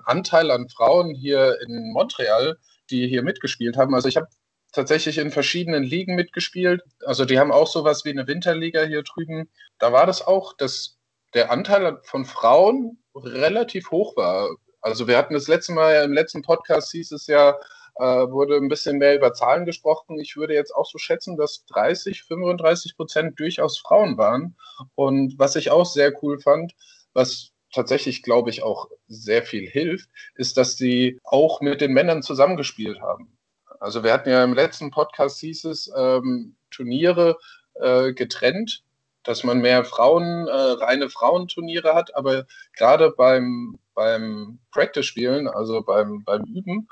Anteil 0.04 0.50
an 0.50 0.68
Frauen 0.68 1.14
hier 1.14 1.58
in 1.66 1.92
Montreal, 1.92 2.58
die 2.90 3.06
hier 3.08 3.22
mitgespielt 3.22 3.76
haben. 3.76 3.94
Also 3.94 4.08
ich 4.08 4.16
habe 4.16 4.28
tatsächlich 4.72 5.18
in 5.18 5.30
verschiedenen 5.30 5.82
Ligen 5.82 6.14
mitgespielt. 6.14 6.82
Also 7.04 7.24
die 7.24 7.38
haben 7.38 7.52
auch 7.52 7.66
sowas 7.66 8.04
wie 8.04 8.10
eine 8.10 8.26
Winterliga 8.26 8.82
hier 8.82 9.02
drüben. 9.02 9.48
Da 9.78 9.92
war 9.92 10.06
das 10.06 10.26
auch, 10.26 10.52
dass 10.56 10.98
der 11.34 11.50
Anteil 11.50 11.98
von 12.02 12.24
Frauen 12.24 12.98
relativ 13.14 13.90
hoch 13.90 14.16
war. 14.16 14.50
Also 14.80 15.08
wir 15.08 15.16
hatten 15.16 15.34
das 15.34 15.48
letzte 15.48 15.72
Mal 15.72 16.04
im 16.04 16.12
letzten 16.12 16.42
Podcast 16.42 16.90
hieß 16.92 17.12
es 17.12 17.26
ja, 17.26 17.56
wurde 18.00 18.56
ein 18.56 18.68
bisschen 18.68 18.98
mehr 18.98 19.16
über 19.16 19.32
Zahlen 19.32 19.64
gesprochen. 19.64 20.18
Ich 20.18 20.36
würde 20.36 20.54
jetzt 20.54 20.74
auch 20.74 20.86
so 20.86 20.98
schätzen, 20.98 21.36
dass 21.36 21.64
30, 21.66 22.24
35 22.24 22.96
Prozent 22.96 23.38
durchaus 23.38 23.78
Frauen 23.78 24.16
waren. 24.16 24.56
Und 24.94 25.38
was 25.38 25.56
ich 25.56 25.70
auch 25.70 25.86
sehr 25.86 26.12
cool 26.22 26.40
fand, 26.40 26.74
was 27.12 27.52
tatsächlich, 27.72 28.22
glaube 28.22 28.50
ich, 28.50 28.62
auch 28.62 28.88
sehr 29.08 29.42
viel 29.42 29.68
hilft, 29.68 30.08
ist, 30.34 30.56
dass 30.56 30.76
sie 30.76 31.18
auch 31.24 31.60
mit 31.60 31.80
den 31.80 31.92
Männern 31.92 32.22
zusammengespielt 32.22 33.00
haben. 33.00 33.36
Also 33.78 34.04
wir 34.04 34.12
hatten 34.12 34.30
ja 34.30 34.44
im 34.44 34.54
letzten 34.54 34.90
Podcast 34.90 35.40
hieß 35.40 35.64
es 35.64 35.90
ähm, 35.96 36.56
Turniere 36.70 37.38
äh, 37.74 38.12
getrennt, 38.12 38.82
dass 39.22 39.44
man 39.44 39.60
mehr 39.60 39.84
Frauen, 39.84 40.48
äh, 40.48 40.52
reine 40.52 41.10
Frauenturniere 41.10 41.94
hat, 41.94 42.14
aber 42.14 42.46
gerade 42.76 43.10
beim, 43.10 43.78
beim 43.94 44.58
Practice-Spielen, 44.72 45.48
also 45.48 45.82
beim, 45.82 46.24
beim 46.24 46.44
Üben, 46.44 46.88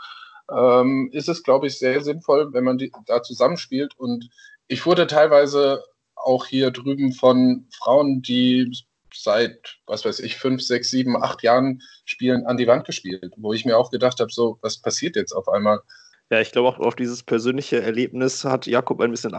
ähm, 0.55 1.11
ist 1.13 1.29
es, 1.29 1.43
glaube 1.43 1.67
ich, 1.67 1.79
sehr 1.79 2.01
sinnvoll, 2.03 2.53
wenn 2.53 2.65
man 2.65 2.79
die, 2.79 2.93
da 3.07 3.23
zusammenspielt. 3.23 3.95
Und 3.97 4.29
ich 4.67 4.85
wurde 4.87 5.07
teilweise 5.07 5.83
auch 6.15 6.47
hier 6.47 6.71
drüben 6.71 7.13
von 7.13 7.67
Frauen, 7.73 8.23
die 8.23 8.73
seit, 9.15 9.79
was 9.87 10.05
weiß 10.05 10.21
ich, 10.21 10.37
fünf, 10.37 10.63
sechs, 10.63 10.91
sieben, 10.91 11.23
acht 11.23 11.43
Jahren 11.43 11.83
spielen, 12.05 12.47
an 12.47 12.57
die 12.57 12.67
Wand 12.67 12.85
gespielt, 12.85 13.33
wo 13.37 13.53
ich 13.53 13.65
mir 13.65 13.79
auch 13.79 13.91
gedacht 13.91 14.21
habe, 14.21 14.31
so, 14.31 14.59
was 14.63 14.79
passiert 14.79 15.17
jetzt 15.17 15.33
auf 15.33 15.49
einmal? 15.49 15.81
Ja, 16.31 16.41
ich 16.41 16.53
glaube 16.53 16.69
auch 16.69 16.79
auf 16.79 16.95
dieses 16.95 17.23
persönliche 17.23 17.81
Erlebnis 17.81 18.45
hat 18.45 18.67
Jakob 18.67 19.01
ein 19.01 19.11
bisschen 19.11 19.35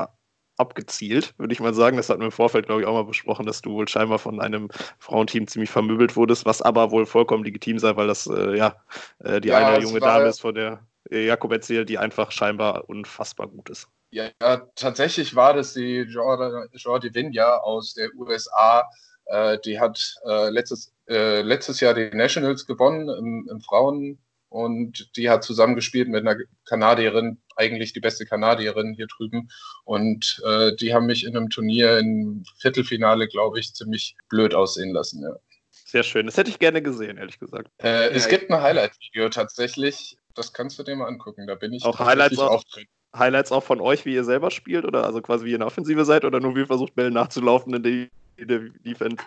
abgezielt, 0.58 1.34
würde 1.38 1.54
ich 1.54 1.60
mal 1.60 1.74
sagen. 1.74 1.98
Das 1.98 2.10
hatten 2.10 2.22
wir 2.22 2.26
im 2.26 2.32
Vorfeld, 2.32 2.66
glaube 2.66 2.82
ich, 2.82 2.88
auch 2.88 2.94
mal 2.94 3.06
besprochen, 3.06 3.46
dass 3.46 3.62
du 3.62 3.72
wohl 3.72 3.88
scheinbar 3.88 4.20
von 4.20 4.42
einem 4.42 4.70
Frauenteam 4.98 5.48
ziemlich 5.48 5.70
vermöbelt 5.70 6.16
wurdest, 6.16 6.46
was 6.46 6.62
aber 6.62 6.92
wohl 6.92 7.06
vollkommen 7.06 7.44
legitim 7.44 7.80
sei, 7.80 7.96
weil 7.96 8.08
das 8.08 8.28
äh, 8.28 8.58
ja 8.58 8.76
äh, 9.20 9.40
die 9.40 9.50
ja, 9.50 9.58
eine 9.58 9.84
junge 9.84 10.00
Dame 10.00 10.26
ist, 10.26 10.42
von 10.42 10.56
der 10.56 10.86
Jakob 11.10 11.52
erzählt, 11.52 11.90
die 11.90 11.98
einfach 11.98 12.32
scheinbar 12.32 12.90
unfassbar 12.90 13.48
gut 13.48 13.70
ist. 13.70 13.88
Ja, 14.12 14.30
ja 14.42 14.58
tatsächlich 14.76 15.36
war 15.36 15.54
das 15.54 15.74
die 15.74 16.00
Jordi 16.02 17.14
Vinja 17.14 17.58
aus 17.58 17.94
der 17.94 18.10
USA. 18.16 18.90
Äh, 19.26 19.58
die 19.64 19.80
hat 19.80 20.16
äh, 20.26 20.50
letztes, 20.50 20.94
äh, 21.08 21.42
letztes 21.42 21.80
Jahr 21.80 21.94
die 21.94 22.10
Nationals 22.10 22.66
gewonnen 22.66 23.10
im, 23.10 23.48
im 23.50 23.62
Frauen 23.62 24.20
und 24.50 25.16
die 25.16 25.30
hat 25.30 25.44
zusammengespielt 25.44 26.10
mit 26.10 26.28
einer 26.28 26.44
Kanadierin, 26.66 27.40
eigentlich 27.56 27.94
die 27.94 28.00
beste 28.00 28.26
Kanadierin 28.26 28.94
hier 28.96 29.06
drüben. 29.08 29.50
Und 29.86 30.42
äh, 30.46 30.76
die 30.76 30.94
haben 30.94 31.06
mich 31.06 31.24
in 31.24 31.38
einem 31.38 31.50
Turnier 31.50 32.00
im 32.00 32.44
Viertelfinale, 32.58 33.28
glaube 33.28 33.60
ich, 33.60 33.76
ziemlich 33.76 34.16
blöd 34.28 34.56
aussehen 34.56 34.92
lassen. 34.92 35.22
Ja. 35.22 35.36
Sehr 35.90 36.04
schön. 36.04 36.28
Das 36.28 36.38
hätte 36.38 36.52
ich 36.52 36.60
gerne 36.60 36.84
gesehen, 36.84 37.18
ehrlich 37.18 37.40
gesagt. 37.40 37.72
Äh, 37.80 37.88
ja, 37.88 38.08
es 38.10 38.28
gibt 38.28 38.52
ein 38.52 38.62
Highlight-Video 38.62 39.28
tatsächlich. 39.30 40.18
Das 40.36 40.54
kannst 40.54 40.78
du 40.78 40.84
dir 40.84 40.96
mal 40.96 41.08
angucken. 41.08 41.48
Da 41.48 41.56
bin 41.56 41.74
ich 41.74 41.84
auch 41.84 41.98
Highlights 41.98 42.38
auch, 42.38 42.64
Highlights 43.18 43.52
auch 43.52 43.64
von 43.64 43.82
euch, 43.82 44.06
wie 44.06 44.14
ihr 44.14 44.24
selber 44.24 44.52
spielt 44.52 44.86
oder 44.86 45.04
also 45.04 45.20
quasi 45.20 45.46
wie 45.46 45.50
ihr 45.50 45.56
in 45.56 45.62
der 45.62 45.68
Offensive 45.68 46.06
seid 46.06 46.26
oder 46.26 46.40
nur 46.40 46.56
wie 46.56 46.60
ihr 46.60 46.68
versucht, 46.68 46.94
Bälle 46.94 47.10
nachzulaufen 47.10 47.74
in 47.74 47.82
der, 47.82 48.08
in 48.38 48.48
der 48.48 48.60
Defense? 48.86 49.18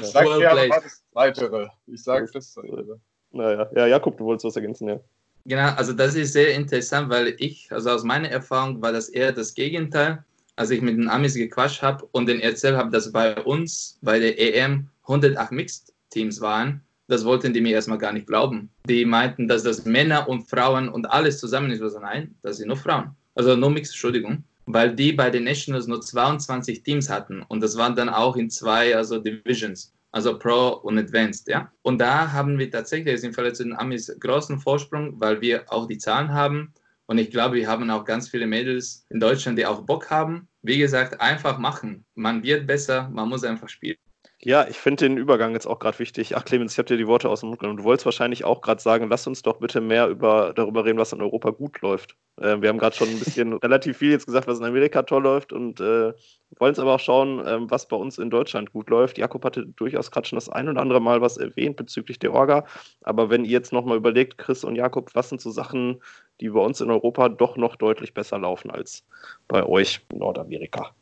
Ich 0.00 0.06
sag 0.06 0.26
dir 0.26 0.52
aber 0.52 0.68
das 0.68 1.02
Weitere. 1.14 1.68
Ich 1.88 2.04
sage 2.04 2.30
das 2.32 2.56
Weitere. 2.56 2.96
Naja, 3.32 3.68
ja, 3.74 3.86
Jakob, 3.88 4.16
du 4.18 4.24
wolltest 4.24 4.44
was 4.44 4.54
ergänzen, 4.54 4.88
ja. 4.88 5.00
Genau, 5.46 5.70
also 5.74 5.92
das 5.92 6.14
ist 6.14 6.32
sehr 6.32 6.54
interessant, 6.54 7.10
weil 7.10 7.34
ich, 7.38 7.72
also 7.72 7.90
aus 7.90 8.04
meiner 8.04 8.28
Erfahrung 8.28 8.80
war 8.80 8.92
das 8.92 9.08
eher 9.08 9.32
das 9.32 9.52
Gegenteil, 9.52 10.24
als 10.54 10.70
ich 10.70 10.80
mit 10.80 10.96
den 10.96 11.08
Amis 11.08 11.34
gequatscht 11.34 11.82
habe 11.82 12.08
und 12.12 12.26
den 12.26 12.38
erzählt 12.40 12.76
habe, 12.76 12.90
dass 12.90 13.10
bei 13.10 13.36
uns 13.42 13.98
bei 14.00 14.20
der 14.20 14.38
EM 14.38 14.88
108 15.08 15.52
Mixed-Teams 15.52 16.40
waren. 16.40 16.82
Das 17.06 17.24
wollten 17.24 17.54
die 17.54 17.60
mir 17.60 17.72
erstmal 17.72 17.98
gar 17.98 18.12
nicht 18.12 18.26
glauben. 18.26 18.70
Die 18.86 19.04
meinten, 19.04 19.48
dass 19.48 19.62
das 19.62 19.84
Männer 19.84 20.28
und 20.28 20.48
Frauen 20.48 20.88
und 20.88 21.06
alles 21.06 21.38
zusammen 21.38 21.70
ist. 21.70 21.82
Also 21.82 21.98
nein, 22.00 22.34
das 22.42 22.58
sind 22.58 22.68
nur 22.68 22.76
Frauen. 22.76 23.16
Also 23.34 23.56
nur 23.56 23.70
Mixed, 23.70 23.94
Entschuldigung. 23.94 24.44
Weil 24.66 24.94
die 24.94 25.12
bei 25.12 25.30
den 25.30 25.44
Nationals 25.44 25.86
nur 25.86 26.02
22 26.02 26.82
Teams 26.82 27.08
hatten 27.08 27.42
und 27.48 27.62
das 27.62 27.78
waren 27.78 27.96
dann 27.96 28.10
auch 28.10 28.36
in 28.36 28.50
zwei 28.50 28.94
also 28.94 29.18
Divisions 29.18 29.94
also 30.12 30.38
Pro 30.38 30.80
und 30.82 30.98
Advanced, 30.98 31.48
ja. 31.48 31.70
Und 31.82 31.98
da 31.98 32.32
haben 32.32 32.58
wir 32.58 32.70
tatsächlich 32.70 33.22
im 33.24 33.32
Fall 33.32 33.54
zu 33.54 33.64
den 33.64 33.76
Amis 33.76 34.14
großen 34.20 34.58
Vorsprung, 34.58 35.20
weil 35.20 35.40
wir 35.40 35.70
auch 35.72 35.86
die 35.86 35.98
Zahlen 35.98 36.32
haben. 36.32 36.72
Und 37.06 37.18
ich 37.18 37.30
glaube, 37.30 37.56
wir 37.56 37.68
haben 37.68 37.90
auch 37.90 38.04
ganz 38.04 38.28
viele 38.28 38.46
Mädels 38.46 39.06
in 39.10 39.20
Deutschland, 39.20 39.58
die 39.58 39.66
auch 39.66 39.82
Bock 39.82 40.10
haben. 40.10 40.48
Wie 40.62 40.78
gesagt, 40.78 41.20
einfach 41.20 41.58
machen. 41.58 42.04
Man 42.14 42.42
wird 42.42 42.66
besser, 42.66 43.08
man 43.10 43.28
muss 43.28 43.44
einfach 43.44 43.68
spielen. 43.68 43.96
Ja, 44.40 44.68
ich 44.68 44.76
finde 44.76 45.08
den 45.08 45.16
Übergang 45.16 45.52
jetzt 45.54 45.66
auch 45.66 45.80
gerade 45.80 45.98
wichtig. 45.98 46.36
Ach, 46.36 46.44
Clemens, 46.44 46.72
ich 46.72 46.78
habe 46.78 46.86
dir 46.86 46.96
die 46.96 47.08
Worte 47.08 47.28
aus 47.28 47.40
dem 47.40 47.48
Mund 47.48 47.58
genommen. 47.58 47.78
Du 47.78 47.82
wolltest 47.82 48.04
wahrscheinlich 48.04 48.44
auch 48.44 48.60
gerade 48.60 48.80
sagen, 48.80 49.08
lass 49.10 49.26
uns 49.26 49.42
doch 49.42 49.58
bitte 49.58 49.80
mehr 49.80 50.06
über, 50.06 50.52
darüber 50.54 50.84
reden, 50.84 50.96
was 50.98 51.12
in 51.12 51.20
Europa 51.20 51.50
gut 51.50 51.80
läuft. 51.80 52.16
Äh, 52.36 52.60
wir 52.60 52.68
haben 52.68 52.78
gerade 52.78 52.94
schon 52.94 53.08
ein 53.08 53.18
bisschen 53.18 53.52
relativ 53.54 53.98
viel 53.98 54.12
jetzt 54.12 54.26
gesagt, 54.26 54.46
was 54.46 54.60
in 54.60 54.64
Amerika 54.64 55.02
toll 55.02 55.24
läuft 55.24 55.52
und 55.52 55.80
äh, 55.80 56.12
wollen 56.56 56.72
es 56.72 56.78
aber 56.78 56.94
auch 56.94 57.00
schauen, 57.00 57.44
äh, 57.44 57.58
was 57.68 57.88
bei 57.88 57.96
uns 57.96 58.18
in 58.18 58.30
Deutschland 58.30 58.72
gut 58.72 58.90
läuft. 58.90 59.18
Jakob 59.18 59.44
hatte 59.44 59.66
durchaus 59.66 60.12
gerade 60.12 60.28
schon 60.28 60.36
das 60.36 60.48
ein 60.48 60.68
oder 60.68 60.82
andere 60.82 61.00
Mal 61.00 61.20
was 61.20 61.36
erwähnt 61.36 61.76
bezüglich 61.76 62.20
der 62.20 62.32
Orga. 62.32 62.64
Aber 63.02 63.30
wenn 63.30 63.44
ihr 63.44 63.50
jetzt 63.50 63.72
nochmal 63.72 63.96
überlegt, 63.96 64.38
Chris 64.38 64.62
und 64.62 64.76
Jakob, 64.76 65.10
was 65.14 65.30
sind 65.30 65.40
so 65.40 65.50
Sachen, 65.50 66.00
die 66.40 66.50
bei 66.50 66.60
uns 66.60 66.80
in 66.80 66.92
Europa 66.92 67.28
doch 67.28 67.56
noch 67.56 67.74
deutlich 67.74 68.14
besser 68.14 68.38
laufen 68.38 68.70
als 68.70 69.04
bei 69.48 69.66
euch 69.66 70.00
in 70.12 70.18
Nordamerika? 70.18 70.94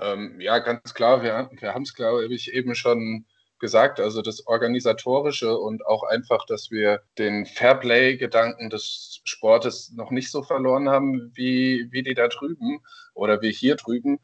Ähm, 0.00 0.40
ja, 0.40 0.58
ganz 0.58 0.94
klar. 0.94 1.22
Wir, 1.22 1.50
wir 1.52 1.74
haben 1.74 1.82
es, 1.82 1.94
glaube 1.94 2.26
ich, 2.32 2.52
eben 2.52 2.74
schon 2.74 3.26
gesagt. 3.58 4.00
Also 4.00 4.22
das 4.22 4.46
Organisatorische 4.46 5.56
und 5.56 5.86
auch 5.86 6.02
einfach, 6.02 6.44
dass 6.46 6.70
wir 6.70 7.00
den 7.18 7.46
Fairplay-Gedanken 7.46 8.70
des 8.70 9.20
Sportes 9.24 9.92
noch 9.96 10.10
nicht 10.10 10.30
so 10.30 10.42
verloren 10.42 10.88
haben, 10.88 11.32
wie, 11.34 11.88
wie 11.90 12.02
die 12.02 12.14
da 12.14 12.28
drüben 12.28 12.80
oder 13.14 13.40
wie 13.40 13.52
hier 13.52 13.76
drüben. 13.76 14.20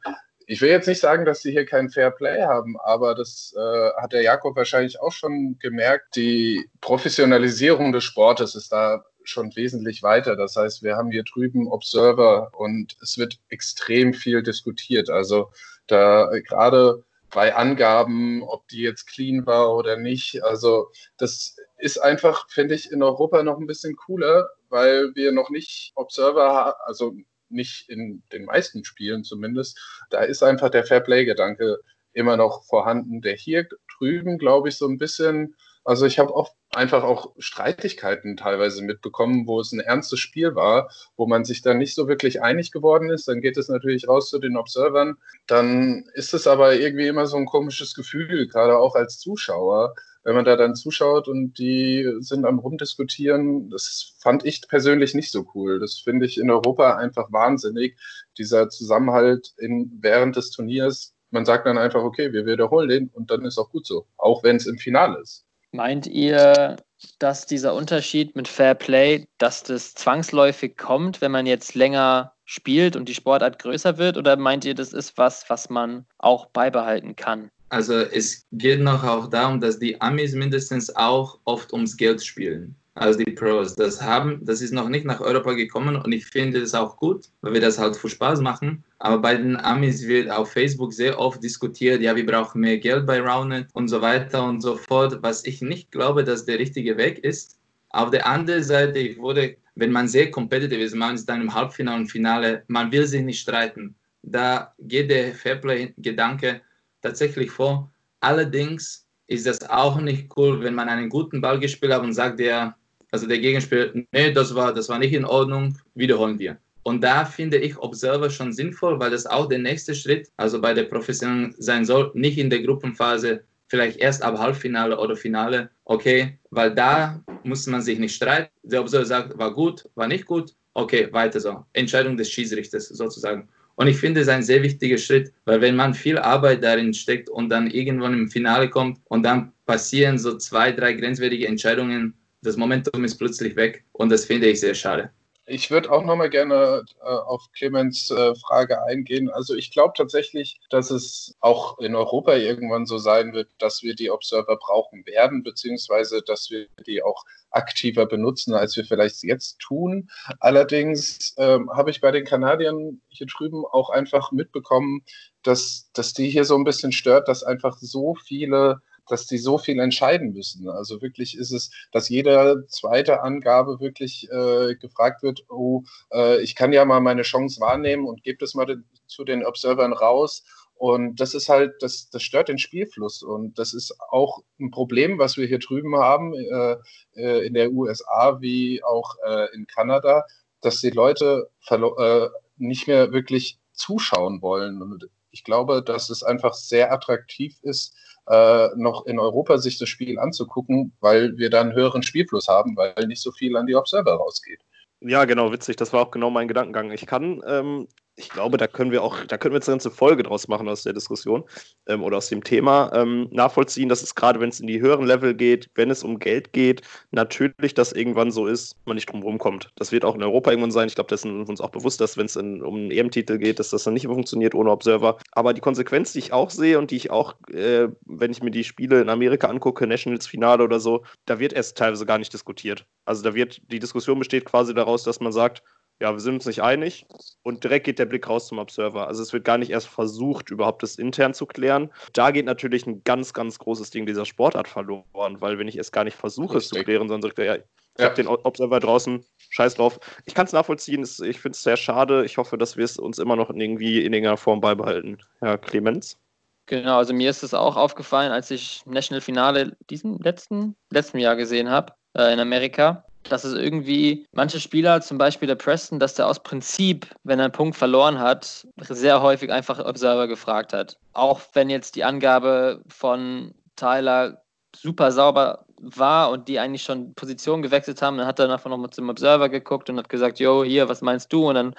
Ich 0.46 0.60
will 0.60 0.70
jetzt 0.70 0.88
nicht 0.88 1.00
sagen, 1.00 1.24
dass 1.24 1.42
sie 1.42 1.52
hier 1.52 1.64
kein 1.64 1.90
Fairplay 1.90 2.42
haben, 2.42 2.76
aber 2.80 3.14
das 3.14 3.54
äh, 3.56 3.90
hat 4.02 4.12
der 4.12 4.22
Jakob 4.22 4.56
wahrscheinlich 4.56 5.00
auch 5.00 5.12
schon 5.12 5.58
gemerkt. 5.60 6.16
Die 6.16 6.68
Professionalisierung 6.80 7.92
des 7.92 8.02
Sportes 8.02 8.56
ist 8.56 8.72
da 8.72 9.04
schon 9.30 9.54
wesentlich 9.56 10.02
weiter. 10.02 10.36
Das 10.36 10.56
heißt, 10.56 10.82
wir 10.82 10.96
haben 10.96 11.10
hier 11.10 11.24
drüben 11.24 11.68
Observer 11.68 12.50
und 12.52 12.96
es 13.02 13.18
wird 13.18 13.38
extrem 13.48 14.14
viel 14.14 14.42
diskutiert. 14.42 15.10
Also 15.10 15.50
da 15.86 16.30
gerade 16.48 17.04
bei 17.30 17.54
Angaben, 17.54 18.42
ob 18.42 18.66
die 18.68 18.82
jetzt 18.82 19.06
clean 19.06 19.46
war 19.46 19.74
oder 19.76 19.96
nicht. 19.96 20.42
Also 20.42 20.90
das 21.16 21.56
ist 21.78 21.98
einfach, 21.98 22.48
finde 22.50 22.74
ich, 22.74 22.90
in 22.90 23.02
Europa 23.02 23.42
noch 23.42 23.58
ein 23.58 23.66
bisschen 23.66 23.96
cooler, 23.96 24.48
weil 24.68 25.14
wir 25.14 25.32
noch 25.32 25.50
nicht 25.50 25.92
Observer 25.94 26.54
haben, 26.54 26.76
also 26.84 27.14
nicht 27.48 27.88
in 27.88 28.22
den 28.32 28.44
meisten 28.44 28.84
Spielen 28.84 29.24
zumindest. 29.24 29.78
Da 30.10 30.22
ist 30.22 30.42
einfach 30.42 30.70
der 30.70 30.84
Fairplay-Gedanke 30.84 31.78
immer 32.12 32.36
noch 32.36 32.64
vorhanden, 32.64 33.20
der 33.20 33.34
hier 33.34 33.66
drüben, 33.98 34.38
glaube 34.38 34.68
ich, 34.68 34.76
so 34.76 34.86
ein 34.88 34.98
bisschen 34.98 35.54
also 35.84 36.06
ich 36.06 36.18
habe 36.18 36.34
oft 36.34 36.54
einfach 36.72 37.02
auch 37.02 37.34
Streitigkeiten 37.38 38.36
teilweise 38.36 38.82
mitbekommen, 38.82 39.46
wo 39.46 39.60
es 39.60 39.72
ein 39.72 39.80
ernstes 39.80 40.20
Spiel 40.20 40.54
war, 40.54 40.90
wo 41.16 41.26
man 41.26 41.44
sich 41.44 41.62
dann 41.62 41.78
nicht 41.78 41.94
so 41.94 42.06
wirklich 42.06 42.42
einig 42.42 42.70
geworden 42.70 43.10
ist. 43.10 43.26
Dann 43.28 43.40
geht 43.40 43.56
es 43.56 43.68
natürlich 43.68 44.06
raus 44.06 44.30
zu 44.30 44.38
den 44.38 44.56
Observern. 44.56 45.16
Dann 45.46 46.04
ist 46.14 46.34
es 46.34 46.46
aber 46.46 46.74
irgendwie 46.74 47.08
immer 47.08 47.26
so 47.26 47.36
ein 47.38 47.46
komisches 47.46 47.94
Gefühl, 47.94 48.46
gerade 48.46 48.78
auch 48.78 48.94
als 48.94 49.18
Zuschauer, 49.18 49.94
wenn 50.22 50.34
man 50.34 50.44
da 50.44 50.56
dann 50.56 50.74
zuschaut 50.74 51.28
und 51.28 51.58
die 51.58 52.08
sind 52.20 52.44
am 52.44 52.58
Rumdiskutieren. 52.58 53.70
Das 53.70 54.14
fand 54.20 54.44
ich 54.44 54.68
persönlich 54.68 55.14
nicht 55.14 55.32
so 55.32 55.46
cool. 55.54 55.80
Das 55.80 55.98
finde 55.98 56.26
ich 56.26 56.38
in 56.38 56.50
Europa 56.50 56.96
einfach 56.96 57.32
wahnsinnig. 57.32 57.96
Dieser 58.38 58.68
Zusammenhalt 58.68 59.54
in, 59.58 59.98
während 60.00 60.36
des 60.36 60.50
Turniers. 60.50 61.14
Man 61.30 61.46
sagt 61.46 61.66
dann 61.66 61.78
einfach, 61.78 62.02
okay, 62.02 62.32
wir 62.32 62.44
wiederholen 62.44 62.88
den 62.88 63.08
und 63.08 63.30
dann 63.30 63.44
ist 63.44 63.58
auch 63.58 63.70
gut 63.70 63.86
so, 63.86 64.06
auch 64.16 64.42
wenn 64.42 64.56
es 64.56 64.66
im 64.66 64.78
Finale 64.78 65.20
ist. 65.20 65.46
Meint 65.72 66.06
ihr, 66.06 66.76
dass 67.18 67.46
dieser 67.46 67.74
Unterschied 67.74 68.34
mit 68.34 68.48
Fair 68.48 68.74
Play, 68.74 69.26
dass 69.38 69.62
das 69.62 69.94
zwangsläufig 69.94 70.76
kommt, 70.76 71.20
wenn 71.20 71.30
man 71.30 71.46
jetzt 71.46 71.74
länger 71.74 72.32
spielt 72.44 72.96
und 72.96 73.08
die 73.08 73.14
Sportart 73.14 73.60
größer 73.60 73.96
wird? 73.98 74.16
Oder 74.16 74.36
meint 74.36 74.64
ihr, 74.64 74.74
das 74.74 74.92
ist 74.92 75.16
was, 75.16 75.48
was 75.48 75.70
man 75.70 76.06
auch 76.18 76.46
beibehalten 76.46 77.14
kann? 77.14 77.50
Also 77.68 77.94
es 77.94 78.46
geht 78.50 78.80
noch 78.80 79.04
auch 79.04 79.28
darum, 79.28 79.60
dass 79.60 79.78
die 79.78 80.00
Amis 80.00 80.34
mindestens 80.34 80.94
auch 80.96 81.38
oft 81.44 81.72
ums 81.72 81.96
Geld 81.96 82.22
spielen 82.24 82.74
als 82.94 83.16
die 83.16 83.24
Pros. 83.24 83.74
Das 83.74 84.02
haben, 84.02 84.44
das 84.44 84.60
ist 84.60 84.72
noch 84.72 84.88
nicht 84.88 85.04
nach 85.04 85.20
Europa 85.20 85.52
gekommen 85.52 85.96
und 85.96 86.12
ich 86.12 86.26
finde 86.26 86.60
das 86.60 86.74
auch 86.74 86.96
gut, 86.96 87.26
weil 87.40 87.54
wir 87.54 87.60
das 87.60 87.78
halt 87.78 87.96
für 87.96 88.08
Spaß 88.08 88.40
machen. 88.40 88.84
Aber 88.98 89.18
bei 89.18 89.36
den 89.36 89.56
Amis 89.56 90.06
wird 90.06 90.30
auf 90.30 90.52
Facebook 90.52 90.92
sehr 90.92 91.18
oft 91.18 91.42
diskutiert, 91.42 92.02
ja, 92.02 92.14
wir 92.16 92.26
brauchen 92.26 92.60
mehr 92.60 92.78
Geld 92.78 93.06
bei 93.06 93.20
Roundnet 93.20 93.68
und 93.72 93.88
so 93.88 94.00
weiter 94.00 94.44
und 94.44 94.60
so 94.60 94.76
fort, 94.76 95.18
was 95.22 95.44
ich 95.44 95.62
nicht 95.62 95.90
glaube, 95.90 96.24
dass 96.24 96.44
der 96.44 96.58
richtige 96.58 96.96
Weg 96.96 97.18
ist. 97.24 97.58
Auf 97.90 98.10
der 98.10 98.26
anderen 98.26 98.62
Seite, 98.62 98.98
ich 98.98 99.18
wurde, 99.18 99.56
wenn 99.74 99.92
man 99.92 100.06
sehr 100.08 100.30
competitive 100.30 100.80
ist, 100.80 100.94
man 100.94 101.14
ist 101.14 101.28
dann 101.28 101.40
im 101.40 101.54
Halbfinale 101.54 102.00
und 102.00 102.08
Finale, 102.08 102.64
man 102.68 102.92
will 102.92 103.06
sich 103.06 103.22
nicht 103.22 103.40
streiten. 103.40 103.94
Da 104.22 104.74
geht 104.78 105.10
der 105.10 105.34
Fairplay-Gedanke 105.34 106.60
tatsächlich 107.02 107.50
vor. 107.50 107.90
Allerdings 108.20 109.06
ist 109.26 109.46
das 109.46 109.68
auch 109.70 110.00
nicht 110.00 110.36
cool, 110.36 110.62
wenn 110.62 110.74
man 110.74 110.88
einen 110.88 111.08
guten 111.08 111.40
Ball 111.40 111.58
gespielt 111.58 111.92
hat 111.92 112.02
und 112.02 112.12
sagt, 112.12 112.38
der 112.38 112.76
also 113.10 113.26
der 113.26 113.38
Gegenspieler, 113.38 113.90
nee, 114.12 114.32
das 114.32 114.54
war, 114.54 114.72
das 114.72 114.88
war 114.88 114.98
nicht 114.98 115.12
in 115.12 115.24
Ordnung, 115.24 115.76
wiederholen 115.94 116.38
wir. 116.38 116.58
Und 116.82 117.02
da 117.02 117.24
finde 117.24 117.58
ich 117.58 117.78
Observer 117.78 118.30
schon 118.30 118.52
sinnvoll, 118.52 118.98
weil 118.98 119.10
das 119.10 119.26
auch 119.26 119.48
der 119.48 119.58
nächste 119.58 119.94
Schritt, 119.94 120.28
also 120.36 120.60
bei 120.60 120.72
der 120.72 120.84
Profession 120.84 121.54
sein 121.58 121.84
soll, 121.84 122.10
nicht 122.14 122.38
in 122.38 122.50
der 122.50 122.62
Gruppenphase, 122.62 123.44
vielleicht 123.68 123.98
erst 123.98 124.22
ab 124.22 124.38
Halbfinale 124.38 124.98
oder 124.98 125.14
Finale, 125.14 125.70
okay, 125.84 126.38
weil 126.50 126.74
da 126.74 127.22
muss 127.44 127.66
man 127.66 127.82
sich 127.82 127.98
nicht 127.98 128.14
streiten. 128.14 128.50
Der 128.62 128.80
Observer 128.80 129.04
sagt, 129.04 129.38
war 129.38 129.54
gut, 129.54 129.88
war 129.94 130.08
nicht 130.08 130.26
gut, 130.26 130.54
okay, 130.74 131.08
weiter 131.12 131.38
so. 131.38 131.64
Entscheidung 131.74 132.16
des 132.16 132.30
Schiedsrichters 132.30 132.88
sozusagen. 132.88 133.48
Und 133.76 133.86
ich 133.86 133.96
finde 133.96 134.20
es 134.20 134.28
ein 134.28 134.42
sehr 134.42 134.62
wichtiger 134.62 134.98
Schritt, 134.98 135.32
weil 135.44 135.60
wenn 135.60 135.76
man 135.76 135.94
viel 135.94 136.18
Arbeit 136.18 136.62
darin 136.62 136.92
steckt 136.92 137.30
und 137.30 137.48
dann 137.48 137.70
irgendwann 137.70 138.12
im 138.12 138.28
Finale 138.28 138.68
kommt 138.68 138.98
und 139.04 139.22
dann 139.22 139.52
passieren 139.64 140.18
so 140.18 140.36
zwei, 140.36 140.72
drei 140.72 140.92
grenzwertige 140.92 141.46
Entscheidungen, 141.46 142.14
das 142.42 142.56
Momentum 142.56 143.04
ist 143.04 143.18
plötzlich 143.18 143.56
weg 143.56 143.84
und 143.92 144.10
das 144.10 144.24
finde 144.24 144.48
ich 144.48 144.60
sehr 144.60 144.74
schade. 144.74 145.10
Ich 145.46 145.72
würde 145.72 145.90
auch 145.90 146.04
nochmal 146.04 146.30
gerne 146.30 146.84
äh, 147.00 147.04
auf 147.04 147.50
Clemens 147.52 148.08
äh, 148.12 148.36
Frage 148.36 148.84
eingehen. 148.84 149.28
Also 149.28 149.56
ich 149.56 149.72
glaube 149.72 149.94
tatsächlich, 149.96 150.60
dass 150.70 150.92
es 150.92 151.36
auch 151.40 151.80
in 151.80 151.96
Europa 151.96 152.36
irgendwann 152.36 152.86
so 152.86 152.98
sein 152.98 153.32
wird, 153.32 153.48
dass 153.58 153.82
wir 153.82 153.96
die 153.96 154.12
Observer 154.12 154.56
brauchen 154.56 155.04
werden, 155.06 155.42
beziehungsweise 155.42 156.22
dass 156.22 156.50
wir 156.50 156.68
die 156.86 157.02
auch 157.02 157.24
aktiver 157.50 158.06
benutzen, 158.06 158.54
als 158.54 158.76
wir 158.76 158.84
vielleicht 158.84 159.24
jetzt 159.24 159.58
tun. 159.58 160.08
Allerdings 160.38 161.34
ähm, 161.36 161.68
habe 161.74 161.90
ich 161.90 162.00
bei 162.00 162.12
den 162.12 162.24
Kanadiern 162.24 163.00
hier 163.08 163.26
drüben 163.26 163.64
auch 163.64 163.90
einfach 163.90 164.30
mitbekommen, 164.30 165.02
dass, 165.42 165.90
dass 165.94 166.12
die 166.12 166.30
hier 166.30 166.44
so 166.44 166.54
ein 166.54 166.64
bisschen 166.64 166.92
stört, 166.92 167.26
dass 167.26 167.42
einfach 167.42 167.76
so 167.78 168.14
viele 168.14 168.82
dass 169.10 169.26
die 169.26 169.38
so 169.38 169.58
viel 169.58 169.78
entscheiden 169.80 170.32
müssen. 170.32 170.68
Also 170.68 171.02
wirklich 171.02 171.36
ist 171.36 171.52
es, 171.52 171.70
dass 171.92 172.08
jede 172.08 172.66
zweite 172.68 173.22
Angabe 173.22 173.80
wirklich 173.80 174.28
äh, 174.30 174.74
gefragt 174.76 175.22
wird, 175.22 175.44
oh, 175.48 175.82
äh, 176.12 176.40
ich 176.42 176.54
kann 176.54 176.72
ja 176.72 176.84
mal 176.84 177.00
meine 177.00 177.22
Chance 177.22 177.60
wahrnehmen 177.60 178.06
und 178.06 178.22
gebe 178.22 178.38
das 178.38 178.54
mal 178.54 178.82
zu 179.06 179.24
den 179.24 179.44
Observern 179.44 179.92
raus. 179.92 180.44
Und 180.74 181.20
das 181.20 181.34
ist 181.34 181.50
halt, 181.50 181.74
das, 181.80 182.08
das 182.08 182.22
stört 182.22 182.48
den 182.48 182.56
Spielfluss. 182.56 183.22
Und 183.22 183.58
das 183.58 183.74
ist 183.74 183.94
auch 184.10 184.42
ein 184.58 184.70
Problem, 184.70 185.18
was 185.18 185.36
wir 185.36 185.46
hier 185.46 185.58
drüben 185.58 185.96
haben, 185.96 186.32
äh, 186.34 186.76
äh 187.16 187.46
in 187.46 187.54
der 187.54 187.70
USA 187.72 188.40
wie 188.40 188.82
auch 188.82 189.16
äh, 189.26 189.54
in 189.54 189.66
Kanada, 189.66 190.24
dass 190.62 190.80
die 190.80 190.90
Leute 190.90 191.50
äh, 191.68 192.28
nicht 192.56 192.86
mehr 192.86 193.12
wirklich 193.12 193.58
zuschauen 193.74 194.40
wollen. 194.40 194.80
Und 194.80 195.08
ich 195.30 195.44
glaube, 195.44 195.82
dass 195.82 196.10
es 196.10 196.22
einfach 196.22 196.54
sehr 196.54 196.92
attraktiv 196.92 197.58
ist, 197.62 197.94
äh, 198.28 198.68
noch 198.76 199.06
in 199.06 199.18
Europa 199.18 199.58
sich 199.58 199.78
das 199.78 199.88
Spiel 199.88 200.18
anzugucken, 200.18 200.92
weil 201.00 201.36
wir 201.38 201.50
dann 201.50 201.72
höheren 201.72 202.02
Spielfluss 202.02 202.48
haben, 202.48 202.76
weil 202.76 202.94
nicht 203.06 203.22
so 203.22 203.32
viel 203.32 203.56
an 203.56 203.66
die 203.66 203.74
Observer 203.74 204.14
rausgeht. 204.14 204.60
Ja, 205.00 205.24
genau, 205.24 205.50
witzig. 205.52 205.76
Das 205.76 205.92
war 205.92 206.02
auch 206.02 206.10
genau 206.10 206.30
mein 206.30 206.48
Gedankengang. 206.48 206.90
Ich 206.90 207.06
kann 207.06 207.42
ähm, 207.46 207.88
ich 208.20 208.28
glaube, 208.28 208.58
da 208.58 208.66
können 208.66 208.92
wir 208.92 209.02
auch, 209.02 209.24
da 209.24 209.38
können 209.38 209.54
wir 209.54 209.56
jetzt 209.58 209.68
eine 209.68 209.76
ganze 209.76 209.90
Folge 209.90 210.22
draus 210.22 210.46
machen 210.46 210.68
aus 210.68 210.82
der 210.82 210.92
Diskussion 210.92 211.42
ähm, 211.86 212.02
oder 212.02 212.18
aus 212.18 212.28
dem 212.28 212.44
Thema 212.44 212.90
ähm, 212.94 213.28
nachvollziehen, 213.30 213.88
dass 213.88 214.02
es 214.02 214.14
gerade, 214.14 214.40
wenn 214.40 214.50
es 214.50 214.60
in 214.60 214.66
die 214.66 214.80
höheren 214.80 215.06
Level 215.06 215.34
geht, 215.34 215.70
wenn 215.74 215.90
es 215.90 216.04
um 216.04 216.18
Geld 216.18 216.52
geht, 216.52 216.82
natürlich 217.10 217.74
das 217.74 217.92
irgendwann 217.92 218.30
so 218.30 218.46
ist, 218.46 218.76
man 218.84 218.96
nicht 218.96 219.10
drum 219.10 219.38
kommt. 219.38 219.70
Das 219.76 219.90
wird 219.90 220.04
auch 220.04 220.14
in 220.14 220.22
Europa 220.22 220.50
irgendwann 220.50 220.70
sein. 220.70 220.88
Ich 220.88 220.94
glaube, 220.94 221.08
das 221.08 221.24
ist 221.24 221.48
uns 221.48 221.60
auch 221.60 221.70
bewusst, 221.70 222.00
dass 222.00 222.16
wenn 222.16 222.26
es 222.26 222.36
um 222.36 222.44
einen 222.44 222.90
EM-Titel 222.90 223.38
geht, 223.38 223.58
dass 223.58 223.70
das 223.70 223.84
dann 223.84 223.94
nicht 223.94 224.06
funktioniert 224.06 224.54
ohne 224.54 224.70
Observer. 224.70 225.18
Aber 225.32 225.54
die 225.54 225.60
Konsequenz, 225.60 226.12
die 226.12 226.18
ich 226.18 226.32
auch 226.32 226.50
sehe 226.50 226.78
und 226.78 226.90
die 226.90 226.96
ich 226.96 227.10
auch, 227.10 227.34
äh, 227.50 227.88
wenn 228.04 228.30
ich 228.30 228.42
mir 228.42 228.50
die 228.50 228.64
Spiele 228.64 229.00
in 229.00 229.08
Amerika 229.08 229.48
angucke, 229.48 229.86
Nationals 229.86 230.26
Finale 230.26 230.62
oder 230.62 230.78
so, 230.78 231.04
da 231.24 231.38
wird 231.38 231.54
erst 231.54 231.78
teilweise 231.78 232.04
gar 232.04 232.18
nicht 232.18 232.32
diskutiert. 232.32 232.84
Also 233.06 233.22
da 233.22 233.34
wird, 233.34 233.60
die 233.70 233.78
Diskussion 233.78 234.18
besteht 234.18 234.44
quasi 234.44 234.74
daraus, 234.74 235.04
dass 235.04 235.20
man 235.20 235.32
sagt, 235.32 235.62
ja, 236.00 236.12
wir 236.12 236.20
sind 236.20 236.34
uns 236.34 236.46
nicht 236.46 236.62
einig 236.62 237.06
und 237.42 237.62
direkt 237.62 237.84
geht 237.84 237.98
der 237.98 238.06
Blick 238.06 238.28
raus 238.28 238.48
zum 238.48 238.58
Observer. 238.58 239.06
Also 239.06 239.22
es 239.22 239.32
wird 239.32 239.44
gar 239.44 239.58
nicht 239.58 239.70
erst 239.70 239.88
versucht, 239.88 240.50
überhaupt 240.50 240.82
das 240.82 240.96
intern 240.96 241.34
zu 241.34 241.44
klären. 241.44 241.90
Da 242.14 242.30
geht 242.30 242.46
natürlich 242.46 242.86
ein 242.86 243.04
ganz, 243.04 243.34
ganz 243.34 243.58
großes 243.58 243.90
Ding 243.90 244.06
dieser 244.06 244.24
Sportart 244.24 244.66
verloren, 244.66 245.40
weil 245.40 245.58
wenn 245.58 245.68
ich 245.68 245.76
es 245.76 245.92
gar 245.92 246.04
nicht 246.04 246.16
versuche, 246.16 246.58
es 246.58 246.68
zu 246.68 246.82
klären, 246.82 247.08
sondern 247.08 247.28
sagt 247.28 247.38
er, 247.38 247.44
ja, 247.44 247.54
ich 247.56 247.62
ja. 247.98 248.04
habe 248.06 248.14
den 248.14 248.28
Observer 248.28 248.80
draußen, 248.80 249.24
scheiß 249.50 249.74
drauf. 249.74 250.00
Ich 250.24 250.34
kann 250.34 250.46
es 250.46 250.52
nachvollziehen, 250.52 251.02
ich 251.02 251.40
finde 251.40 251.54
es 251.54 251.62
sehr 251.62 251.76
schade. 251.76 252.24
Ich 252.24 252.38
hoffe, 252.38 252.56
dass 252.56 252.78
wir 252.78 252.84
es 252.84 252.96
uns 252.96 253.18
immer 253.18 253.36
noch 253.36 253.50
irgendwie 253.50 253.98
in 253.98 254.12
irgendeiner 254.14 254.38
Form 254.38 254.60
beibehalten. 254.60 255.18
Herr 255.40 255.58
Clemens? 255.58 256.16
Genau, 256.64 256.98
also 256.98 257.12
mir 257.12 257.28
ist 257.28 257.42
es 257.42 257.52
auch 257.52 257.76
aufgefallen, 257.76 258.32
als 258.32 258.50
ich 258.50 258.82
National 258.86 259.20
Finale 259.20 259.76
diesen 259.90 260.18
letzten, 260.18 260.76
letzten 260.88 261.18
Jahr 261.18 261.36
gesehen 261.36 261.68
habe 261.68 261.92
äh, 262.16 262.32
in 262.32 262.38
Amerika 262.38 263.04
dass 263.24 263.44
es 263.44 263.54
irgendwie 263.54 264.26
manche 264.32 264.60
Spieler, 264.60 265.00
zum 265.00 265.18
Beispiel 265.18 265.46
der 265.46 265.54
Preston, 265.54 265.98
dass 265.98 266.14
der 266.14 266.26
aus 266.26 266.42
Prinzip, 266.42 267.06
wenn 267.22 267.38
er 267.38 267.46
einen 267.46 267.52
Punkt 267.52 267.76
verloren 267.76 268.18
hat, 268.18 268.66
sehr 268.78 269.22
häufig 269.22 269.52
einfach 269.52 269.84
Observer 269.84 270.26
gefragt 270.26 270.72
hat. 270.72 270.96
Auch 271.12 271.40
wenn 271.52 271.70
jetzt 271.70 271.96
die 271.96 272.04
Angabe 272.04 272.82
von 272.88 273.54
Tyler 273.76 274.42
super 274.74 275.12
sauber 275.12 275.64
war 275.80 276.30
und 276.30 276.48
die 276.48 276.58
eigentlich 276.58 276.82
schon 276.82 277.14
Position 277.14 277.62
gewechselt 277.62 278.02
haben, 278.02 278.18
dann 278.18 278.26
hat 278.26 278.38
er 278.38 278.48
nachher 278.48 278.68
nochmal 278.68 278.90
zum 278.90 279.08
Observer 279.08 279.48
geguckt 279.48 279.88
und 279.90 279.98
hat 279.98 280.08
gesagt, 280.08 280.38
yo, 280.38 280.64
hier, 280.64 280.88
was 280.88 281.02
meinst 281.02 281.32
du? 281.32 281.48
Und 281.48 281.54
dann 281.54 281.74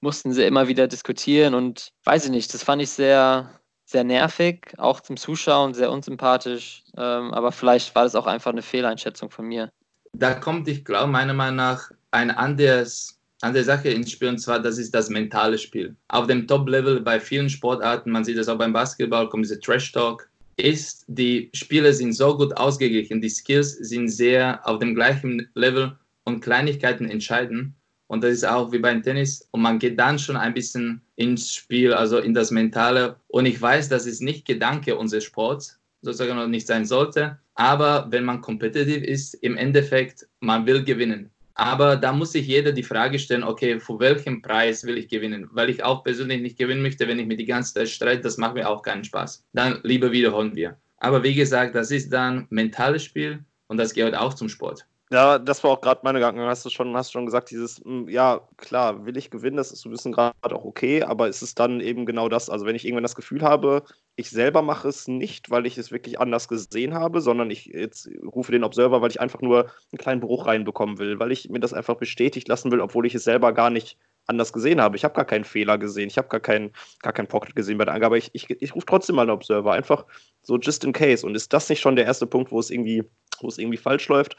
mussten 0.00 0.32
sie 0.32 0.44
immer 0.44 0.68
wieder 0.68 0.86
diskutieren 0.88 1.54
und 1.54 1.88
weiß 2.04 2.26
ich 2.26 2.30
nicht, 2.30 2.52
das 2.52 2.62
fand 2.62 2.82
ich 2.82 2.90
sehr, 2.90 3.50
sehr 3.86 4.04
nervig, 4.04 4.74
auch 4.76 5.00
zum 5.00 5.16
Zuschauen, 5.16 5.74
sehr 5.74 5.90
unsympathisch. 5.90 6.84
Ähm, 6.96 7.32
aber 7.32 7.50
vielleicht 7.50 7.94
war 7.94 8.04
das 8.04 8.14
auch 8.14 8.26
einfach 8.26 8.52
eine 8.52 8.62
Fehleinschätzung 8.62 9.30
von 9.30 9.46
mir 9.46 9.70
da 10.18 10.34
kommt, 10.34 10.68
ich 10.68 10.84
glaube, 10.84 11.10
meiner 11.10 11.34
Meinung 11.34 11.56
nach 11.56 11.90
eine 12.10 12.36
anderes, 12.36 13.18
andere 13.42 13.64
Sache 13.64 13.90
ins 13.90 14.12
Spiel 14.12 14.28
und 14.28 14.38
zwar, 14.38 14.60
das 14.60 14.78
ist 14.78 14.94
das 14.94 15.10
mentale 15.10 15.58
Spiel. 15.58 15.94
Auf 16.08 16.26
dem 16.26 16.46
Top-Level 16.46 17.00
bei 17.00 17.20
vielen 17.20 17.50
Sportarten, 17.50 18.10
man 18.10 18.24
sieht 18.24 18.38
das 18.38 18.48
auch 18.48 18.58
beim 18.58 18.72
Basketball, 18.72 19.28
kommt 19.28 19.44
dieser 19.44 19.60
Trash-Talk, 19.60 20.28
ist, 20.56 21.04
die 21.06 21.50
Spiele 21.52 21.92
sind 21.92 22.14
so 22.14 22.36
gut 22.36 22.56
ausgeglichen, 22.56 23.20
die 23.20 23.28
Skills 23.28 23.72
sind 23.72 24.08
sehr 24.08 24.66
auf 24.66 24.78
dem 24.78 24.94
gleichen 24.94 25.48
Level 25.54 25.96
und 26.24 26.40
Kleinigkeiten 26.40 27.10
entscheiden. 27.10 27.74
Und 28.08 28.22
das 28.22 28.32
ist 28.32 28.46
auch 28.46 28.72
wie 28.72 28.78
beim 28.78 29.02
Tennis. 29.02 29.46
Und 29.50 29.62
man 29.62 29.78
geht 29.78 29.98
dann 29.98 30.18
schon 30.18 30.36
ein 30.36 30.54
bisschen 30.54 31.02
ins 31.16 31.52
Spiel, 31.52 31.92
also 31.92 32.18
in 32.18 32.34
das 32.34 32.50
Mentale. 32.50 33.16
Und 33.26 33.46
ich 33.46 33.60
weiß, 33.60 33.88
das 33.88 34.06
ist 34.06 34.22
nicht 34.22 34.46
Gedanke 34.46 34.96
unseres 34.96 35.24
Sports, 35.24 35.78
sozusagen 36.02 36.36
noch 36.36 36.46
nicht 36.46 36.66
sein 36.66 36.84
sollte. 36.84 37.38
Aber 37.54 38.06
wenn 38.10 38.24
man 38.24 38.40
kompetitiv 38.40 39.02
ist, 39.02 39.34
im 39.34 39.56
Endeffekt, 39.56 40.26
man 40.40 40.66
will 40.66 40.84
gewinnen. 40.84 41.30
Aber 41.54 41.96
da 41.96 42.12
muss 42.12 42.32
sich 42.32 42.46
jeder 42.46 42.70
die 42.70 42.82
Frage 42.82 43.18
stellen, 43.18 43.42
okay, 43.42 43.80
für 43.80 43.98
welchen 43.98 44.42
Preis 44.42 44.84
will 44.84 44.98
ich 44.98 45.08
gewinnen? 45.08 45.48
Weil 45.52 45.70
ich 45.70 45.82
auch 45.82 46.04
persönlich 46.04 46.42
nicht 46.42 46.58
gewinnen 46.58 46.82
möchte, 46.82 47.08
wenn 47.08 47.18
ich 47.18 47.26
mir 47.26 47.36
die 47.36 47.46
ganze 47.46 47.72
Zeit 47.72 47.88
streite, 47.88 48.20
das 48.20 48.36
macht 48.36 48.54
mir 48.54 48.68
auch 48.68 48.82
keinen 48.82 49.04
Spaß. 49.04 49.42
Dann 49.54 49.80
lieber 49.82 50.12
wiederholen 50.12 50.54
wir. 50.54 50.76
Aber 50.98 51.22
wie 51.22 51.34
gesagt, 51.34 51.74
das 51.74 51.90
ist 51.90 52.12
dann 52.12 52.46
mentales 52.50 53.04
Spiel 53.04 53.42
und 53.68 53.78
das 53.78 53.94
gehört 53.94 54.14
auch 54.14 54.34
zum 54.34 54.50
Sport. 54.50 54.86
Ja, 55.12 55.38
das 55.38 55.62
war 55.62 55.70
auch 55.70 55.80
gerade 55.80 56.00
meine 56.02 56.18
Gedanken. 56.18 56.40
Hast 56.40 56.64
du 56.64 56.70
schon, 56.70 56.96
hast 56.96 57.12
schon 57.12 57.26
gesagt, 57.26 57.50
dieses, 57.50 57.78
hm, 57.84 58.08
ja, 58.08 58.40
klar, 58.56 59.06
will 59.06 59.16
ich 59.16 59.30
gewinnen, 59.30 59.56
das 59.56 59.70
ist 59.70 59.82
so 59.82 59.88
ein 59.88 59.92
bisschen 59.92 60.10
gerade 60.10 60.34
auch 60.42 60.64
okay, 60.64 61.04
aber 61.04 61.28
ist 61.28 61.42
es 61.42 61.54
dann 61.54 61.80
eben 61.80 62.06
genau 62.06 62.28
das? 62.28 62.50
Also, 62.50 62.66
wenn 62.66 62.74
ich 62.74 62.84
irgendwann 62.84 63.04
das 63.04 63.14
Gefühl 63.14 63.42
habe, 63.42 63.84
ich 64.16 64.30
selber 64.30 64.62
mache 64.62 64.88
es 64.88 65.06
nicht, 65.06 65.48
weil 65.48 65.64
ich 65.64 65.78
es 65.78 65.92
wirklich 65.92 66.18
anders 66.18 66.48
gesehen 66.48 66.94
habe, 66.94 67.20
sondern 67.20 67.50
ich 67.52 67.66
jetzt 67.66 68.08
rufe 68.24 68.50
den 68.50 68.64
Observer, 68.64 69.00
weil 69.00 69.10
ich 69.10 69.20
einfach 69.20 69.40
nur 69.42 69.66
einen 69.92 69.98
kleinen 69.98 70.20
Bruch 70.20 70.46
reinbekommen 70.46 70.98
will, 70.98 71.20
weil 71.20 71.30
ich 71.30 71.48
mir 71.50 71.60
das 71.60 71.72
einfach 71.72 71.94
bestätigt 71.94 72.48
lassen 72.48 72.72
will, 72.72 72.80
obwohl 72.80 73.06
ich 73.06 73.14
es 73.14 73.22
selber 73.22 73.52
gar 73.52 73.70
nicht 73.70 73.98
anders 74.26 74.52
gesehen 74.52 74.80
habe. 74.80 74.96
Ich 74.96 75.04
habe 75.04 75.14
gar 75.14 75.24
keinen 75.24 75.44
Fehler 75.44 75.78
gesehen, 75.78 76.08
ich 76.08 76.18
habe 76.18 76.26
gar 76.28 76.40
keinen, 76.40 76.72
gar 77.00 77.12
keinen 77.12 77.28
Pocket 77.28 77.54
gesehen 77.54 77.78
bei 77.78 77.84
der 77.84 77.94
Angabe. 77.94 78.18
Ich, 78.18 78.30
ich, 78.32 78.50
ich 78.50 78.74
rufe 78.74 78.86
trotzdem 78.86 79.14
mal 79.14 79.22
einen 79.22 79.30
Observer, 79.30 79.72
einfach 79.72 80.04
so 80.42 80.58
just 80.58 80.82
in 80.82 80.92
case. 80.92 81.24
Und 81.24 81.36
ist 81.36 81.52
das 81.52 81.68
nicht 81.68 81.80
schon 81.80 81.94
der 81.94 82.06
erste 82.06 82.26
Punkt, 82.26 82.50
wo 82.50 82.58
es 82.58 82.70
irgendwie, 82.70 83.04
wo 83.40 83.46
es 83.46 83.58
irgendwie 83.58 83.76
falsch 83.76 84.08
läuft? 84.08 84.36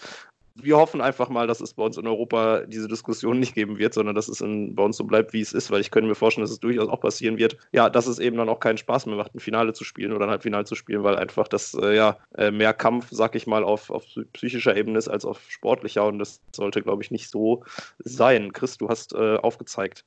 Wir 0.62 0.78
hoffen 0.78 1.02
einfach 1.02 1.30
mal, 1.30 1.48
dass 1.48 1.62
es 1.62 1.74
bei 1.74 1.84
uns 1.84 1.98
in 1.98 2.08
Europa 2.08 2.62
diese 2.62 2.88
Diskussion 2.88 3.40
nicht 3.40 3.56
geben 3.56 3.78
wird, 3.78 3.94
sondern 3.94 4.16
dass 4.16 4.28
es 4.28 4.42
in, 4.42 4.76
bei 4.76 4.84
uns 4.84 4.98
so 4.98 5.04
bleibt, 5.04 5.34
wie 5.34 5.42
es 5.42 5.54
ist, 5.54 5.72
weil 5.72 5.82
ich 5.82 5.92
könnte 5.92 6.08
mir 6.08 6.16
vorstellen, 6.16 6.44
dass 6.44 6.52
es 6.52 6.60
durchaus 6.60 6.90
auch 6.90 7.00
passieren 7.00 7.38
wird, 7.38 7.58
ja, 7.72 7.90
dass 7.90 8.08
es 8.08 8.20
eben 8.20 8.38
dann 8.38 8.50
auch 8.50 8.60
keinen 8.60 8.78
Spaß 8.78 9.06
mehr 9.06 9.16
macht, 9.16 9.36
ein 9.36 9.40
Finale 9.40 9.74
zu 9.74 9.84
spielen 9.84 10.14
oder 10.14 10.26
ein 10.26 10.32
Halbfinale 10.32 10.66
zu 10.66 10.76
spielen, 10.76 11.04
weil 11.04 11.16
einfach 11.16 11.48
das, 11.48 11.74
äh, 11.74 11.96
ja, 11.96 12.18
äh, 12.36 12.52
mehr 12.52 12.74
Kampf, 12.74 13.08
sag 13.12 13.36
ich 13.36 13.48
mal, 13.48 13.64
auf, 13.64 13.90
auf 13.90 14.06
psychischer 14.34 14.76
Ebene 14.76 14.98
ist 14.98 15.08
als 15.08 15.26
auf 15.26 15.40
sportlicher 15.50 16.06
und 16.06 16.20
das 16.20 16.42
sollte, 16.52 16.82
glaube 16.82 17.04
ich, 17.04 17.12
nicht 17.12 17.30
so 17.30 17.64
sein. 18.00 18.54
Chris, 18.54 18.78
du 18.78 18.90
hast 18.90 19.14
äh, 19.14 19.38
aufgezeigt. 19.38 20.04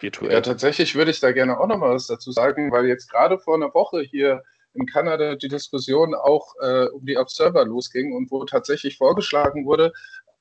Virtuell. 0.00 0.32
Ja, 0.32 0.40
tatsächlich 0.40 0.96
würde 0.96 1.12
ich 1.12 1.20
da 1.20 1.30
gerne 1.30 1.58
auch 1.58 1.68
noch 1.68 1.78
mal 1.78 1.94
was 1.94 2.08
dazu 2.08 2.32
sagen, 2.32 2.72
weil 2.72 2.86
jetzt 2.86 3.10
gerade 3.10 3.38
vor 3.38 3.54
einer 3.54 3.72
Woche 3.74 4.00
hier 4.00 4.42
in 4.74 4.86
Kanada 4.86 5.36
die 5.36 5.48
Diskussion 5.48 6.14
auch 6.14 6.54
äh, 6.60 6.86
um 6.86 7.04
die 7.06 7.16
Observer 7.16 7.64
losging 7.64 8.12
und 8.14 8.30
wo 8.30 8.44
tatsächlich 8.44 8.98
vorgeschlagen 8.98 9.64
wurde, 9.64 9.92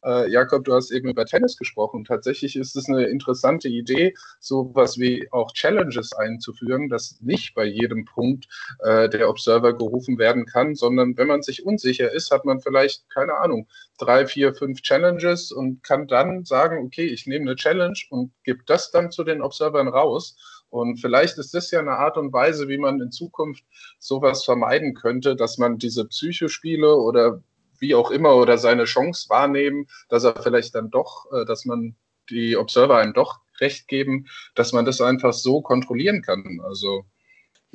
äh, 0.03 0.29
Jakob, 0.29 0.65
du 0.65 0.73
hast 0.73 0.91
eben 0.91 1.09
über 1.09 1.25
Tennis 1.25 1.57
gesprochen. 1.57 2.03
Tatsächlich 2.03 2.55
ist 2.55 2.75
es 2.75 2.87
eine 2.89 3.05
interessante 3.05 3.69
Idee, 3.69 4.13
sowas 4.39 4.97
wie 4.97 5.31
auch 5.31 5.53
Challenges 5.53 6.13
einzuführen, 6.13 6.89
dass 6.89 7.19
nicht 7.21 7.55
bei 7.55 7.65
jedem 7.65 8.05
Punkt 8.05 8.47
äh, 8.79 9.07
der 9.09 9.29
Observer 9.29 9.73
gerufen 9.77 10.17
werden 10.17 10.45
kann, 10.45 10.75
sondern 10.75 11.17
wenn 11.17 11.27
man 11.27 11.41
sich 11.41 11.65
unsicher 11.65 12.11
ist, 12.11 12.31
hat 12.31 12.45
man 12.45 12.59
vielleicht, 12.59 13.09
keine 13.09 13.35
Ahnung, 13.35 13.67
drei, 13.97 14.27
vier, 14.27 14.53
fünf 14.53 14.81
Challenges 14.81 15.51
und 15.51 15.83
kann 15.83 16.07
dann 16.07 16.43
sagen, 16.43 16.85
okay, 16.85 17.05
ich 17.05 17.25
nehme 17.25 17.45
eine 17.45 17.55
Challenge 17.55 17.97
und 18.09 18.31
gebe 18.43 18.63
das 18.65 18.91
dann 18.91 19.11
zu 19.11 19.23
den 19.23 19.41
Observern 19.41 19.87
raus 19.87 20.35
und 20.73 20.97
vielleicht 20.97 21.37
ist 21.37 21.53
das 21.53 21.69
ja 21.69 21.81
eine 21.81 21.91
Art 21.91 22.17
und 22.17 22.33
Weise, 22.33 22.67
wie 22.67 22.79
man 22.79 22.99
in 22.99 23.11
Zukunft 23.11 23.63
sowas 23.99 24.43
vermeiden 24.43 24.95
könnte, 24.95 25.35
dass 25.35 25.59
man 25.59 25.77
diese 25.77 26.05
Psychospiele 26.05 26.95
oder 26.95 27.43
wie 27.77 27.93
auch 27.93 28.09
immer 28.09 28.35
oder 28.35 28.57
seine 28.57 28.85
Chance 28.85 29.29
wahrnehmen, 29.29 29.85
dass 30.09 30.23
er 30.23 30.35
vielleicht 30.41 30.73
dann 30.73 30.89
doch, 30.89 31.31
äh, 31.31 31.45
dass 31.45 31.65
man 31.65 31.95
die 32.31 32.57
Observer 32.57 32.97
einem 32.97 33.13
doch 33.13 33.41
recht 33.59 33.87
geben, 33.87 34.25
dass 34.55 34.73
man 34.73 34.83
das 34.83 34.99
einfach 34.99 35.33
so 35.33 35.61
kontrollieren 35.61 36.23
kann. 36.23 36.59
Also 36.63 37.05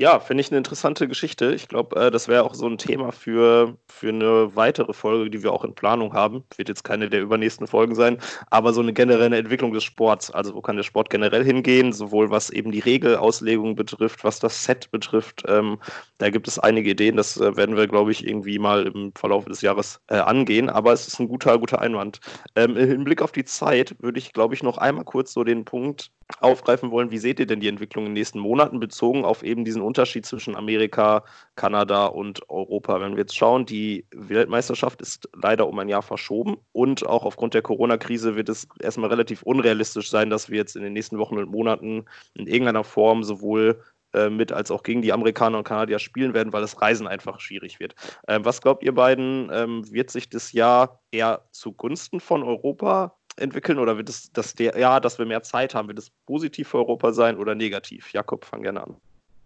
Ja, 0.01 0.21
finde 0.21 0.43
ich 0.43 0.51
eine 0.53 0.59
interessante 0.59 1.09
Geschichte. 1.09 1.53
Ich 1.53 1.67
glaube, 1.67 1.97
äh, 2.01 2.11
das 2.13 2.29
wäre 2.29 2.45
auch 2.45 2.55
so 2.55 2.69
ein 2.69 2.79
Thema 2.79 3.11
für, 3.11 3.77
für 3.89 4.11
eine 4.11 4.55
weitere 4.55 4.93
Folge, 4.93 5.29
die 5.29 5.43
wir 5.43 5.53
auch 5.53 5.65
in 5.65 5.75
Planung 5.75 6.13
haben. 6.13 6.45
Wird 6.57 6.69
jetzt 6.69 6.85
keine 6.85 7.11
der 7.11 7.21
übernächsten 7.21 7.67
Folgen 7.67 7.97
sein, 7.97 8.19
aber 8.49 8.73
so 8.73 8.81
eine 8.81 8.93
generelle 8.93 9.37
Entwicklung 9.37 9.73
des 9.73 9.83
Sports. 9.83 10.31
Also 10.31 10.55
wo 10.55 10.61
kann 10.61 10.77
der 10.77 10.85
Sport 10.85 11.11
generell 11.11 11.45
hingehen, 11.45 11.93
sowohl 11.93 12.31
was 12.31 12.49
eben 12.51 12.71
die 12.71 12.79
Regelauslegung 12.79 13.75
betrifft, 13.75 14.23
was 14.23 14.39
das 14.39 14.63
Set 14.65 14.89
betrifft. 14.93 15.43
Ähm, 15.49 15.81
da 16.19 16.31
gibt 16.31 16.47
es 16.47 16.61
einige 16.61 16.91
Ideen, 16.91 17.17
das 17.17 17.37
äh, 17.37 17.57
werden 17.57 17.77
wir, 17.77 17.89
glaube 17.89 18.13
ich, 18.13 18.25
irgendwie 18.25 18.61
mal 18.61 18.87
im 18.87 19.13
Verlauf 19.17 19.47
des 19.47 19.63
Jahres 19.63 20.01
äh, 20.07 20.19
angehen. 20.19 20.71
Aber 20.71 20.93
es 20.93 21.09
ist 21.09 21.19
ein 21.19 21.27
guter, 21.27 21.59
guter 21.59 21.81
Einwand. 21.81 22.21
Ähm, 22.55 22.77
Im 22.77 22.89
Hinblick 22.89 23.21
auf 23.21 23.33
die 23.33 23.45
Zeit 23.45 23.97
würde 23.99 24.21
ich, 24.21 24.33
glaube 24.33 24.55
ich, 24.55 24.63
noch 24.63 24.79
einmal 24.79 25.05
kurz 25.05 25.33
so 25.33 25.43
den 25.43 25.65
Punkt 25.65 26.13
aufgreifen 26.41 26.91
wollen. 26.91 27.11
Wie 27.11 27.19
seht 27.19 27.41
ihr 27.41 27.47
denn 27.47 27.61
die 27.61 27.69
Entwicklung 27.69 28.05
in 28.05 28.11
den 28.11 28.15
nächsten 28.21 28.39
Monaten 28.39 28.81
bezogen 28.81 29.25
auf 29.25 29.43
eben 29.43 29.65
diesen 29.65 29.83
Unterschied 29.89 30.27
zwischen 30.27 30.55
Amerika, 30.55 31.25
Kanada 31.57 32.07
und 32.07 32.49
Europa? 32.49 33.01
Wenn 33.01 33.13
wir 33.13 33.21
jetzt 33.21 33.37
schauen, 33.37 33.67
die 33.67 34.07
Weltmeisterschaft 34.15 35.01
ist 35.01 35.29
leider 35.35 35.67
um 35.67 35.79
ein 35.79 35.89
Jahr 35.89 36.03
verschoben 36.03 36.59
und 36.73 37.07
auch 37.07 37.25
aufgrund 37.25 37.55
der 37.55 37.63
Corona-Krise 37.63 38.37
wird 38.37 38.49
es 38.49 38.69
erstmal 38.81 39.11
relativ 39.11 39.43
unrealistisch 39.43 40.11
sein, 40.11 40.31
dass 40.31 40.51
wir 40.51 40.59
jetzt 40.59 40.77
in 40.77 40.83
den 40.83 40.93
nächsten 40.93 41.19
Wochen 41.19 41.39
und 41.39 41.51
Monaten 41.51 42.05
in 42.35 42.47
irgendeiner 42.47 42.85
Form 42.85 43.25
sowohl 43.25 43.83
äh, 44.15 44.31
mit 44.31 44.53
als 44.53 44.71
auch 44.71 44.83
gegen 44.83 45.03
die 45.03 45.13
Amerikaner 45.13 45.59
und 45.59 45.65
Kanadier 45.65 45.99
spielen 45.99 46.33
werden, 46.33 46.53
weil 46.53 46.63
das 46.63 46.81
Reisen 46.81 47.07
einfach 47.07 47.41
schwierig 47.41 47.79
wird. 47.79 47.95
Ähm, 48.27 48.45
was 48.45 48.63
glaubt 48.63 48.83
ihr 48.83 48.95
beiden, 48.95 49.51
ähm, 49.53 49.91
wird 49.93 50.11
sich 50.11 50.31
das 50.31 50.53
Jahr 50.53 51.01
eher 51.11 51.43
zugunsten 51.53 52.21
von 52.21 52.43
Europa 52.43 53.17
entwickeln 53.37 53.79
oder 53.79 53.97
wird 53.97 54.09
es 54.09 54.33
das 54.33 54.55
der, 54.55 54.79
ja, 54.79 55.01
dass 55.01 55.19
wir 55.19 55.27
mehr 55.27 55.43
Zeit 55.43 55.75
haben, 55.75 55.89
wird 55.89 55.99
es 55.99 56.11
positiv 56.27 56.69
für 56.69 56.79
Europa 56.79 57.13
sein 57.13 57.37
oder 57.37 57.55
negativ? 57.55 58.13
Jakob, 58.13 58.45
fang 58.45 58.63
gerne 58.63 58.83
an. 58.83 58.97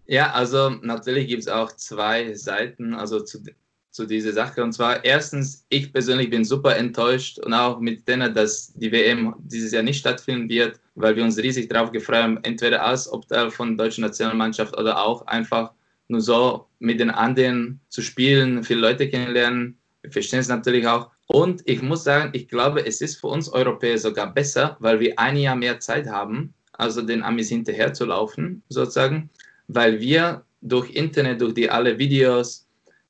Ja, 0.06 0.32
also 0.32 0.70
natürlich 0.82 1.28
gibt 1.28 1.42
es 1.42 1.48
auch 1.48 1.72
zwei 1.72 2.34
Seiten 2.34 2.94
also 2.94 3.20
zu, 3.20 3.42
zu 3.90 4.06
dieser 4.06 4.32
Sache. 4.32 4.62
Und 4.62 4.72
zwar 4.72 5.04
erstens, 5.04 5.64
ich 5.68 5.92
persönlich 5.92 6.30
bin 6.30 6.44
super 6.44 6.76
enttäuscht 6.76 7.38
und 7.38 7.54
auch 7.54 7.78
mit 7.78 8.08
denen, 8.08 8.34
dass 8.34 8.72
die 8.74 8.90
WM 8.90 9.34
dieses 9.38 9.72
Jahr 9.72 9.82
nicht 9.82 10.00
stattfinden 10.00 10.48
wird, 10.48 10.80
weil 10.94 11.14
wir 11.14 11.22
uns 11.22 11.38
riesig 11.38 11.68
darauf 11.68 11.92
gefreut 11.92 12.22
haben, 12.22 12.38
entweder 12.42 12.84
als 12.84 13.10
Obteil 13.12 13.50
von 13.50 13.76
der 13.76 13.86
deutschen 13.86 14.02
Nationalmannschaft 14.02 14.76
oder 14.76 15.02
auch 15.02 15.26
einfach 15.26 15.72
nur 16.08 16.20
so 16.20 16.66
mit 16.78 17.00
den 17.00 17.10
anderen 17.10 17.80
zu 17.88 18.02
spielen, 18.02 18.64
viele 18.64 18.80
Leute 18.80 19.08
kennenlernen. 19.08 19.78
Wir 20.02 20.10
verstehen 20.10 20.40
es 20.40 20.48
natürlich 20.48 20.86
auch. 20.86 21.10
Und 21.26 21.62
ich 21.66 21.80
muss 21.80 22.04
sagen, 22.04 22.30
ich 22.34 22.48
glaube, 22.48 22.84
es 22.84 23.00
ist 23.00 23.20
für 23.20 23.28
uns 23.28 23.48
Europäer 23.48 23.96
sogar 23.98 24.32
besser, 24.34 24.76
weil 24.80 25.00
wir 25.00 25.18
ein 25.18 25.36
Jahr 25.36 25.56
mehr 25.56 25.80
Zeit 25.80 26.06
haben, 26.08 26.52
also 26.72 27.02
den 27.02 27.22
Amis 27.22 27.48
hinterherzulaufen, 27.48 28.62
sozusagen, 28.68 29.30
weil 29.68 30.00
wir 30.00 30.44
durch 30.60 30.90
Internet, 30.90 31.40
durch 31.40 31.54
die 31.54 31.70
alle 31.70 31.98
Videos 31.98 32.66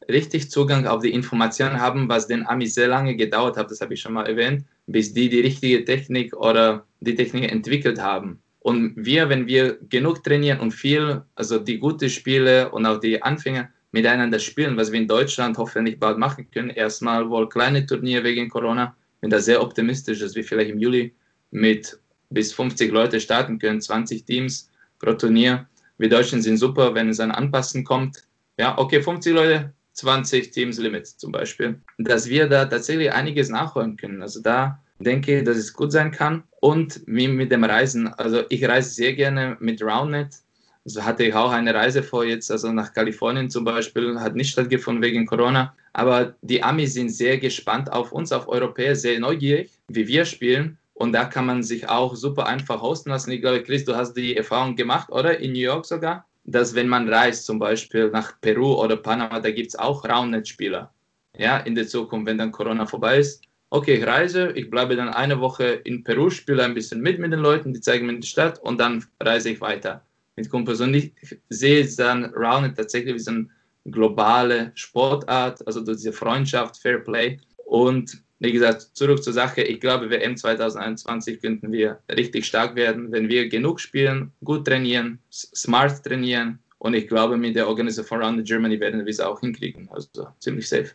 richtig 0.09 0.51
Zugang 0.51 0.87
auf 0.87 1.03
die 1.03 1.13
Informationen 1.13 1.81
haben, 1.81 2.09
was 2.09 2.27
den 2.27 2.47
Amis 2.47 2.75
sehr 2.75 2.89
lange 2.89 3.17
gedauert 3.17 3.57
hat, 3.57 3.71
das 3.71 3.81
habe 3.81 3.95
ich 3.95 4.01
schon 4.01 4.15
mal 4.15 4.27
erwähnt, 4.27 4.65
bis 4.87 5.13
die 5.13 5.29
die 5.29 5.41
richtige 5.41 5.85
Technik 5.85 6.35
oder 6.37 6.87
die 7.01 7.15
Technik 7.15 7.51
entwickelt 7.51 8.01
haben. 8.01 8.41
Und 8.61 8.95
wir, 8.97 9.29
wenn 9.29 9.47
wir 9.47 9.79
genug 9.89 10.23
trainieren 10.23 10.61
und 10.61 10.73
viel, 10.73 11.23
also 11.35 11.59
die 11.59 11.79
guten 11.79 12.09
Spiele 12.09 12.71
und 12.71 12.87
auch 12.87 12.99
die 12.99 13.21
Anfänger, 13.23 13.69
miteinander 13.93 14.39
spielen, 14.39 14.77
was 14.77 14.91
wir 14.91 15.01
in 15.01 15.07
Deutschland 15.07 15.57
hoffentlich 15.59 16.01
bald 16.01 16.19
machen 16.19 16.51
können. 16.51 16.71
Erstmal 16.71 17.29
wohl 17.29 17.49
kleine 17.49 17.87
Turniere 17.87 18.25
wegen 18.25 18.49
Corona. 18.49 18.97
Bin 19.21 19.31
da 19.31 19.39
sehr 19.39 19.63
optimistisch, 19.63 20.19
dass 20.19 20.35
wir 20.35 20.43
vielleicht 20.43 20.71
im 20.71 20.79
Juli 20.79 21.15
mit 21.51 21.99
bis 22.31 22.53
50 22.55 22.91
Leute 22.91 23.21
starten 23.21 23.59
können, 23.59 23.81
20 23.81 24.25
Teams 24.25 24.71
pro 24.99 25.13
Turnier. 25.13 25.69
Wir 26.03 26.09
Deutschen 26.09 26.43
sind 26.43 26.57
super, 26.57 26.97
wenn 26.97 27.11
es 27.11 27.21
an 27.21 27.31
Anpassen 27.31 27.85
kommt. 27.85 28.25
Ja, 28.59 28.77
okay, 28.77 29.01
50 29.01 29.33
Leute, 29.35 29.73
20 29.93 30.51
Teams 30.51 30.77
Limit 30.79 31.07
zum 31.07 31.31
Beispiel. 31.31 31.81
Dass 31.97 32.29
wir 32.29 32.49
da 32.49 32.65
tatsächlich 32.65 33.13
einiges 33.13 33.51
nachholen 33.51 33.97
können. 33.97 34.21
Also 34.21 34.43
da 34.43 34.81
denke 34.99 35.39
ich, 35.39 35.45
dass 35.45 35.57
es 35.57 35.73
gut 35.73 35.93
sein 35.93 36.11
kann. 36.11 36.43
Und 36.59 37.03
wie 37.07 37.29
mit 37.29 37.53
dem 37.53 37.63
Reisen. 37.63 38.09
Also 38.15 38.43
ich 38.49 38.69
reise 38.69 38.91
sehr 38.91 39.15
gerne 39.15 39.57
mit 39.61 39.81
RoundNet 39.81 40.43
also 40.85 41.05
hatte 41.05 41.23
ich 41.23 41.35
auch 41.35 41.53
eine 41.53 41.73
Reise 41.73 42.03
vor 42.03 42.25
jetzt, 42.25 42.51
also 42.51 42.73
nach 42.73 42.93
Kalifornien 42.93 43.49
zum 43.49 43.65
Beispiel, 43.65 44.19
hat 44.19 44.35
nicht 44.35 44.51
stattgefunden 44.51 45.01
wegen 45.03 45.27
Corona. 45.27 45.77
Aber 45.93 46.35
die 46.43 46.63
Amis 46.63 46.95
sind 46.95 47.11
sehr 47.11 47.39
gespannt 47.39 47.93
auf 47.93 48.11
uns, 48.11 48.33
auf 48.33 48.49
Europäer, 48.49 48.97
sehr 48.97 49.21
neugierig, 49.21 49.71
wie 49.87 50.09
wir 50.09 50.25
spielen. 50.25 50.79
Und 50.95 51.13
da 51.13 51.25
kann 51.25 51.47
man 51.47 51.63
sich 51.63 51.89
auch 51.89 52.15
super 52.15 52.47
einfach 52.47 52.83
hosten 52.83 53.11
lassen. 53.11 53.33
Ich 53.33 53.41
glaube, 53.41 53.63
Chris, 53.63 53.85
du 53.85 53.97
hast 53.97 54.15
die 54.15 54.37
Erfahrung 54.37 54.77
gemacht, 54.77 55.11
oder? 55.11 55.39
In 55.39 55.53
New 55.53 55.59
York 55.59 55.87
sogar, 55.87 56.27
dass 56.45 56.75
wenn 56.75 56.89
man 56.89 57.09
reist, 57.09 57.47
zum 57.47 57.59
Beispiel 57.59 58.11
nach 58.11 58.41
Peru 58.41 58.75
oder 58.75 58.97
Panama, 58.97 59.41
da 59.41 59.51
gibt 59.51 59.69
es 59.69 59.77
auch 59.77 60.05
Roundnet-Spieler. 60.05 60.93
Ja, 61.39 61.59
in 61.59 61.75
der 61.75 61.87
Zukunft, 61.87 62.27
wenn 62.27 62.39
dann 62.39 62.53
Corona 62.53 62.87
vorbei 62.87 63.19
ist. 63.19 63.43
Okay, 63.71 63.95
ich 63.95 64.07
reise, 64.07 64.53
ich 64.53 64.69
bleibe 64.69 64.97
dann 64.97 65.09
eine 65.09 65.41
Woche 65.41 65.65
in 65.65 66.05
Peru, 66.05 66.29
spiele 66.29 66.63
ein 66.63 66.75
bisschen 66.75 67.01
mit 67.01 67.19
mit 67.19 67.33
den 67.33 67.41
Leuten, 67.41 67.73
die 67.73 67.81
zeigen 67.81 68.07
mir 68.07 68.21
die 68.21 68.27
Stadt 68.27 68.59
und 68.59 68.79
dann 68.79 69.03
reise 69.19 69.49
ich 69.49 69.63
weiter 69.63 70.05
mit 70.37 70.51
Kumpels. 70.51 70.83
Und 70.83 70.93
ich 70.93 71.13
sehe 71.49 71.89
dann 71.97 72.27
Rounded 72.35 72.77
tatsächlich 72.77 73.15
wie 73.15 73.19
so 73.19 73.31
eine 73.31 73.49
globale 73.87 74.73
Sportart, 74.75 75.67
also 75.67 75.81
diese 75.81 76.13
Freundschaft, 76.13 76.77
Fair 76.77 76.99
Play. 76.99 77.39
Und 77.65 78.23
wie 78.43 78.53
gesagt, 78.53 78.83
zurück 78.95 79.23
zur 79.23 79.33
Sache. 79.33 79.63
Ich 79.63 79.81
glaube, 79.81 80.11
WM 80.11 80.37
2021 80.37 81.41
könnten 81.41 81.71
wir 81.71 82.01
richtig 82.11 82.45
stark 82.45 82.75
werden, 82.75 83.13
wenn 83.13 83.29
wir 83.29 83.49
genug 83.49 83.81
spielen, 83.81 84.33
gut 84.43 84.67
trainieren, 84.67 85.21
smart 85.31 86.03
trainieren. 86.05 86.59
Und 86.79 86.95
ich 86.95 87.07
glaube, 87.07 87.37
mit 87.37 87.55
der 87.55 87.69
Organisation 87.69 88.07
von 88.07 88.23
Rounded 88.23 88.47
Germany 88.47 88.81
werden 88.81 89.05
wir 89.05 89.11
es 89.11 89.21
auch 89.21 89.39
hinkriegen. 89.41 89.89
Also 89.93 90.27
ziemlich 90.41 90.69
safe. 90.69 90.91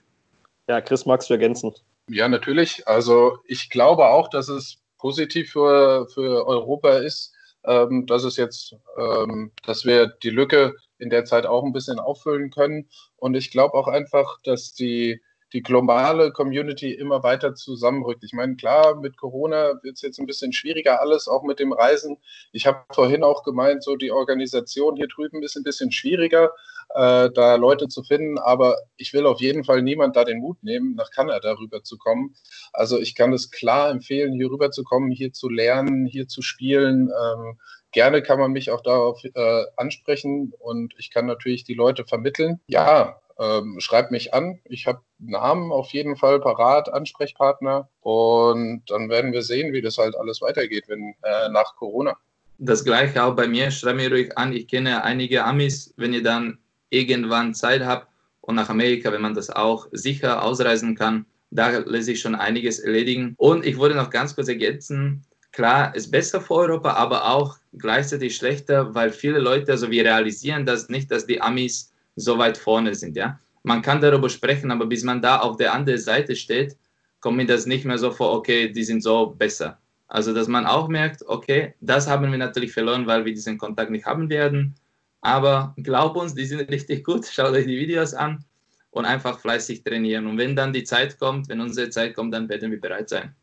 Ja, 0.68 0.82
Chris, 0.82 1.06
magst 1.06 1.30
du 1.30 1.36
ergänzen? 1.36 1.74
Ja, 2.10 2.28
natürlich. 2.28 2.86
Also 2.86 3.38
ich 3.46 3.70
glaube 3.70 4.06
auch, 4.08 4.30
dass 4.30 4.50
es 4.50 4.80
positiv 4.98 5.52
für, 5.52 6.08
für 6.14 6.46
Europa 6.46 6.98
ist, 6.98 7.34
ähm, 7.64 8.06
dass 8.06 8.24
es 8.26 8.36
jetzt, 8.36 8.76
ähm, 8.98 9.52
dass 9.66 9.86
wir 9.86 10.08
die 10.08 10.30
Lücke 10.30 10.76
in 11.00 11.10
der 11.10 11.24
Zeit 11.24 11.46
auch 11.46 11.64
ein 11.64 11.74
bisschen 11.74 12.00
auffüllen 12.00 12.50
können. 12.50 12.90
Und 13.16 13.36
ich 13.36 13.52
glaube 13.52 13.76
auch 13.76 13.88
einfach, 13.88 14.40
dass 14.44 14.74
die, 14.74 15.22
die 15.54 15.62
globale 15.62 16.32
Community 16.32 16.94
immer 16.94 17.24
weiter 17.24 17.56
zusammenrückt. 17.56 18.24
Ich 18.24 18.34
meine, 18.34 18.56
klar, 18.56 18.96
mit 18.96 19.18
Corona 19.18 19.74
wird 19.82 19.96
es 19.96 20.02
jetzt 20.02 20.20
ein 20.20 20.26
bisschen 20.26 20.52
schwieriger 20.52 21.02
alles, 21.02 21.28
auch 21.28 21.44
mit 21.44 21.60
dem 21.60 21.72
Reisen. 21.72 22.18
Ich 22.52 22.68
habe 22.68 22.84
vorhin 22.92 23.24
auch 23.24 23.44
gemeint, 23.44 23.84
so 23.84 23.96
die 23.96 24.12
Organisation 24.12 24.98
hier 24.98 25.08
drüben 25.08 25.44
ist 25.44 25.56
ein 25.56 25.64
bisschen 25.64 25.92
schwieriger, 25.92 26.52
äh, 26.96 27.30
da 27.34 27.56
Leute 27.56 27.88
zu 27.88 28.04
finden. 28.04 28.38
Aber 28.38 28.76
ich 28.98 29.14
will 29.14 29.26
auf 29.26 29.40
jeden 29.40 29.64
Fall 29.64 29.82
niemand 29.82 30.16
da 30.16 30.26
den 30.26 30.40
Mut 30.40 30.62
nehmen, 30.64 30.96
nach 30.96 31.12
Kanada 31.12 31.54
rüber 31.54 31.84
zu 31.84 31.98
kommen. 31.98 32.36
Also 32.74 33.00
ich 33.00 33.16
kann 33.16 33.32
es 33.32 33.50
klar 33.50 33.90
empfehlen, 33.90 34.34
hier 34.34 34.52
rüber 34.52 34.72
zu 34.72 34.84
kommen, 34.84 35.12
hier 35.12 35.32
zu 35.32 35.50
lernen, 35.50 36.06
hier 36.06 36.28
zu 36.28 36.42
spielen. 36.42 37.10
Ähm, 37.10 37.58
gerne 37.92 38.22
kann 38.22 38.40
man 38.40 38.52
mich 38.52 38.72
auch 38.72 38.82
darauf 38.82 39.24
äh, 39.24 39.64
ansprechen 39.78 40.54
und 40.60 40.94
ich 40.98 41.10
kann 41.10 41.26
natürlich 41.26 41.64
die 41.64 41.74
Leute 41.74 42.06
vermitteln. 42.06 42.60
Ja, 42.68 43.22
ähm, 43.40 43.80
schreibt 43.80 44.12
mich 44.12 44.34
an. 44.34 44.60
Ich 44.66 44.88
habe 44.88 45.02
Namen 45.20 45.72
auf 45.72 45.92
jeden 45.92 46.16
Fall 46.16 46.40
parat, 46.40 46.92
Ansprechpartner. 46.92 47.90
Und 48.02 48.84
dann 48.88 49.10
werden 49.10 49.34
wir 49.34 49.42
sehen, 49.42 49.74
wie 49.74 49.82
das 49.82 49.98
halt 49.98 50.16
alles 50.16 50.42
weitergeht, 50.42 50.86
wenn 50.88 51.16
äh, 51.24 51.50
nach 51.50 51.76
Corona. 51.76 52.18
Das 52.58 52.84
gleiche 52.84 53.24
auch 53.24 53.36
bei 53.36 53.48
mir. 53.48 53.70
Schreibt 53.72 53.98
mir 53.98 54.12
ruhig 54.12 54.38
an. 54.38 54.54
Ich 54.54 54.68
kenne 54.68 55.04
einige 55.04 55.44
Amis, 55.44 55.94
wenn 55.98 56.14
ihr 56.14 56.24
dann 56.24 56.58
irgendwann 56.90 57.54
Zeit 57.54 57.86
habt 57.86 58.08
und 58.42 58.56
nach 58.56 58.70
Amerika, 58.70 59.12
wenn 59.12 59.22
man 59.22 59.36
das 59.36 59.50
auch 59.50 59.88
sicher 59.92 60.44
ausreisen 60.44 60.96
kann, 60.96 61.26
da 61.52 61.70
lässt 61.80 62.06
sich 62.06 62.20
schon 62.20 62.36
einiges 62.36 62.80
erledigen. 62.80 63.36
Und 63.38 63.66
ich 63.66 63.78
würde 63.78 63.96
noch 63.96 64.10
ganz 64.10 64.36
kurz 64.36 64.48
ergänzen, 64.48 65.24
klar, 65.52 65.96
ist 65.96 66.12
besser 66.12 66.42
für 66.42 66.56
Europa, 66.56 66.94
aber 66.94 67.30
auch 67.30 67.58
gleichzeitig 67.78 68.36
schlechter, 68.36 68.94
weil 68.96 69.12
viele 69.12 69.40
Leute, 69.40 69.72
also 69.72 69.92
wir 69.92 70.04
realisieren 70.04 70.66
das 70.66 70.90
nicht, 70.90 71.12
dass 71.12 71.26
die 71.26 71.42
Amis 71.42 71.92
so 72.18 72.38
weit 72.38 72.58
vorne 72.58 72.94
sind, 72.96 73.16
ja. 73.16 73.40
Man 73.64 73.82
kann 73.82 74.02
darüber 74.02 74.30
sprechen, 74.30 74.72
aber 74.72 74.86
bis 74.86 75.04
man 75.04 75.22
da 75.22 75.40
auf 75.40 75.58
der 75.58 75.74
anderen 75.74 76.00
Seite 76.00 76.36
steht, 76.36 76.78
kommt 77.20 77.38
mir 77.38 77.46
das 77.46 77.66
nicht 77.66 77.86
mehr 77.86 77.98
so 77.98 78.12
vor, 78.12 78.34
okay, 78.34 78.72
die 78.72 78.84
sind 78.84 79.02
so 79.02 79.28
besser. 79.28 79.80
Also, 80.08 80.34
dass 80.34 80.48
man 80.48 80.66
auch 80.66 80.88
merkt, 80.88 81.24
okay, 81.28 81.74
das 81.82 82.08
haben 82.08 82.32
wir 82.32 82.38
natürlich 82.38 82.72
verloren, 82.72 83.08
weil 83.08 83.26
wir 83.26 83.34
diesen 83.34 83.58
Kontakt 83.58 83.92
nicht 83.92 84.06
haben 84.06 84.30
werden. 84.30 84.76
Aber 85.22 85.76
glaub 85.78 86.16
uns, 86.16 86.34
die 86.34 86.46
sind 86.46 86.70
richtig 86.72 87.04
gut. 87.04 87.26
Schaut 87.32 87.52
euch 87.52 87.66
die 87.66 87.78
Videos 87.78 88.14
an 88.14 88.46
und 88.92 89.06
einfach 89.06 89.40
fleißig 89.40 89.84
trainieren. 89.84 90.28
Und 90.28 90.38
wenn 90.38 90.56
dann 90.56 90.72
die 90.72 90.86
Zeit 90.86 91.20
kommt, 91.20 91.50
wenn 91.50 91.60
unsere 91.60 91.90
Zeit 91.90 92.16
kommt, 92.16 92.34
dann 92.34 92.48
werden 92.48 92.72
wir 92.72 92.80
bereit 92.80 93.10
sein. 93.10 93.36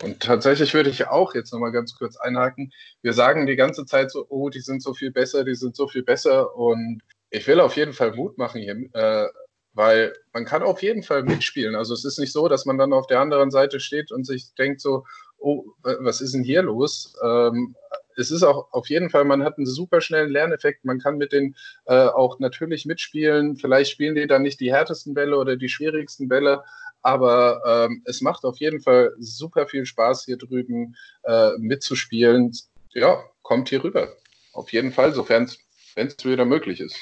Und 0.00 0.20
tatsächlich 0.20 0.72
würde 0.74 0.90
ich 0.90 1.08
auch 1.08 1.34
jetzt 1.34 1.52
nochmal 1.52 1.72
ganz 1.72 1.96
kurz 1.96 2.16
einhaken. 2.16 2.72
Wir 3.02 3.12
sagen 3.12 3.46
die 3.46 3.56
ganze 3.56 3.84
Zeit 3.84 4.12
so, 4.12 4.24
oh, 4.28 4.48
die 4.48 4.60
sind 4.60 4.80
so 4.80 4.94
viel 4.94 5.10
besser, 5.10 5.42
die 5.42 5.56
sind 5.56 5.74
so 5.74 5.88
viel 5.88 6.04
besser. 6.04 6.54
Und 6.54 7.02
ich 7.30 7.46
will 7.46 7.60
auf 7.60 7.76
jeden 7.76 7.92
Fall 7.92 8.14
Mut 8.14 8.38
machen 8.38 8.60
hier, 8.60 8.76
äh, 8.94 9.28
weil 9.74 10.14
man 10.32 10.44
kann 10.44 10.62
auf 10.62 10.82
jeden 10.82 11.02
Fall 11.02 11.22
mitspielen. 11.22 11.74
Also 11.74 11.94
es 11.94 12.04
ist 12.04 12.18
nicht 12.18 12.32
so, 12.32 12.48
dass 12.48 12.64
man 12.64 12.78
dann 12.78 12.92
auf 12.92 13.06
der 13.06 13.20
anderen 13.20 13.50
Seite 13.50 13.80
steht 13.80 14.10
und 14.10 14.26
sich 14.26 14.54
denkt 14.54 14.80
so, 14.80 15.04
oh, 15.38 15.64
was 15.82 16.20
ist 16.20 16.34
denn 16.34 16.42
hier 16.42 16.62
los? 16.62 17.14
Ähm, 17.22 17.76
es 18.16 18.32
ist 18.32 18.42
auch 18.42 18.72
auf 18.72 18.88
jeden 18.88 19.10
Fall, 19.10 19.24
man 19.24 19.44
hat 19.44 19.56
einen 19.56 19.66
super 19.66 20.00
schnellen 20.00 20.30
Lerneffekt. 20.30 20.84
Man 20.84 20.98
kann 20.98 21.18
mit 21.18 21.32
denen 21.32 21.54
äh, 21.86 21.94
auch 21.94 22.40
natürlich 22.40 22.84
mitspielen. 22.84 23.56
Vielleicht 23.56 23.92
spielen 23.92 24.16
die 24.16 24.26
dann 24.26 24.42
nicht 24.42 24.58
die 24.58 24.72
härtesten 24.72 25.14
Bälle 25.14 25.36
oder 25.38 25.56
die 25.56 25.68
schwierigsten 25.68 26.28
Bälle, 26.28 26.64
aber 27.02 27.62
ähm, 27.64 28.02
es 28.06 28.20
macht 28.20 28.44
auf 28.44 28.56
jeden 28.58 28.80
Fall 28.80 29.14
super 29.18 29.68
viel 29.68 29.86
Spaß 29.86 30.24
hier 30.24 30.36
drüben 30.36 30.96
äh, 31.22 31.50
mitzuspielen. 31.58 32.52
Ja, 32.90 33.22
kommt 33.42 33.68
hier 33.68 33.84
rüber. 33.84 34.08
Auf 34.52 34.72
jeden 34.72 34.90
Fall, 34.90 35.12
sofern 35.12 35.44
es 35.44 35.60
wieder 36.24 36.44
möglich 36.44 36.80
ist. 36.80 36.96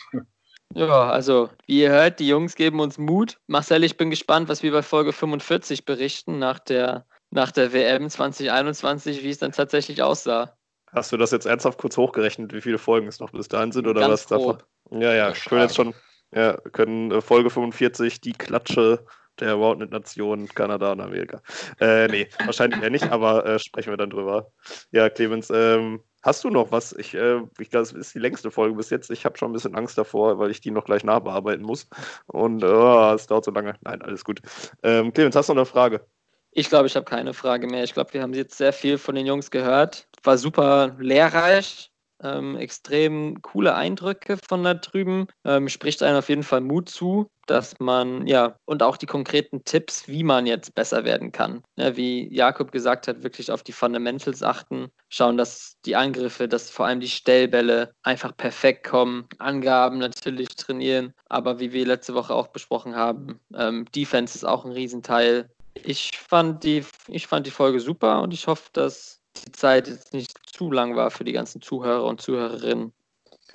Ja, 0.75 1.11
also 1.11 1.51
wie 1.67 1.83
ihr 1.83 1.91
hört, 1.91 2.19
die 2.19 2.29
Jungs 2.29 2.57
geben 2.57 2.81
uns 2.81 2.99
Mut. 2.99 3.39
Marcel, 3.47 3.85
ich 3.85 3.97
bin 3.97 4.11
gespannt, 4.11 4.49
was 4.49 4.63
wir 4.63 4.73
bei 4.73 4.83
Folge 4.83 5.13
45 5.13 5.85
berichten 5.85 6.39
nach 6.39 6.59
der, 6.59 7.07
nach 7.31 7.53
der 7.53 7.73
WM 7.73 8.11
2021, 8.11 9.23
wie 9.23 9.31
es 9.31 9.39
dann 9.39 9.53
tatsächlich 9.53 10.03
aussah. 10.03 10.57
Hast 10.93 11.13
du 11.13 11.17
das 11.17 11.31
jetzt 11.31 11.47
ernsthaft 11.47 11.79
kurz 11.79 11.97
hochgerechnet, 11.97 12.53
wie 12.53 12.61
viele 12.61 12.79
Folgen 12.79 13.07
es 13.07 13.21
noch 13.21 13.31
bis 13.31 13.49
dahin 13.49 13.73
sind 13.73 13.87
oder 13.87 14.01
Ganz 14.01 14.13
was 14.13 14.27
davon? 14.27 14.59
grob. 14.59 14.67
Ja, 14.91 15.15
ja, 15.15 15.29
Ja, 15.29 15.33
können 15.33 15.63
jetzt 15.63 15.77
schon, 15.77 15.95
ja, 16.35 16.57
können 16.73 17.11
äh, 17.11 17.21
Folge 17.21 17.51
45 17.51 18.21
die 18.21 18.33
Klatsche 18.33 19.05
der 19.41 19.55
Roundnet-Nation 19.55 20.49
Kanada 20.49 20.93
und 20.93 21.01
Amerika. 21.01 21.43
Äh, 21.81 22.09
nee, 22.09 22.29
wahrscheinlich 22.45 22.81
eher 22.81 22.91
nicht, 22.91 23.11
aber 23.11 23.45
äh, 23.45 23.59
sprechen 23.59 23.91
wir 23.91 23.97
dann 23.97 24.11
drüber. 24.11 24.51
Ja, 24.91 25.11
Clemens, 25.11 25.51
ähm, 25.51 26.03
hast 26.27 26.45
du 26.45 26.51
noch 26.51 26.73
was? 26.73 26.93
Ich, 26.93 27.15
äh, 27.15 27.41
ich 27.59 27.71
glaube, 27.71 27.85
es 27.85 27.93
ist 27.93 28.15
die 28.15 28.19
längste 28.19 28.51
Folge 28.51 28.75
bis 28.77 28.91
jetzt. 28.91 29.11
Ich 29.11 29.25
habe 29.25 29.39
schon 29.39 29.51
ein 29.51 29.53
bisschen 29.55 29.75
Angst 29.75 29.97
davor, 29.97 30.39
weil 30.39 30.51
ich 30.51 30.61
die 30.61 30.71
noch 30.71 30.85
gleich 30.85 31.05
nachbearbeiten 31.05 31.65
muss. 31.65 31.89
Und 32.27 32.63
äh, 32.63 33.15
es 33.15 33.27
dauert 33.27 33.45
so 33.45 33.51
lange. 33.53 33.75
Nein, 33.83 34.03
alles 34.03 34.25
gut. 34.25 34.41
Ähm, 34.83 35.13
Clemens, 35.13 35.37
hast 35.37 35.49
du 35.49 35.55
noch 35.55 35.61
eine 35.61 35.67
Frage? 35.67 36.05
Ich 36.51 36.69
glaube, 36.69 36.87
ich 36.87 36.97
habe 36.97 37.05
keine 37.05 37.33
Frage 37.33 37.67
mehr. 37.67 37.85
Ich 37.85 37.95
glaube, 37.95 38.13
wir 38.13 38.23
haben 38.23 38.35
jetzt 38.35 38.59
sehr 38.59 38.73
viel 38.73 38.99
von 38.99 39.15
den 39.15 39.27
Jungs 39.27 39.51
gehört. 39.51 40.09
War 40.23 40.37
super 40.37 40.97
lehrreich. 40.99 41.93
Ähm, 42.23 42.57
extrem 42.57 43.43
coole 43.43 43.75
Eindrücke 43.75 44.39
von 44.49 44.65
da 44.65 44.75
drüben. 44.75 45.27
Ähm, 45.45 45.69
spricht 45.69 46.03
einem 46.03 46.19
auf 46.19 46.29
jeden 46.29 46.43
Fall 46.43 46.61
Mut 46.61 46.89
zu, 46.89 47.29
dass 47.47 47.79
man, 47.79 48.27
ja, 48.27 48.57
und 48.65 48.83
auch 48.83 48.97
die 48.97 49.07
konkreten 49.07 49.65
Tipps, 49.65 50.09
wie 50.09 50.25
man 50.25 50.47
jetzt 50.47 50.75
besser 50.75 51.05
werden 51.05 51.33
kann. 51.33 51.63
Ja, 51.77 51.97
wie 51.97 52.33
Jakob 52.35 52.73
gesagt 52.73 53.09
hat, 53.09 53.23
wirklich 53.23 53.51
auf 53.51 53.63
die 53.63 53.73
Fundamentals 53.73 54.43
achten, 54.43 54.91
schauen, 55.09 55.37
dass 55.37 55.77
die 55.85 55.97
Angriffe, 55.97 56.49
dass 56.49 56.71
vor 56.71 56.87
allem 56.87 57.01
die 57.01 57.09
Stellbälle 57.09 57.93
einfach 58.03 58.37
perfekt 58.37 58.87
kommen. 58.87 59.27
Angaben 59.39 59.99
natürlich 59.99 60.49
trainieren, 60.49 61.13
aber 61.29 61.61
wie 61.61 61.73
wir 61.73 61.87
letzte 61.87 62.15
Woche 62.15 62.35
auch 62.35 62.49
besprochen 62.49 62.97
haben, 62.97 63.41
ähm, 63.55 63.87
Defense 63.95 64.37
ist 64.37 64.45
auch 64.45 64.65
ein 64.65 64.73
Riesenteil. 64.73 65.49
Ich 65.75 66.11
fand, 66.17 66.65
die, 66.65 66.85
ich 67.09 67.27
fand 67.27 67.47
die 67.47 67.51
Folge 67.51 67.81
super 67.81 68.23
und 68.23 68.33
ich 68.33 68.47
hoffe, 68.47 68.71
dass 68.73 69.21
die 69.45 69.53
Zeit 69.53 69.89
jetzt 69.89 70.13
nicht 70.13 70.33
zu 70.47 70.71
lang 70.71 70.97
war 70.97 71.11
für 71.11 71.25
die 71.25 71.33
ganzen 71.33 71.61
Zuhörer 71.61 72.05
und 72.05 72.21
Zuhörerinnen. 72.21 72.93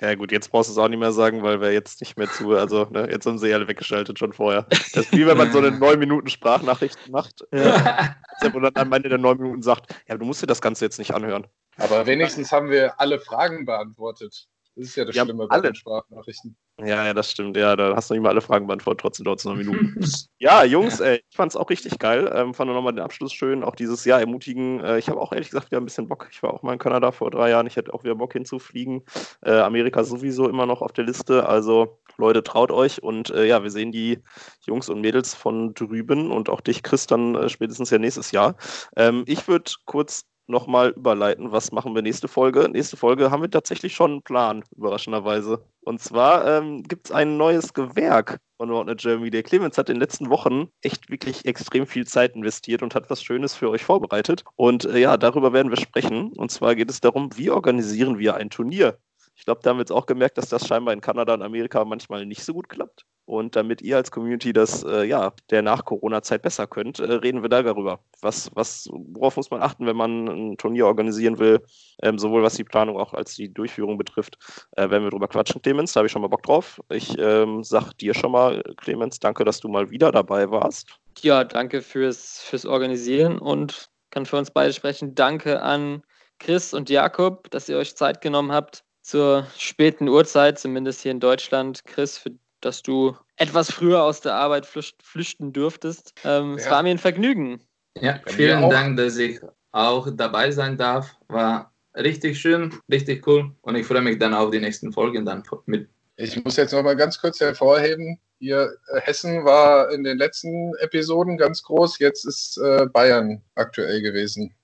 Ja 0.00 0.14
gut, 0.16 0.32
jetzt 0.32 0.50
brauchst 0.50 0.68
du 0.68 0.72
es 0.72 0.78
auch 0.78 0.88
nicht 0.88 0.98
mehr 0.98 1.12
sagen, 1.12 1.42
weil 1.44 1.60
wir 1.60 1.72
jetzt 1.72 2.00
nicht 2.00 2.16
mehr 2.18 2.28
zu, 2.28 2.50
also 2.56 2.86
ne, 2.90 3.08
jetzt 3.08 3.24
haben 3.24 3.38
sie 3.38 3.54
alle 3.54 3.68
weggeschaltet 3.68 4.18
schon 4.18 4.32
vorher. 4.32 4.66
Das 4.70 4.96
ist 4.96 5.12
wie 5.12 5.24
wenn 5.26 5.36
man 5.36 5.52
so 5.52 5.58
eine 5.58 5.70
9 5.78 5.96
Minuten 5.98 6.28
Sprachnachricht 6.28 7.08
macht 7.08 7.44
Ja. 7.52 8.16
und 8.52 8.62
dann 8.62 8.74
am 8.74 8.92
Ende 8.92 9.08
der 9.10 9.18
9 9.18 9.36
Minuten 9.38 9.62
sagt, 9.62 9.94
ja, 10.08 10.16
du 10.16 10.24
musst 10.24 10.42
dir 10.42 10.48
das 10.48 10.60
Ganze 10.60 10.84
jetzt 10.84 10.98
nicht 10.98 11.14
anhören. 11.14 11.46
Aber 11.76 12.04
wenigstens 12.06 12.50
haben 12.50 12.68
wir 12.68 13.00
alle 13.00 13.20
Fragen 13.20 13.64
beantwortet. 13.64 14.48
Das 14.74 14.88
ist 14.88 14.96
ja 14.96 15.04
das 15.04 15.14
Ja, 15.14 15.24
Schlimme 15.24 15.46
bei 15.46 15.54
alle. 15.54 15.62
den 15.62 15.74
Sprachnachrichten. 15.74 16.56
Ja, 16.80 17.04
ja, 17.04 17.12
das 17.12 17.30
stimmt. 17.30 17.56
Ja, 17.56 17.76
da 17.76 17.94
hast 17.94 18.08
du 18.08 18.14
nicht 18.14 18.22
mal 18.22 18.30
alle 18.30 18.40
Fragen 18.40 18.66
beantwortet, 18.66 19.00
trotzdem 19.02 19.24
dauert 19.24 19.38
es 19.40 19.44
noch 19.44 19.54
Minuten. 19.54 19.94
ja, 20.38 20.64
Jungs, 20.64 21.00
ey, 21.00 21.22
ich 21.28 21.36
fand 21.36 21.52
es 21.52 21.56
auch 21.56 21.68
richtig 21.68 21.98
geil. 21.98 22.32
Ähm, 22.34 22.54
fand 22.54 22.70
nochmal 22.70 22.94
den 22.94 23.04
Abschluss 23.04 23.32
schön, 23.32 23.62
auch 23.62 23.76
dieses 23.76 24.04
Jahr 24.06 24.20
ermutigen. 24.20 24.80
Äh, 24.80 24.98
ich 24.98 25.10
habe 25.10 25.20
auch 25.20 25.32
ehrlich 25.32 25.50
gesagt 25.50 25.70
wieder 25.70 25.80
ein 25.80 25.84
bisschen 25.84 26.08
Bock. 26.08 26.28
Ich 26.32 26.42
war 26.42 26.54
auch 26.54 26.62
mal 26.62 26.72
in 26.72 26.78
Kanada 26.78 27.12
vor 27.12 27.30
drei 27.30 27.50
Jahren. 27.50 27.66
Ich 27.66 27.76
hätte 27.76 27.92
auch 27.92 28.04
wieder 28.04 28.14
Bock 28.14 28.32
hinzufliegen. 28.32 29.04
Äh, 29.42 29.52
Amerika 29.58 30.02
sowieso 30.02 30.48
immer 30.48 30.64
noch 30.64 30.80
auf 30.80 30.92
der 30.92 31.04
Liste. 31.04 31.46
Also, 31.46 31.98
Leute, 32.16 32.42
traut 32.42 32.70
euch. 32.70 33.02
Und 33.02 33.28
äh, 33.30 33.44
ja, 33.44 33.62
wir 33.62 33.70
sehen 33.70 33.92
die 33.92 34.20
Jungs 34.66 34.88
und 34.88 35.02
Mädels 35.02 35.34
von 35.34 35.74
drüben 35.74 36.30
und 36.30 36.48
auch 36.48 36.62
dich, 36.62 36.82
Chris, 36.82 37.06
dann 37.06 37.34
äh, 37.34 37.48
spätestens 37.50 37.90
ja 37.90 37.98
nächstes 37.98 38.30
Jahr. 38.32 38.56
Ähm, 38.96 39.24
ich 39.26 39.46
würde 39.46 39.70
kurz 39.84 40.24
nochmal 40.46 40.90
überleiten, 40.90 41.52
was 41.52 41.72
machen 41.72 41.94
wir 41.94 42.02
nächste 42.02 42.28
Folge. 42.28 42.68
Nächste 42.68 42.96
Folge 42.96 43.30
haben 43.30 43.42
wir 43.42 43.50
tatsächlich 43.50 43.94
schon 43.94 44.10
einen 44.12 44.22
Plan, 44.22 44.64
überraschenderweise. 44.76 45.64
Und 45.80 46.00
zwar 46.00 46.46
ähm, 46.46 46.82
gibt 46.84 47.06
es 47.06 47.12
ein 47.12 47.36
neues 47.36 47.74
Gewerk 47.74 48.38
von 48.56 48.70
Roundnet 48.70 49.00
Germany. 49.00 49.30
Der 49.30 49.42
Clemens 49.42 49.78
hat 49.78 49.88
in 49.88 49.96
den 49.96 50.00
letzten 50.00 50.30
Wochen 50.30 50.68
echt 50.82 51.10
wirklich 51.10 51.44
extrem 51.44 51.86
viel 51.86 52.06
Zeit 52.06 52.36
investiert 52.36 52.82
und 52.82 52.94
hat 52.94 53.10
was 53.10 53.22
Schönes 53.22 53.54
für 53.54 53.70
euch 53.70 53.84
vorbereitet. 53.84 54.44
Und 54.56 54.84
äh, 54.84 54.98
ja, 54.98 55.16
darüber 55.16 55.52
werden 55.52 55.70
wir 55.70 55.78
sprechen. 55.78 56.32
Und 56.34 56.50
zwar 56.50 56.74
geht 56.74 56.90
es 56.90 57.00
darum, 57.00 57.30
wie 57.36 57.50
organisieren 57.50 58.18
wir 58.18 58.36
ein 58.36 58.50
Turnier? 58.50 58.98
Ich 59.34 59.44
glaube, 59.44 59.60
da 59.62 59.70
haben 59.70 59.78
wir 59.78 59.82
jetzt 59.82 59.92
auch 59.92 60.06
gemerkt, 60.06 60.38
dass 60.38 60.48
das 60.48 60.66
scheinbar 60.66 60.94
in 60.94 61.00
Kanada 61.00 61.34
und 61.34 61.42
Amerika 61.42 61.84
manchmal 61.84 62.26
nicht 62.26 62.44
so 62.44 62.52
gut 62.52 62.68
klappt. 62.68 63.04
Und 63.24 63.54
damit 63.54 63.82
ihr 63.82 63.96
als 63.96 64.10
Community 64.10 64.52
das 64.52 64.82
äh, 64.82 65.04
ja 65.04 65.32
der 65.50 65.62
Nach-Corona-Zeit 65.62 66.42
besser 66.42 66.66
könnt, 66.66 66.98
äh, 66.98 67.04
reden 67.04 67.42
wir 67.42 67.48
da 67.48 67.62
darüber. 67.62 68.00
Was, 68.20 68.50
was, 68.54 68.88
worauf 68.90 69.36
muss 69.36 69.50
man 69.50 69.62
achten, 69.62 69.86
wenn 69.86 69.96
man 69.96 70.28
ein 70.28 70.56
Turnier 70.56 70.86
organisieren 70.86 71.38
will, 71.38 71.60
ähm, 72.02 72.18
sowohl 72.18 72.42
was 72.42 72.54
die 72.54 72.64
Planung 72.64 72.96
auch 72.98 73.14
als 73.14 73.34
die 73.34 73.52
Durchführung 73.52 73.96
betrifft, 73.96 74.38
äh, 74.76 74.90
werden 74.90 75.04
wir 75.04 75.10
drüber 75.10 75.28
quatschen, 75.28 75.62
Clemens. 75.62 75.92
Da 75.92 75.98
habe 75.98 76.06
ich 76.06 76.12
schon 76.12 76.22
mal 76.22 76.28
Bock 76.28 76.42
drauf. 76.42 76.80
Ich 76.90 77.16
ähm, 77.18 77.62
sag 77.62 77.92
dir 77.98 78.14
schon 78.14 78.32
mal, 78.32 78.62
Clemens, 78.76 79.20
danke, 79.20 79.44
dass 79.44 79.60
du 79.60 79.68
mal 79.68 79.90
wieder 79.90 80.10
dabei 80.10 80.50
warst. 80.50 80.98
Ja, 81.20 81.44
danke 81.44 81.80
fürs, 81.82 82.40
fürs 82.40 82.66
Organisieren 82.66 83.38
und 83.38 83.88
kann 84.10 84.26
für 84.26 84.36
uns 84.36 84.50
beide 84.50 84.72
sprechen. 84.72 85.14
Danke 85.14 85.62
an 85.62 86.02
Chris 86.38 86.74
und 86.74 86.90
Jakob, 86.90 87.50
dass 87.50 87.68
ihr 87.68 87.78
euch 87.78 87.96
Zeit 87.96 88.20
genommen 88.20 88.52
habt 88.52 88.84
zur 89.00 89.46
späten 89.56 90.08
Uhrzeit, 90.08 90.58
zumindest 90.58 91.02
hier 91.02 91.12
in 91.12 91.20
Deutschland. 91.20 91.84
Chris, 91.84 92.18
für, 92.18 92.30
dass 92.64 92.82
du 92.82 93.16
etwas 93.36 93.70
früher 93.70 94.02
aus 94.02 94.20
der 94.20 94.34
Arbeit 94.34 94.66
flücht, 94.66 95.02
flüchten 95.02 95.52
durftest. 95.52 96.14
Ähm, 96.24 96.54
Es 96.54 96.64
Ja. 96.64 96.72
war 96.72 96.82
mir 96.82 96.90
ein 96.90 96.98
Vergnügen. 96.98 97.60
Ja, 98.00 98.20
vielen. 98.26 98.70
Dank, 98.70 98.96
dass 98.96 99.16
ich 99.18 99.40
auch 99.72 100.08
dabei 100.14 100.50
sein 100.50 100.76
darf. 100.76 101.14
War 101.28 101.74
richtig 101.94 102.40
schön, 102.40 102.72
richtig 102.90 103.26
cool. 103.26 103.54
Und 103.62 103.76
ich 103.76 103.86
freue 103.86 104.00
mich 104.02 104.18
dann 104.18 104.34
auf 104.34 104.50
die 104.50 104.60
nächsten 104.60 104.92
Folgen 104.92 105.24
dann 105.24 105.42
mit. 105.66 105.88
Ich 106.16 106.42
muss 106.44 106.56
jetzt 106.56 106.72
noch 106.72 106.82
mal 106.82 106.96
ganz 106.96 107.18
kurz 107.20 107.40
hervorheben, 107.40 108.18
hier 108.38 108.76
äh, 108.92 109.00
Hessen 109.00 109.44
war 109.44 109.90
in 109.90 110.04
den 110.04 110.18
letzten 110.18 110.74
Episoden 110.80 111.38
ganz 111.38 111.62
groß, 111.62 111.98
jetzt 112.00 112.24
ist 112.26 112.58
äh, 112.58 112.86
Bayern 112.86 113.42
aktuell 113.54 114.02
gewesen. 114.02 114.54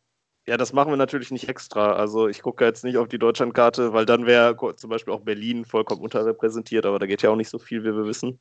Ja, 0.49 0.57
das 0.57 0.72
machen 0.72 0.90
wir 0.90 0.96
natürlich 0.96 1.30
nicht 1.30 1.46
extra. 1.46 1.92
Also 1.92 2.26
ich 2.26 2.40
gucke 2.40 2.64
jetzt 2.64 2.82
nicht 2.82 2.96
auf 2.96 3.07
die 3.07 3.18
Deutschlandkarte, 3.18 3.92
weil 3.92 4.07
dann 4.07 4.24
wäre 4.24 4.57
zum 4.76 4.88
Beispiel 4.88 5.12
auch 5.12 5.20
Berlin 5.20 5.66
vollkommen 5.66 6.01
unterrepräsentiert, 6.01 6.86
aber 6.86 6.99
da 6.99 7.05
geht 7.05 7.20
ja 7.20 7.28
auch 7.28 7.36
nicht 7.36 7.51
so 7.51 7.59
viel, 7.59 7.82
wie 7.82 7.94
wir 7.94 8.07
wissen. 8.07 8.40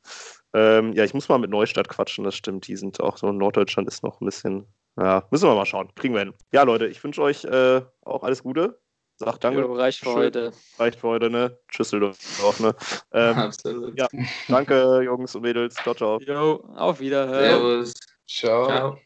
Ähm, 0.54 0.94
ja, 0.94 1.04
ich 1.04 1.14
muss 1.14 1.28
mal 1.28 1.38
mit 1.38 1.50
Neustadt 1.50 1.90
quatschen, 1.90 2.24
das 2.24 2.34
stimmt. 2.34 2.66
Die 2.70 2.78
sind 2.78 3.02
auch 3.02 3.18
so, 3.18 3.30
Norddeutschland 3.34 3.90
ist 3.90 4.04
noch 4.04 4.22
ein 4.22 4.26
bisschen, 4.26 4.66
ja, 4.98 5.28
müssen 5.32 5.50
wir 5.50 5.56
mal 5.56 5.66
schauen. 5.66 5.94
Kriegen 5.96 6.14
wir 6.14 6.22
hin. 6.22 6.34
Ja, 6.54 6.64
Leute, 6.64 6.88
ich 6.88 7.04
wünsche 7.04 7.22
euch 7.22 7.44
äh, 7.44 7.82
auch 8.06 8.24
alles 8.24 8.42
Gute. 8.42 8.80
Sagt 9.18 9.44
danke. 9.44 9.60
Jo, 9.60 9.74
reicht 9.74 10.00
für 10.00 10.06
Schön. 10.06 10.16
heute. 10.16 10.52
Reicht 10.80 11.02
für 11.02 11.10
heute, 11.10 11.30
ne? 11.30 11.58
Tschüsseldorf, 11.68 12.60
ne? 12.62 12.74
Ähm, 13.12 13.36
Absolut. 13.38 14.00
ja. 14.00 14.08
danke, 14.48 15.02
Jungs 15.04 15.36
und 15.36 15.42
Mädels. 15.42 15.76
Ciao, 15.76 15.94
ciao. 15.94 16.20
Jo, 16.22 16.64
auf 16.74 17.02
Wiederhören. 17.02 17.50
Servus. 17.50 17.94
Ciao. 18.26 18.66
Ciao. 18.68 18.98